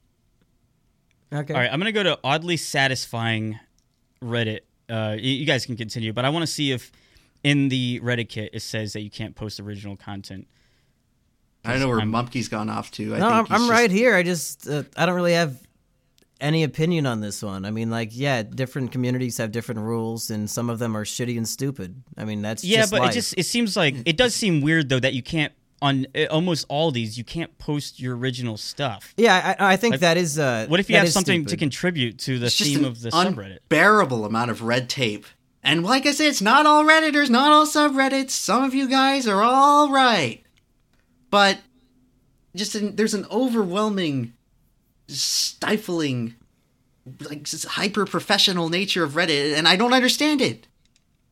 Okay. 1.33 1.53
All 1.53 1.59
right, 1.59 1.71
I'm 1.71 1.79
gonna 1.79 1.91
go 1.91 2.03
to 2.03 2.19
oddly 2.23 2.57
satisfying 2.57 3.59
Reddit. 4.23 4.59
Uh, 4.89 5.15
you, 5.19 5.31
you 5.31 5.45
guys 5.45 5.65
can 5.65 5.75
continue, 5.75 6.13
but 6.13 6.23
I 6.25 6.29
want 6.29 6.43
to 6.43 6.47
see 6.51 6.71
if 6.71 6.91
in 7.43 7.69
the 7.69 7.99
Reddit 8.01 8.29
kit 8.29 8.51
it 8.53 8.61
says 8.61 8.93
that 8.93 9.01
you 9.01 9.09
can't 9.09 9.35
post 9.35 9.59
original 9.59 9.95
content. 9.97 10.47
I 11.65 11.71
don't 11.71 11.79
know 11.79 11.87
where 11.89 11.99
I'm- 11.99 12.11
Mumkey's 12.11 12.47
gone 12.47 12.69
off 12.69 12.91
to. 12.91 13.15
I 13.15 13.19
No, 13.19 13.27
I'm, 13.27 13.45
think 13.45 13.51
I'm 13.55 13.61
just- 13.61 13.71
right 13.71 13.91
here. 13.91 14.15
I 14.15 14.21
just 14.23 14.69
uh, 14.69 14.83
I 14.95 15.05
don't 15.07 15.15
really 15.15 15.33
have 15.33 15.57
any 16.41 16.63
opinion 16.63 17.05
on 17.05 17.21
this 17.21 17.41
one. 17.41 17.65
I 17.65 17.71
mean, 17.71 17.89
like, 17.89 18.09
yeah, 18.11 18.43
different 18.43 18.91
communities 18.91 19.37
have 19.37 19.51
different 19.51 19.81
rules, 19.81 20.29
and 20.29 20.49
some 20.49 20.69
of 20.69 20.79
them 20.79 20.95
are 20.95 21.05
shitty 21.05 21.37
and 21.37 21.47
stupid. 21.47 22.03
I 22.17 22.25
mean, 22.25 22.41
that's 22.41 22.63
Yeah, 22.63 22.79
just 22.81 22.91
but 22.91 23.01
life. 23.01 23.11
it 23.11 23.13
just 23.13 23.33
it 23.37 23.45
seems 23.45 23.75
like 23.77 23.95
it 24.05 24.17
does 24.17 24.35
seem 24.35 24.61
weird 24.61 24.89
though 24.89 24.99
that 24.99 25.13
you 25.13 25.23
can't 25.23 25.53
on 25.81 26.07
uh, 26.15 26.23
almost 26.31 26.65
all 26.69 26.89
these 26.89 27.17
you 27.17 27.23
can't 27.25 27.55
post 27.57 27.99
your 27.99 28.15
original 28.17 28.55
stuff. 28.57 29.13
yeah, 29.17 29.55
I, 29.59 29.73
I 29.73 29.75
think 29.77 29.93
Like, 29.93 29.99
that 30.01 30.17
is. 30.17 30.39
Uh, 30.39 30.65
What 30.69 30.79
if 30.79 30.89
you 30.89 30.95
have 30.95 31.05
is 31.05 31.13
something 31.13 31.45
to 31.45 31.57
contribute 31.57 32.17
to 32.19 32.39
the 32.39 32.45
It's 32.47 32.55
just 32.55 32.69
theme 32.69 32.79
an 32.79 32.85
of 32.85 33.01
the 33.01 33.09
subreddit? 33.09 33.59
unbearable 33.63 34.25
amount 34.25 34.51
of 34.51 34.61
red 34.61 34.89
tape. 34.89 35.25
And 35.63 35.83
like 35.83 36.05
I 36.05 36.11
said, 36.11 36.27
it's 36.27 36.41
not 36.41 36.65
all 36.67 36.83
Redditors, 36.85 37.29
not 37.29 37.51
all 37.51 37.65
subreddits. 37.65 38.29
Some 38.31 38.63
of 38.63 38.73
you 38.75 38.87
guys 38.87 39.27
are 39.27 39.41
all 39.41 39.91
right. 39.91 40.43
But 41.31 41.59
just 42.55 42.75
an, 42.75 42.95
there's 42.95 43.13
an 43.15 43.25
overwhelming, 43.31 44.33
stifling, 45.07 46.35
like 47.29 47.47
hyper 47.63 48.05
professional 48.05 48.69
nature 48.69 49.03
of 49.03 49.11
Reddit, 49.13 49.55
and 49.55 49.67
I 49.67 49.75
don't 49.75 49.93
understand 49.93 50.41
it. 50.41 50.67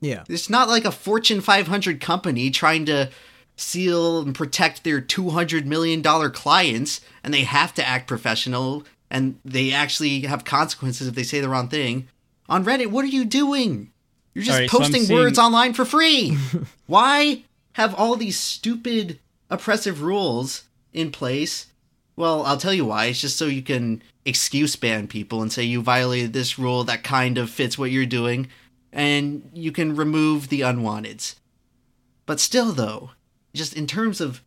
Yeah, 0.02 0.24
It's 0.28 0.50
not 0.50 0.68
like 0.68 0.84
a 0.84 0.92
Fortune 0.92 1.40
500 1.40 2.02
company 2.02 2.50
trying 2.52 2.86
to 2.88 3.10
seal 3.56 4.20
and 4.22 4.36
protect 4.36 4.84
their 4.84 5.00
$200 5.00 5.66
million 5.66 6.04
clients, 6.32 7.00
and 7.24 7.34
they 7.34 7.44
have 7.44 7.74
to 7.76 7.88
act 7.88 8.08
professional, 8.08 8.84
and 9.10 9.40
they 9.46 9.72
actually 9.72 10.22
have 10.22 10.44
consequences 10.44 11.08
if 11.08 11.16
they 11.16 11.24
say 11.24 11.40
the 11.40 11.48
wrong 11.48 11.70
thing. 11.70 12.10
On 12.50 12.66
Reddit, 12.66 12.88
what 12.88 13.06
are 13.06 13.10
you 13.10 13.24
doing? 13.24 13.92
You're 14.34 14.44
just 14.44 14.56
All 14.56 14.60
right, 14.62 14.70
so 14.70 14.78
I'm 14.78 14.82
posting 14.84 15.04
seeing- 15.04 15.18
words 15.20 15.40
online 15.40 15.74
for 15.74 15.86
free. 15.86 16.38
Why? 16.88 17.44
have 17.74 17.96
all 17.96 18.16
these 18.16 18.40
stupid 18.40 19.18
oppressive 19.50 20.04
rules 20.04 20.66
in 20.94 21.12
place. 21.12 21.66
Well, 22.16 22.44
I'll 22.44 22.58
tell 22.58 22.74
you 22.74 22.86
why. 22.86 23.06
It's 23.06 23.22
just 23.22 23.38
so 23.38 23.46
you 23.46 23.62
can 23.62 24.04
excuse 24.26 24.76
ban 24.76 25.08
people 25.08 25.42
and 25.42 25.52
say 25.52 25.64
you 25.64 25.82
violated 25.82 26.34
this 26.34 26.60
rule 26.60 26.84
that 26.84 27.04
kind 27.04 27.38
of 27.38 27.50
fits 27.50 27.78
what 27.78 27.92
you're 27.92 28.06
doing, 28.06 28.48
and 28.92 29.50
you 29.54 29.72
can 29.72 29.96
remove 29.96 30.50
the 30.50 30.62
unwanteds. 30.62 31.36
But 32.26 32.40
still, 32.40 32.72
though, 32.72 33.12
just 33.54 33.76
in 33.76 33.88
terms 33.88 34.22
of 34.22 34.42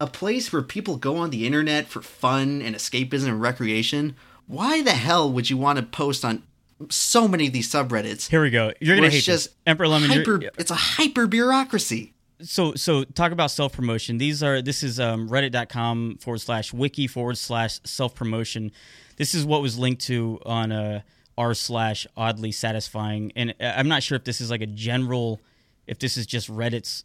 a 0.00 0.06
place 0.06 0.52
where 0.52 0.62
people 0.62 0.96
go 0.96 1.16
on 1.16 1.30
the 1.30 1.46
internet 1.46 1.86
for 1.86 2.02
fun 2.02 2.62
and 2.62 2.76
escapism 2.76 3.28
and 3.28 3.40
recreation, 3.40 4.14
why 4.46 4.82
the 4.82 4.92
hell 4.92 5.30
would 5.32 5.50
you 5.50 5.56
want 5.56 5.78
to 5.78 5.84
post 5.84 6.24
on 6.24 6.42
so 6.90 7.26
many 7.26 7.48
of 7.48 7.52
these 7.52 7.70
subreddits? 7.70 8.28
Here 8.28 8.42
we 8.42 8.50
go. 8.50 8.72
You're 8.80 8.96
gonna 8.96 9.10
hate 9.10 9.24
just 9.24 9.48
this. 9.48 9.54
Emperor 9.66 9.88
Lemon. 9.88 10.10
hyper, 10.10 10.40
it's 10.58 10.70
a 10.70 10.76
hyper 10.76 11.26
bureaucracy. 11.26 12.14
So 12.40 12.74
so 12.74 13.04
talk 13.04 13.32
about 13.32 13.50
self 13.50 13.72
promotion. 13.72 14.18
These 14.18 14.42
are 14.42 14.62
this 14.62 14.82
is 14.82 15.00
um, 15.00 15.28
reddit.com 15.28 16.18
forward 16.20 16.40
slash 16.40 16.72
wiki 16.72 17.06
forward 17.06 17.38
slash 17.38 17.80
self 17.84 18.14
promotion. 18.14 18.72
This 19.16 19.34
is 19.34 19.44
what 19.44 19.62
was 19.62 19.78
linked 19.78 20.02
to 20.06 20.38
on 20.46 20.72
uh, 20.72 21.02
r 21.36 21.54
slash 21.54 22.06
oddly 22.16 22.52
satisfying. 22.52 23.32
And 23.34 23.54
uh, 23.60 23.72
I'm 23.76 23.88
not 23.88 24.02
sure 24.02 24.16
if 24.16 24.24
this 24.24 24.40
is 24.40 24.50
like 24.50 24.60
a 24.60 24.66
general, 24.66 25.40
if 25.86 25.98
this 25.98 26.16
is 26.16 26.26
just 26.26 26.48
Reddit's 26.48 27.04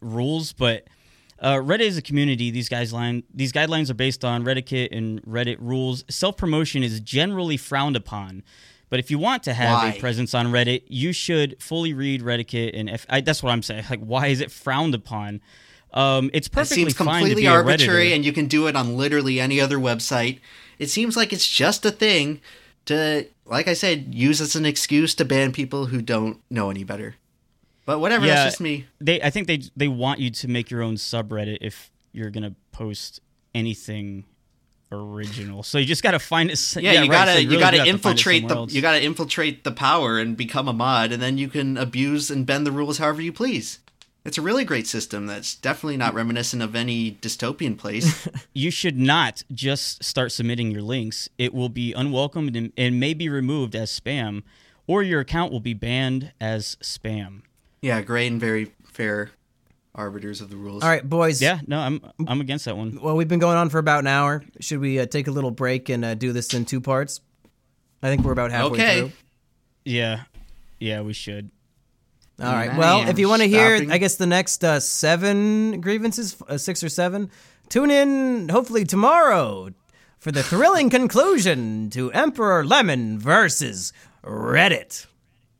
rules, 0.00 0.52
but 0.52 0.86
uh, 1.38 1.54
Reddit 1.54 1.80
is 1.80 1.98
a 1.98 2.02
community. 2.02 2.50
These 2.50 2.68
guidelines 2.68 3.24
these 3.32 3.52
guidelines 3.52 3.90
are 3.90 3.94
based 3.94 4.24
on 4.24 4.44
Reddit 4.44 4.96
and 4.96 5.22
Reddit 5.22 5.58
rules. 5.60 6.04
Self 6.08 6.36
promotion 6.36 6.82
is 6.82 7.00
generally 7.00 7.56
frowned 7.56 7.96
upon. 7.96 8.42
But 8.96 9.00
if 9.04 9.10
you 9.10 9.18
want 9.18 9.42
to 9.42 9.52
have 9.52 9.82
Why? 9.82 9.88
a 9.90 10.00
presence 10.00 10.32
on 10.32 10.46
Reddit, 10.46 10.84
you 10.88 11.12
should 11.12 11.62
fully 11.62 11.92
read 11.92 12.22
Reddit 12.22 12.70
and 12.72 12.88
if 12.88 13.04
I, 13.10 13.20
that's 13.20 13.42
what 13.42 13.50
I'm 13.50 13.62
saying. 13.62 13.84
Like, 13.90 14.00
why 14.00 14.28
is 14.28 14.40
it 14.40 14.50
frowned 14.50 14.94
upon? 14.94 15.42
Um, 15.92 16.30
it's 16.32 16.46
It 16.46 16.52
perfectly 16.52 16.76
seems 16.84 16.94
fine 16.94 17.06
to 17.06 17.12
completely 17.28 17.46
arbitrary, 17.46 18.14
and 18.14 18.24
you 18.24 18.32
can 18.32 18.46
do 18.46 18.68
it 18.68 18.74
on 18.74 18.96
literally 18.96 19.38
any 19.38 19.60
other 19.60 19.76
website. 19.76 20.38
It 20.78 20.88
seems 20.88 21.14
like 21.14 21.30
it's 21.34 21.46
just 21.46 21.84
a 21.84 21.90
thing 21.90 22.40
to, 22.86 23.26
like 23.44 23.68
I 23.68 23.74
said, 23.74 24.14
use 24.14 24.40
as 24.40 24.56
an 24.56 24.64
excuse 24.64 25.14
to 25.16 25.26
ban 25.26 25.52
people 25.52 25.84
who 25.84 26.00
don't 26.00 26.40
know 26.48 26.70
any 26.70 26.82
better. 26.82 27.16
But 27.84 27.98
whatever, 27.98 28.24
Yeah. 28.24 28.36
that's 28.36 28.54
just 28.54 28.62
me. 28.62 28.86
they 28.98 29.20
I 29.20 29.28
think 29.28 29.46
they 29.46 29.60
they 29.76 29.88
want 29.88 30.20
you 30.20 30.30
to 30.30 30.48
make 30.48 30.70
your 30.70 30.80
own 30.82 30.94
subreddit 30.94 31.58
if 31.60 31.90
you're 32.12 32.30
gonna 32.30 32.54
post 32.72 33.20
anything 33.54 34.24
original. 34.92 35.62
So 35.62 35.78
you 35.78 35.84
just 35.86 36.02
gotta 36.02 36.18
find 36.18 36.50
it. 36.50 36.76
Yeah, 36.76 36.92
you 36.92 37.00
right, 37.00 37.10
gotta 37.10 37.32
so 37.32 37.38
you 37.38 37.48
really 37.50 37.60
gotta 37.60 37.76
do 37.76 37.78
have 37.78 37.86
to 37.86 37.92
infiltrate 37.92 38.48
the 38.48 38.54
else. 38.54 38.72
you 38.72 38.82
gotta 38.82 39.02
infiltrate 39.02 39.64
the 39.64 39.72
power 39.72 40.18
and 40.18 40.36
become 40.36 40.68
a 40.68 40.72
mod, 40.72 41.12
and 41.12 41.22
then 41.22 41.38
you 41.38 41.48
can 41.48 41.76
abuse 41.76 42.30
and 42.30 42.46
bend 42.46 42.66
the 42.66 42.72
rules 42.72 42.98
however 42.98 43.22
you 43.22 43.32
please. 43.32 43.80
It's 44.24 44.38
a 44.38 44.42
really 44.42 44.64
great 44.64 44.88
system 44.88 45.26
that's 45.26 45.54
definitely 45.54 45.96
not 45.96 46.12
reminiscent 46.12 46.60
of 46.60 46.74
any 46.74 47.12
dystopian 47.12 47.78
place. 47.78 48.28
you 48.54 48.72
should 48.72 48.98
not 48.98 49.44
just 49.52 50.02
start 50.02 50.32
submitting 50.32 50.72
your 50.72 50.82
links. 50.82 51.28
It 51.38 51.54
will 51.54 51.68
be 51.68 51.92
unwelcomed 51.92 52.56
and, 52.56 52.72
and 52.76 52.98
may 52.98 53.14
be 53.14 53.28
removed 53.28 53.76
as 53.76 53.88
spam, 53.98 54.42
or 54.88 55.04
your 55.04 55.20
account 55.20 55.52
will 55.52 55.60
be 55.60 55.74
banned 55.74 56.32
as 56.40 56.76
spam. 56.82 57.42
yeah, 57.80 58.00
great 58.02 58.32
and 58.32 58.40
very 58.40 58.72
fair 58.84 59.30
arbiters 59.96 60.40
of 60.40 60.50
the 60.50 60.56
rules. 60.56 60.84
All 60.84 60.88
right, 60.88 61.06
boys. 61.08 61.42
Yeah, 61.42 61.58
no, 61.66 61.80
I'm 61.80 62.00
I'm 62.28 62.40
against 62.40 62.66
that 62.66 62.76
one. 62.76 62.98
Well, 63.02 63.16
we've 63.16 63.26
been 63.28 63.40
going 63.40 63.56
on 63.56 63.70
for 63.70 63.78
about 63.78 64.00
an 64.00 64.06
hour. 64.06 64.44
Should 64.60 64.78
we 64.78 65.00
uh, 65.00 65.06
take 65.06 65.26
a 65.26 65.30
little 65.32 65.50
break 65.50 65.88
and 65.88 66.04
uh, 66.04 66.14
do 66.14 66.32
this 66.32 66.54
in 66.54 66.64
two 66.64 66.80
parts? 66.80 67.20
I 68.02 68.08
think 68.08 68.22
we're 68.22 68.32
about 68.32 68.50
halfway 68.52 68.78
Okay. 68.78 69.00
through. 69.00 69.12
Yeah, 69.84 70.22
yeah, 70.78 71.00
we 71.00 71.12
should. 71.14 71.50
All 72.38 72.52
right. 72.52 72.70
I 72.70 72.78
Well, 72.78 73.08
if 73.08 73.18
you 73.18 73.28
want 73.28 73.42
to 73.42 73.48
hear. 73.48 73.86
I 73.90 73.96
guess 73.98 74.16
the 74.16 74.26
next 74.26 74.62
uh, 74.62 74.78
seven 74.78 75.80
grievances, 75.80 76.36
uh, 76.46 76.58
six 76.58 76.84
or 76.84 76.90
seven, 76.90 77.30
tune 77.70 77.90
in 77.90 78.50
hopefully 78.50 78.84
tomorrow 78.84 79.70
for 80.18 80.30
the 80.32 80.42
thrilling 80.42 80.90
conclusion 80.98 81.88
to 81.90 82.12
Emperor 82.12 82.62
Lemon 82.64 83.18
versus 83.18 83.92
Reddit. 84.22 85.06